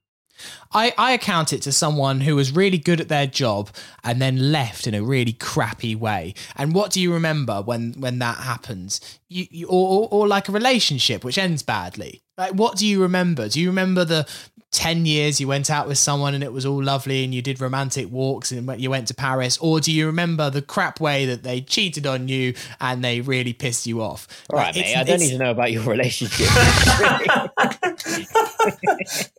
I, 0.74 0.94
I 0.98 1.12
account 1.14 1.54
it 1.54 1.62
to 1.62 1.72
someone 1.72 2.22
who 2.22 2.36
was 2.36 2.52
really 2.52 2.78
good 2.78 3.00
at 3.00 3.08
their 3.08 3.28
job 3.28 3.70
and 4.04 4.22
then 4.22 4.52
left 4.52 4.86
in 4.86 4.94
a 4.94 5.02
really 5.02 5.32
crappy 5.32 5.96
way. 5.96 6.34
And 6.58 6.74
what 6.74 6.92
do 6.92 7.00
you 7.00 7.14
remember 7.14 7.62
when 7.62 7.94
when 7.94 8.20
that 8.20 8.38
happens? 8.38 9.00
You, 9.30 9.46
you 9.50 9.68
or, 9.68 9.88
or, 9.88 10.08
or 10.12 10.28
like 10.28 10.50
a 10.50 10.52
relationship 10.52 11.24
which 11.24 11.38
ends 11.38 11.64
badly. 11.64 12.22
Like 12.38 12.52
what 12.52 12.78
do 12.78 12.86
you 12.86 13.02
remember? 13.02 13.48
Do 13.48 13.62
you 13.62 13.70
remember 13.70 14.04
the 14.04 14.28
10 14.76 15.06
years 15.06 15.40
you 15.40 15.48
went 15.48 15.70
out 15.70 15.88
with 15.88 15.98
someone 15.98 16.34
and 16.34 16.44
it 16.44 16.52
was 16.52 16.66
all 16.66 16.84
lovely 16.84 17.24
and 17.24 17.34
you 17.34 17.42
did 17.42 17.62
romantic 17.62 18.12
walks 18.12 18.52
and 18.52 18.80
you 18.80 18.90
went 18.90 19.08
to 19.08 19.14
Paris? 19.14 19.58
Or 19.60 19.80
do 19.80 19.92
you 19.92 20.06
remember 20.06 20.50
the 20.50 20.62
crap 20.62 21.00
way 21.00 21.26
that 21.28 21.44
they 21.44 21.62
cheated 21.62 22.06
on 22.06 22.28
you 22.28 22.54
and 22.82 23.04
they 23.04 23.22
really 23.22 23.54
pissed 23.54 23.88
you 23.88 24.02
off? 24.02 24.28
All 24.50 24.60
right, 24.60 24.76
like, 24.76 24.86
mate, 24.86 24.98
I 24.98 25.04
don't 25.04 25.20
need 25.20 25.32
to 25.32 25.38
know 25.38 25.52
about 25.52 25.72
your 25.72 25.84
relationship. 25.84 26.48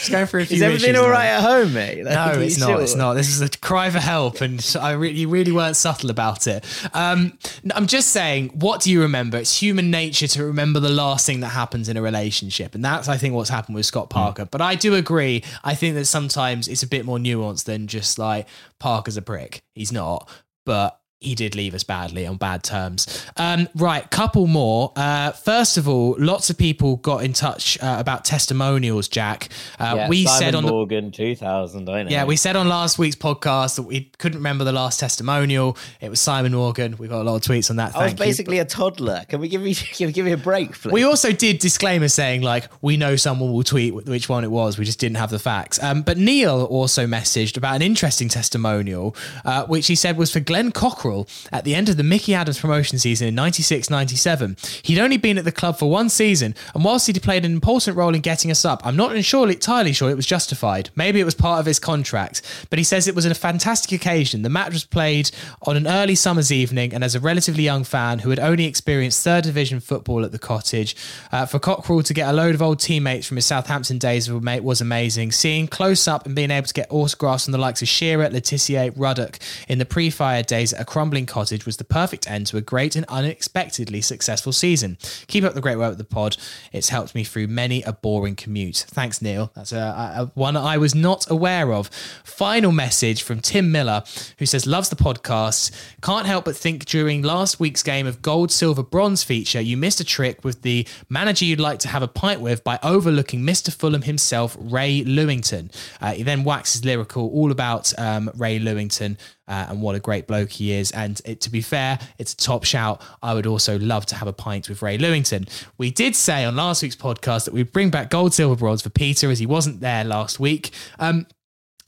Just 0.00 0.10
going 0.10 0.26
for 0.26 0.40
a 0.40 0.46
few. 0.46 0.56
Is 0.56 0.62
everything 0.62 0.96
all 0.96 1.10
right 1.10 1.26
at 1.26 1.42
home, 1.42 1.74
mate? 1.74 2.04
Like, 2.04 2.14
no, 2.14 2.40
it's 2.40 2.58
not. 2.58 2.66
Sure? 2.66 2.80
It's 2.80 2.94
not. 2.94 3.14
This 3.14 3.28
is 3.28 3.42
a 3.42 3.50
cry 3.50 3.90
for 3.90 3.98
help, 3.98 4.40
and 4.40 4.76
I 4.80 4.92
really, 4.92 5.20
you 5.20 5.28
really 5.28 5.52
weren't 5.52 5.76
subtle 5.76 6.10
about 6.10 6.46
it. 6.46 6.64
Um, 6.94 7.38
I'm 7.74 7.86
just 7.86 8.08
saying, 8.08 8.48
what 8.54 8.80
do 8.80 8.90
you 8.90 9.02
remember? 9.02 9.36
It's 9.36 9.60
human 9.60 9.90
nature 9.90 10.26
to 10.28 10.44
remember 10.44 10.80
the 10.80 10.88
last 10.88 11.26
thing 11.26 11.40
that 11.40 11.48
happens 11.48 11.88
in 11.90 11.96
a 11.98 12.02
relationship, 12.02 12.74
and 12.74 12.82
that's 12.82 13.08
I 13.08 13.18
think 13.18 13.34
what's 13.34 13.50
happened 13.50 13.74
with 13.74 13.86
Scott 13.86 14.08
Parker. 14.10 14.46
Mm. 14.46 14.50
But 14.50 14.62
I 14.62 14.74
do 14.74 14.94
agree. 14.94 15.44
I 15.62 15.74
think 15.74 15.94
that 15.96 16.06
sometimes 16.06 16.66
it's 16.66 16.82
a 16.82 16.88
bit 16.88 17.04
more 17.04 17.18
nuanced 17.18 17.64
than 17.64 17.86
just 17.86 18.18
like 18.18 18.48
Parker's 18.78 19.18
a 19.18 19.22
prick. 19.22 19.62
He's 19.74 19.92
not, 19.92 20.28
but 20.64 20.99
he 21.20 21.34
did 21.34 21.54
leave 21.54 21.74
us 21.74 21.84
badly 21.84 22.26
on 22.26 22.38
bad 22.38 22.62
terms. 22.62 23.26
Um, 23.36 23.68
right, 23.74 24.10
couple 24.10 24.46
more. 24.46 24.90
Uh, 24.96 25.32
first 25.32 25.76
of 25.76 25.86
all, 25.86 26.16
lots 26.18 26.48
of 26.48 26.56
people 26.56 26.96
got 26.96 27.22
in 27.22 27.34
touch 27.34 27.78
uh, 27.82 27.96
about 27.98 28.24
testimonials. 28.24 29.06
Jack, 29.06 29.50
uh, 29.78 29.94
yeah, 29.96 30.08
we 30.08 30.24
Simon 30.24 30.38
said 30.38 30.54
on 30.54 30.64
Morgan 30.64 31.04
the, 31.06 31.10
2000. 31.10 31.88
I 31.90 32.04
know. 32.04 32.10
Yeah, 32.10 32.24
we 32.24 32.36
said 32.36 32.56
on 32.56 32.68
last 32.68 32.98
week's 32.98 33.16
podcast 33.16 33.76
that 33.76 33.82
we 33.82 34.10
couldn't 34.16 34.38
remember 34.38 34.64
the 34.64 34.72
last 34.72 34.98
testimonial. 34.98 35.76
It 36.00 36.08
was 36.08 36.20
Simon 36.20 36.52
Morgan. 36.52 36.96
We 36.96 37.06
got 37.06 37.20
a 37.20 37.24
lot 37.24 37.36
of 37.36 37.42
tweets 37.42 37.68
on 37.68 37.76
that. 37.76 37.94
I 37.94 38.04
was 38.04 38.14
basically 38.14 38.56
you. 38.56 38.62
a 38.62 38.66
toddler. 38.66 39.26
Can 39.28 39.40
we 39.40 39.48
give 39.48 39.60
me 39.60 39.74
give, 39.94 40.14
give 40.14 40.24
me 40.24 40.32
a 40.32 40.38
break, 40.38 40.72
please? 40.72 40.90
We 40.90 41.02
also 41.02 41.32
did 41.32 41.58
disclaimer 41.58 42.08
saying 42.08 42.40
like 42.40 42.64
we 42.80 42.96
know 42.96 43.16
someone 43.16 43.52
will 43.52 43.62
tweet 43.62 43.94
which 43.94 44.30
one 44.30 44.42
it 44.42 44.50
was. 44.50 44.78
We 44.78 44.86
just 44.86 44.98
didn't 44.98 45.18
have 45.18 45.28
the 45.28 45.38
facts. 45.38 45.82
Um, 45.82 46.00
but 46.00 46.16
Neil 46.16 46.64
also 46.64 47.06
messaged 47.06 47.58
about 47.58 47.76
an 47.76 47.82
interesting 47.82 48.30
testimonial, 48.30 49.14
uh, 49.44 49.66
which 49.66 49.86
he 49.86 49.94
said 49.94 50.16
was 50.16 50.32
for 50.32 50.40
Glenn 50.40 50.72
Cockerill 50.72 51.09
at 51.52 51.64
the 51.64 51.74
end 51.74 51.88
of 51.88 51.96
the 51.96 52.02
Micky 52.02 52.34
Adams 52.34 52.60
promotion 52.60 52.98
season 52.98 53.28
in 53.28 53.34
96 53.34 53.90
97. 53.90 54.56
He'd 54.82 54.98
only 54.98 55.16
been 55.16 55.38
at 55.38 55.44
the 55.44 55.52
club 55.52 55.78
for 55.78 55.90
one 55.90 56.08
season, 56.08 56.54
and 56.74 56.84
whilst 56.84 57.06
he'd 57.06 57.22
played 57.22 57.44
an 57.44 57.52
important 57.52 57.96
role 57.96 58.14
in 58.14 58.20
getting 58.20 58.50
us 58.50 58.64
up, 58.64 58.80
I'm 58.84 58.96
not 58.96 59.14
entirely 59.14 59.92
sure 59.92 60.10
it 60.10 60.16
was 60.16 60.26
justified. 60.26 60.90
Maybe 60.96 61.20
it 61.20 61.24
was 61.24 61.34
part 61.34 61.60
of 61.60 61.66
his 61.66 61.78
contract, 61.78 62.42
but 62.70 62.78
he 62.78 62.84
says 62.84 63.06
it 63.06 63.14
was 63.14 63.26
a 63.26 63.34
fantastic 63.34 63.92
occasion. 63.92 64.42
The 64.42 64.48
match 64.48 64.72
was 64.72 64.84
played 64.84 65.30
on 65.62 65.76
an 65.76 65.86
early 65.86 66.14
summer's 66.14 66.52
evening, 66.52 66.94
and 66.94 67.04
as 67.04 67.14
a 67.14 67.20
relatively 67.20 67.64
young 67.64 67.84
fan 67.84 68.20
who 68.20 68.30
had 68.30 68.38
only 68.38 68.64
experienced 68.64 69.22
third 69.22 69.44
division 69.44 69.80
football 69.80 70.24
at 70.24 70.32
the 70.32 70.38
cottage, 70.38 70.96
uh, 71.32 71.46
for 71.46 71.58
Cockerill 71.58 72.04
to 72.04 72.14
get 72.14 72.28
a 72.28 72.32
load 72.32 72.54
of 72.54 72.62
old 72.62 72.80
teammates 72.80 73.26
from 73.26 73.36
his 73.36 73.46
Southampton 73.46 73.98
days 73.98 74.30
was 74.30 74.80
amazing. 74.80 75.32
Seeing 75.32 75.68
close 75.68 76.08
up 76.08 76.26
and 76.26 76.34
being 76.34 76.50
able 76.50 76.66
to 76.66 76.74
get 76.74 76.86
autographs 76.90 77.44
from 77.44 77.52
the 77.52 77.58
likes 77.58 77.82
of 77.82 77.88
Shearer, 77.88 78.28
Le 78.30 78.40
Tissier, 78.40 78.92
Ruddock 78.96 79.38
in 79.68 79.78
the 79.78 79.84
pre-fire 79.84 80.42
days 80.42 80.72
at 80.72 80.80
a 80.80 80.84
crumbling 81.00 81.24
cottage 81.24 81.64
was 81.64 81.78
the 81.78 81.84
perfect 81.84 82.30
end 82.30 82.46
to 82.46 82.58
a 82.58 82.60
great 82.60 82.94
and 82.94 83.06
unexpectedly 83.08 84.02
successful 84.02 84.52
season. 84.52 84.98
Keep 85.28 85.44
up 85.44 85.54
the 85.54 85.60
great 85.62 85.78
work 85.78 85.88
with 85.88 85.96
the 85.96 86.04
pod. 86.04 86.36
It's 86.74 86.90
helped 86.90 87.14
me 87.14 87.24
through 87.24 87.46
many 87.46 87.80
a 87.84 87.94
boring 87.94 88.36
commute. 88.36 88.84
Thanks, 88.86 89.22
Neil. 89.22 89.50
That's 89.54 89.72
a, 89.72 89.78
a, 89.78 90.30
one 90.34 90.58
I 90.58 90.76
was 90.76 90.94
not 90.94 91.30
aware 91.30 91.72
of. 91.72 91.86
Final 92.22 92.70
message 92.70 93.22
from 93.22 93.40
Tim 93.40 93.72
Miller, 93.72 94.02
who 94.38 94.44
says 94.44 94.66
loves 94.66 94.90
the 94.90 94.96
podcast. 94.96 95.70
Can't 96.02 96.26
help 96.26 96.44
but 96.44 96.54
think 96.54 96.84
during 96.84 97.22
last 97.22 97.58
week's 97.58 97.82
game 97.82 98.06
of 98.06 98.20
gold, 98.20 98.52
silver, 98.52 98.82
bronze 98.82 99.24
feature, 99.24 99.62
you 99.62 99.78
missed 99.78 100.00
a 100.00 100.04
trick 100.04 100.44
with 100.44 100.60
the 100.60 100.86
manager 101.08 101.46
you'd 101.46 101.60
like 101.60 101.78
to 101.78 101.88
have 101.88 102.02
a 102.02 102.08
pint 102.08 102.42
with 102.42 102.62
by 102.62 102.78
overlooking 102.82 103.40
Mr. 103.40 103.74
Fulham 103.74 104.02
himself, 104.02 104.54
Ray 104.60 105.02
Lewington. 105.02 105.74
Uh, 105.98 106.12
he 106.12 106.24
then 106.24 106.44
waxes 106.44 106.84
lyrical 106.84 107.30
all 107.30 107.50
about 107.50 107.98
um, 107.98 108.30
Ray 108.36 108.58
Lewington. 108.58 109.16
Uh, 109.48 109.66
and 109.68 109.82
what 109.82 109.96
a 109.96 109.98
great 109.98 110.28
bloke 110.28 110.50
he 110.50 110.72
is. 110.72 110.92
And 110.92 111.20
it, 111.24 111.40
to 111.40 111.50
be 111.50 111.60
fair, 111.60 111.98
it's 112.18 112.34
a 112.34 112.36
top 112.36 112.62
shout. 112.64 113.02
I 113.20 113.34
would 113.34 113.46
also 113.46 113.78
love 113.80 114.06
to 114.06 114.14
have 114.14 114.28
a 114.28 114.32
pint 114.32 114.68
with 114.68 114.80
Ray 114.80 114.96
Lewington. 114.96 115.48
We 115.76 115.90
did 115.90 116.14
say 116.14 116.44
on 116.44 116.54
last 116.54 116.82
week's 116.82 116.94
podcast 116.94 117.46
that 117.46 117.54
we'd 117.54 117.72
bring 117.72 117.90
back 117.90 118.10
gold, 118.10 118.32
silver, 118.32 118.54
bronze 118.54 118.82
for 118.82 118.90
Peter 118.90 119.28
as 119.28 119.40
he 119.40 119.46
wasn't 119.46 119.80
there 119.80 120.04
last 120.04 120.38
week. 120.38 120.70
Um, 121.00 121.26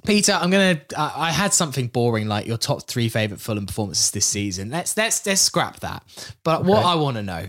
Peter, 0.05 0.33
I'm 0.33 0.51
gonna. 0.51 0.81
Uh, 0.97 1.13
I 1.15 1.31
had 1.31 1.55
something 1.55 1.87
boring 1.87 2.27
like 2.27 2.47
your 2.47 2.57
top 2.57 2.89
three 2.89 3.09
favorite 3.09 3.41
Fulham 3.41 3.67
performances 3.67 4.11
this 4.11 4.27
season. 4.27 4.71
Let's 4.71 4.97
let's 4.97 5.25
let's 5.25 5.41
scrap 5.41 5.79
that. 5.81 6.03
But 6.43 6.65
what 6.65 6.85
I 6.85 6.97
want 6.97 7.17
to 7.19 7.23
know 7.23 7.47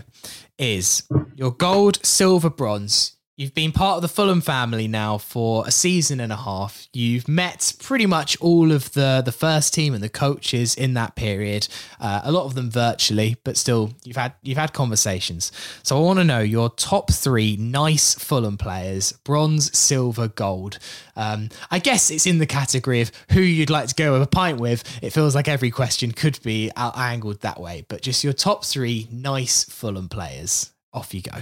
is 0.56 1.02
your 1.34 1.50
gold, 1.50 2.04
silver, 2.06 2.50
bronze. 2.50 3.13
You've 3.36 3.52
been 3.52 3.72
part 3.72 3.96
of 3.96 4.02
the 4.02 4.08
Fulham 4.08 4.40
family 4.40 4.86
now 4.86 5.18
for 5.18 5.66
a 5.66 5.72
season 5.72 6.20
and 6.20 6.32
a 6.32 6.36
half. 6.36 6.86
You've 6.92 7.26
met 7.26 7.74
pretty 7.82 8.06
much 8.06 8.40
all 8.40 8.70
of 8.70 8.92
the 8.92 9.22
the 9.24 9.32
first 9.32 9.74
team 9.74 9.92
and 9.92 10.04
the 10.04 10.08
coaches 10.08 10.76
in 10.76 10.94
that 10.94 11.16
period. 11.16 11.66
Uh, 11.98 12.20
a 12.22 12.30
lot 12.30 12.44
of 12.44 12.54
them 12.54 12.70
virtually, 12.70 13.34
but 13.42 13.56
still, 13.56 13.90
you've 14.04 14.16
had 14.16 14.34
you've 14.42 14.56
had 14.56 14.72
conversations. 14.72 15.50
So 15.82 15.96
I 15.96 16.00
want 16.00 16.20
to 16.20 16.24
know 16.24 16.42
your 16.42 16.70
top 16.70 17.10
three 17.10 17.56
nice 17.56 18.14
Fulham 18.14 18.56
players: 18.56 19.10
bronze, 19.24 19.76
silver, 19.76 20.28
gold. 20.28 20.78
Um, 21.16 21.48
I 21.72 21.80
guess 21.80 22.12
it's 22.12 22.26
in 22.28 22.38
the 22.38 22.46
category 22.46 23.00
of 23.00 23.10
who 23.32 23.40
you'd 23.40 23.68
like 23.68 23.88
to 23.88 23.96
go 23.96 24.14
a 24.22 24.26
pint 24.28 24.60
with. 24.60 24.84
It 25.02 25.10
feels 25.10 25.34
like 25.34 25.48
every 25.48 25.72
question 25.72 26.12
could 26.12 26.40
be 26.44 26.70
angled 26.76 27.40
that 27.40 27.60
way, 27.60 27.84
but 27.88 28.00
just 28.00 28.22
your 28.22 28.32
top 28.32 28.64
three 28.64 29.08
nice 29.10 29.64
Fulham 29.64 30.08
players. 30.08 30.70
Off 30.92 31.12
you 31.12 31.22
go. 31.22 31.40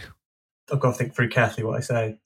I've 0.70 0.80
got 0.80 0.92
to 0.92 0.98
think 0.98 1.14
through 1.14 1.30
carefully 1.30 1.64
what 1.64 1.78
I 1.78 1.80
say. 1.80 2.18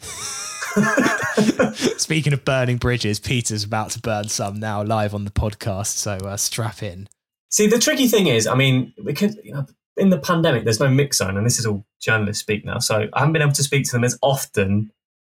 Speaking 1.98 2.32
of 2.32 2.44
burning 2.44 2.76
bridges, 2.76 3.20
Peter's 3.20 3.64
about 3.64 3.90
to 3.90 4.00
burn 4.00 4.28
some 4.28 4.58
now 4.60 4.82
live 4.82 5.14
on 5.14 5.24
the 5.24 5.30
podcast, 5.30 5.96
so 5.96 6.12
uh, 6.12 6.36
strap 6.36 6.82
in. 6.82 7.08
See, 7.50 7.66
the 7.66 7.78
tricky 7.78 8.08
thing 8.08 8.26
is, 8.26 8.46
I 8.46 8.54
mean, 8.54 8.92
because 9.04 9.36
you 9.42 9.54
know, 9.54 9.66
in 9.96 10.10
the 10.10 10.18
pandemic, 10.18 10.64
there's 10.64 10.80
no 10.80 10.88
mix 10.88 11.18
zone, 11.18 11.36
and 11.36 11.46
this 11.46 11.58
is 11.58 11.66
all 11.66 11.84
journalists 12.00 12.42
speak 12.42 12.64
now. 12.64 12.78
So 12.78 13.08
I 13.12 13.18
haven't 13.18 13.32
been 13.32 13.42
able 13.42 13.52
to 13.52 13.62
speak 13.62 13.84
to 13.86 13.92
them 13.92 14.04
as 14.04 14.18
often 14.22 14.90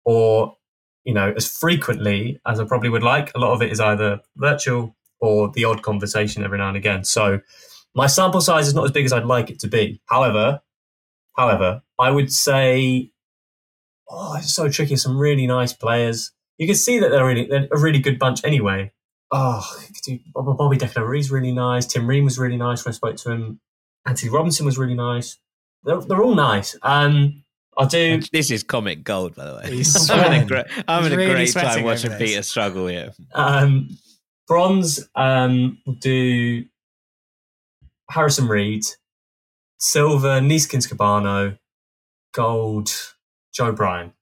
or, 0.04 0.56
you 1.04 1.14
know, 1.14 1.32
as 1.36 1.50
frequently 1.50 2.40
as 2.46 2.60
I 2.60 2.64
probably 2.64 2.88
would 2.88 3.02
like. 3.02 3.32
A 3.34 3.38
lot 3.38 3.52
of 3.52 3.62
it 3.62 3.72
is 3.72 3.80
either 3.80 4.20
virtual 4.36 4.94
or 5.20 5.50
the 5.50 5.64
odd 5.64 5.82
conversation 5.82 6.44
every 6.44 6.58
now 6.58 6.68
and 6.68 6.76
again. 6.76 7.04
So 7.04 7.40
my 7.94 8.06
sample 8.06 8.40
size 8.40 8.68
is 8.68 8.74
not 8.74 8.84
as 8.84 8.92
big 8.92 9.04
as 9.04 9.12
I'd 9.12 9.24
like 9.24 9.50
it 9.50 9.58
to 9.60 9.68
be. 9.68 10.00
However, 10.06 10.60
however, 11.36 11.82
I 11.98 12.10
would 12.10 12.32
say, 12.32 13.10
oh, 14.08 14.36
it's 14.36 14.54
so 14.54 14.68
tricky. 14.68 14.96
Some 14.96 15.18
really 15.18 15.46
nice 15.46 15.72
players. 15.72 16.32
You 16.58 16.66
can 16.66 16.76
see 16.76 16.98
that 16.98 17.10
they're 17.10 17.26
really 17.26 17.46
they're 17.46 17.68
a 17.72 17.78
really 17.78 17.98
good 17.98 18.18
bunch 18.18 18.44
anyway. 18.44 18.92
Oh, 19.32 19.68
Bobby 20.34 20.76
Declan 20.76 21.18
is 21.18 21.30
really 21.30 21.52
nice. 21.52 21.86
Tim 21.86 22.06
Ream 22.06 22.24
was 22.24 22.38
really 22.38 22.56
nice 22.56 22.84
when 22.84 22.92
I 22.92 22.94
spoke 22.94 23.16
to 23.16 23.30
him. 23.32 23.60
Anthony 24.06 24.30
Robinson 24.30 24.66
was 24.66 24.78
really 24.78 24.94
nice. 24.94 25.38
They're, 25.82 26.00
they're 26.00 26.22
all 26.22 26.34
nice. 26.34 26.76
Um, 26.82 27.42
I'll 27.76 27.86
do. 27.86 28.20
This 28.32 28.50
is 28.50 28.62
comic 28.62 29.02
gold, 29.02 29.34
by 29.34 29.46
the 29.46 29.56
way. 29.56 29.76
He's 29.76 30.10
I'm 30.10 30.20
having 30.20 30.42
a 30.42 30.46
great, 30.46 30.66
I'm 30.86 31.02
having 31.02 31.12
a 31.12 31.16
really 31.16 31.34
great 31.34 31.52
time 31.52 31.84
watching. 31.84 32.12
Peter 32.12 32.42
struggle 32.42 32.86
here. 32.86 33.12
Um, 33.34 33.98
bronze, 34.46 35.08
um, 35.14 35.78
we'll 35.86 35.96
do 35.96 36.64
Harrison 38.10 38.46
Reed. 38.46 38.84
Silver, 39.84 40.40
Neeskens 40.40 40.88
Kebano. 40.92 41.58
Gold, 42.32 42.90
Joe 43.52 43.72
Bryan. 43.72 44.12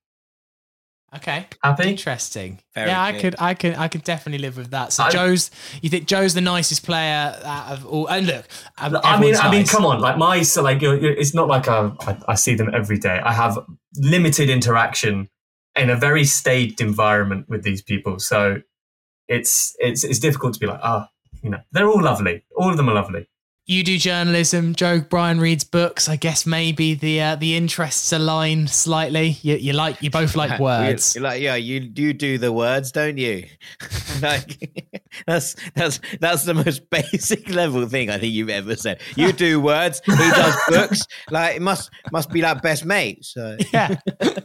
Okay. 1.15 1.47
Happy? 1.63 1.91
Interesting. 1.91 2.61
Very 2.75 2.89
yeah, 2.89 3.03
I 3.03 3.13
could, 3.21 3.35
I 3.39 3.55
could, 3.55 3.75
I 3.75 3.89
could 3.89 4.03
definitely 4.03 4.39
live 4.39 4.57
with 4.57 4.71
that. 4.71 4.93
So 4.93 5.05
I- 5.05 5.11
Joe's, 5.11 5.51
you 5.83 5.91
think 5.91 6.07
Joe's 6.07 6.33
the 6.35 6.41
nicest 6.41 6.85
player 6.85 7.39
out 7.45 7.73
of 7.73 7.87
all? 7.87 8.07
And 8.09 8.27
look, 8.27 8.47
um, 8.79 8.97
I 9.05 9.19
mean, 9.21 9.35
everyone's 9.35 9.41
I 9.41 9.51
mean, 9.51 9.67
come 9.67 9.85
on! 9.85 10.01
Like 10.01 10.17
my, 10.17 10.43
so 10.43 10.63
like, 10.63 10.81
you're, 10.81 10.99
you're- 10.99 11.17
it's 11.17 11.35
not 11.35 11.49
like 11.49 11.69
I, 11.69 11.93
I, 12.01 12.17
I 12.29 12.35
see 12.35 12.55
them 12.55 12.71
every 12.75 12.99
day. 12.99 13.21
I 13.23 13.33
have 13.33 13.59
limited 13.97 14.49
interaction 14.49 15.29
in 15.77 15.91
a 15.91 15.97
very 15.97 16.25
staged 16.25 16.81
environment 16.81 17.47
with 17.49 17.63
these 17.63 17.83
people, 17.83 18.19
so 18.19 18.63
it's 19.29 19.75
it's 19.81 20.05
it's 20.05 20.19
difficult 20.19 20.55
to 20.55 20.61
be 20.61 20.67
like, 20.67 20.81
ah, 20.83 21.09
you 21.43 21.51
know, 21.51 21.61
they're 21.73 21.89
all 21.89 22.03
lovely. 22.03 22.43
All 22.57 22.71
of 22.71 22.77
them 22.79 22.89
are 22.89 22.95
lovely. 22.95 23.29
You 23.73 23.83
do 23.83 23.97
journalism. 23.97 24.75
Joe 24.75 25.01
Bryan 25.01 25.41
reads 25.41 25.65
books. 25.65 26.07
I 26.07 26.17
guess 26.17 26.45
maybe 26.45 26.93
the 26.93 27.23
uh, 27.23 27.37
the 27.37 27.57
interests 27.57 28.13
align 28.13 28.67
slightly. 28.67 29.39
You, 29.41 29.57
you 29.57 29.73
like, 29.73 30.03
you 30.03 30.11
both 30.11 30.37
like 30.37 30.61
words. 30.61 31.15
You're 31.15 31.25
like, 31.25 31.41
yeah, 31.41 31.55
you 31.55 31.91
you 31.95 32.13
do 32.13 32.37
the 32.37 32.53
words, 32.53 32.93
don't 32.93 33.17
you? 33.17 33.47
like 34.21 35.01
that's 35.27 35.57
that's 35.75 36.01
that's 36.21 36.45
the 36.45 36.53
most 36.53 36.91
basic 36.91 37.49
level 37.49 37.87
thing 37.87 38.11
I 38.11 38.19
think 38.19 38.35
you've 38.35 38.51
ever 38.51 38.77
said. 38.77 39.01
You 39.17 39.33
do 39.33 39.59
words, 39.59 40.03
he 40.05 40.13
does 40.17 40.57
books. 40.69 41.01
Like 41.31 41.57
it 41.57 41.63
must 41.63 41.91
must 42.13 42.31
be 42.31 42.43
like 42.43 42.61
best 42.61 42.85
mate. 42.85 43.25
So 43.25 43.57
yeah, 43.73 43.97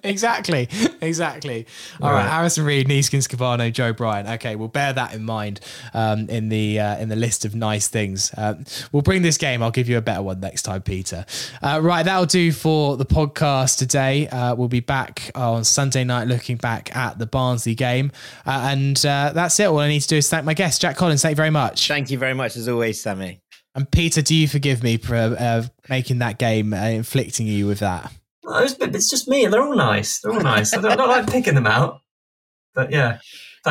exactly, 0.04 0.70
exactly. 1.02 1.68
All 2.02 2.12
right, 2.12 2.24
Right. 2.24 2.30
Harrison 2.30 2.64
Reed, 2.64 2.88
Neeskens 2.88 3.28
Kebano, 3.28 3.74
Joe 3.74 3.92
Bryan. 3.92 4.26
Okay, 4.36 4.56
we'll 4.56 4.70
bear 4.70 4.94
that 4.94 5.14
in 5.14 5.24
mind 5.24 5.60
um, 5.94 6.30
in 6.30 6.48
the 6.48 6.80
uh, 6.80 6.98
in 6.98 7.10
the 7.10 7.18
list 7.18 7.44
of 7.44 7.56
nice 7.56 7.90
things. 7.90 8.32
Um, 8.38 8.64
we'll 8.94 9.02
bring 9.04 9.16
this 9.22 9.38
game. 9.38 9.61
I'll 9.63 9.72
give 9.72 9.89
you 9.89 9.97
a 9.97 10.01
better 10.01 10.22
one 10.22 10.39
next 10.39 10.63
time, 10.63 10.82
Peter. 10.82 11.26
Uh, 11.61 11.80
right, 11.82 12.03
that'll 12.03 12.26
do 12.26 12.51
for 12.51 12.97
the 12.97 13.05
podcast 13.05 13.78
today. 13.78 14.28
Uh, 14.28 14.55
we'll 14.55 14.68
be 14.68 14.80
back 14.80 15.32
on 15.36 15.63
Sunday 15.63 16.03
night, 16.03 16.28
looking 16.28 16.57
back 16.57 16.95
at 16.95 17.20
the 17.20 17.26
Barnsley 17.26 17.76
game, 17.76 18.11
uh, 18.45 18.70
and 18.72 18.97
uh, 19.05 19.32
that's 19.34 19.59
it. 19.59 19.65
All 19.65 19.80
I 19.80 19.88
need 19.88 20.01
to 20.01 20.07
do 20.07 20.18
is 20.18 20.30
thank 20.30 20.45
my 20.45 20.53
guest, 20.53 20.82
Jack 20.82 20.97
Collins. 20.97 21.22
Thank 21.22 21.34
you 21.34 21.38
very 21.38 21.49
much. 21.49 21.88
thank 21.88 22.09
you 22.09 22.18
very 22.18 22.34
much 22.34 22.55
as 22.55 22.68
always, 22.68 23.01
Sammy. 23.01 23.41
and 23.76 23.89
Peter, 23.91 24.22
do 24.22 24.36
you 24.36 24.47
forgive 24.47 24.84
me 24.84 24.97
for 24.97 25.15
uh, 25.15 25.63
making 25.89 26.20
that 26.20 26.38
game, 26.38 26.74
uh, 26.74 26.78
inflicting 26.78 27.47
you 27.47 27.68
with 27.68 27.80
that? 27.80 28.11
No, 28.43 28.59
it's, 28.59 28.76
it's 28.80 29.09
just 29.09 29.28
me, 29.28 29.45
they're 29.47 29.61
all 29.61 29.76
nice. 29.76 30.20
They're 30.22 30.32
all 30.34 30.39
nice. 30.41 30.74
I 30.74 30.82
don't, 30.82 30.91
I 30.91 30.95
don't 30.95 31.09
like 31.09 31.30
picking 31.30 31.55
them 31.55 31.68
out, 31.68 32.01
but 32.74 32.91
yeah. 32.91 33.20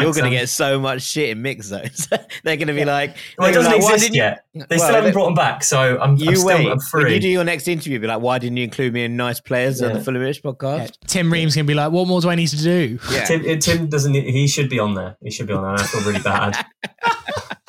You're 0.03 0.13
going 0.13 0.31
to 0.31 0.37
get 0.37 0.49
so 0.49 0.79
much 0.81 1.03
shit 1.03 1.31
in 1.31 1.43
mix 1.43 1.67
zones. 1.67 2.07
They're 2.45 2.57
going 2.57 2.69
to 2.69 2.75
be 2.75 2.85
like, 2.85 3.17
Well, 3.39 3.49
it 3.51 3.53
doesn't 3.55 3.73
like, 3.73 3.81
"Why 3.83 3.95
exist 3.95 4.03
didn't 4.05 4.15
you-" 4.17 4.23
yet. 4.23 4.45
They 4.55 4.77
Well, 4.77 4.79
still 4.79 4.95
haven't 4.95 5.13
brought 5.13 5.27
them 5.27 5.35
back, 5.35 5.63
so 5.65 5.99
I'm, 6.01 6.17
You 6.17 6.29
I'm 6.31 6.37
still 6.37 6.47
wait. 6.47 6.67
I'm 6.69 6.79
When 6.93 7.13
you 7.13 7.21
do 7.21 7.29
your 7.29 7.45
next 7.45 7.69
interview, 7.69 7.99
be 7.99 8.07
like, 8.07 8.21
why 8.21 8.39
didn't 8.39 8.57
you 8.57 8.65
include 8.65 8.93
me 8.93 9.05
in 9.05 9.17
nice 9.17 9.41
players 9.41 9.83
on 9.83 9.91
Yeah. 9.91 9.99
the 9.99 10.11
Fulhamish 10.13 10.41
podcast? 10.43 10.97
Tim 11.07 11.33
Ream's 11.33 11.55
gonna 11.55 11.65
be 11.65 11.75
like, 11.75 11.93
"What 11.93 12.07
more 12.09 12.21
do 12.21 12.29
I 12.31 12.35
need 12.35 12.49
to 12.49 12.57
do?" 12.63 12.99
Yeah. 13.11 13.25
Tim, 13.25 13.41
uh, 13.49 13.57
Tim 13.61 13.89
doesn't. 13.89 14.15
He 14.15 14.47
should 14.49 14.69
be 14.71 14.79
on 14.79 14.95
there. 14.95 15.17
He 15.23 15.31
should 15.31 15.47
be 15.47 15.53
on 15.55 15.63
there. 15.63 15.73
I 15.75 15.83
feel 15.83 16.01
really 16.03 16.21
bad. 16.23 16.65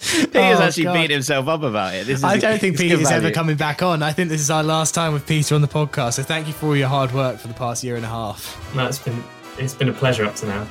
Peter's 0.02 0.30
Oh, 0.36 0.64
actually 0.64 0.84
God. 0.86 0.94
beat 0.94 1.12
himself 1.12 1.48
up 1.48 1.62
about 1.64 1.94
it. 1.94 2.06
This 2.08 2.18
is 2.20 2.24
I 2.24 2.38
don't 2.38 2.60
think 2.60 2.74
it's 2.74 2.82
good 2.82 2.90
Peter's 2.92 3.12
ever 3.12 3.22
value. 3.22 3.34
coming 3.36 3.56
back 3.56 3.82
on. 3.84 4.02
I 4.04 4.12
think 4.12 4.30
this 4.30 4.42
is 4.42 4.50
our 4.50 4.64
last 4.64 4.94
time 4.96 5.14
with 5.14 5.26
Peter 5.28 5.56
on 5.56 5.62
the 5.62 5.68
podcast. 5.68 6.14
So 6.14 6.24
thank 6.24 6.48
you 6.48 6.54
for 6.54 6.68
all 6.68 6.76
your 6.76 6.88
hard 6.90 7.14
work 7.14 7.38
for 7.40 7.48
the 7.48 7.54
past 7.54 7.84
year 7.84 7.96
and 7.96 8.04
a 8.04 8.10
half. 8.10 8.58
no, 8.76 8.88
it's 8.88 9.00
been 9.00 9.24
it's 9.58 9.74
been 9.74 9.90
a 9.90 9.94
pleasure 9.94 10.26
up 10.26 10.36
to 10.38 10.48
now. 10.48 10.68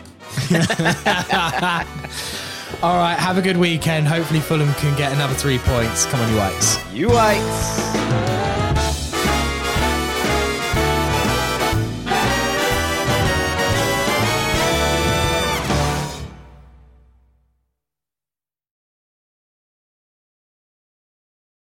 All 2.82 2.96
right, 2.96 3.16
have 3.18 3.36
a 3.36 3.42
good 3.42 3.56
weekend. 3.56 4.08
Hopefully 4.08 4.40
Fulham 4.40 4.72
can 4.74 4.96
get 4.96 5.12
another 5.12 5.34
three 5.34 5.58
points. 5.58 6.06
Come 6.06 6.20
on, 6.20 6.30
you 6.30 6.38
whites. 6.38 6.92
You 6.92 7.08
whites. 7.10 8.69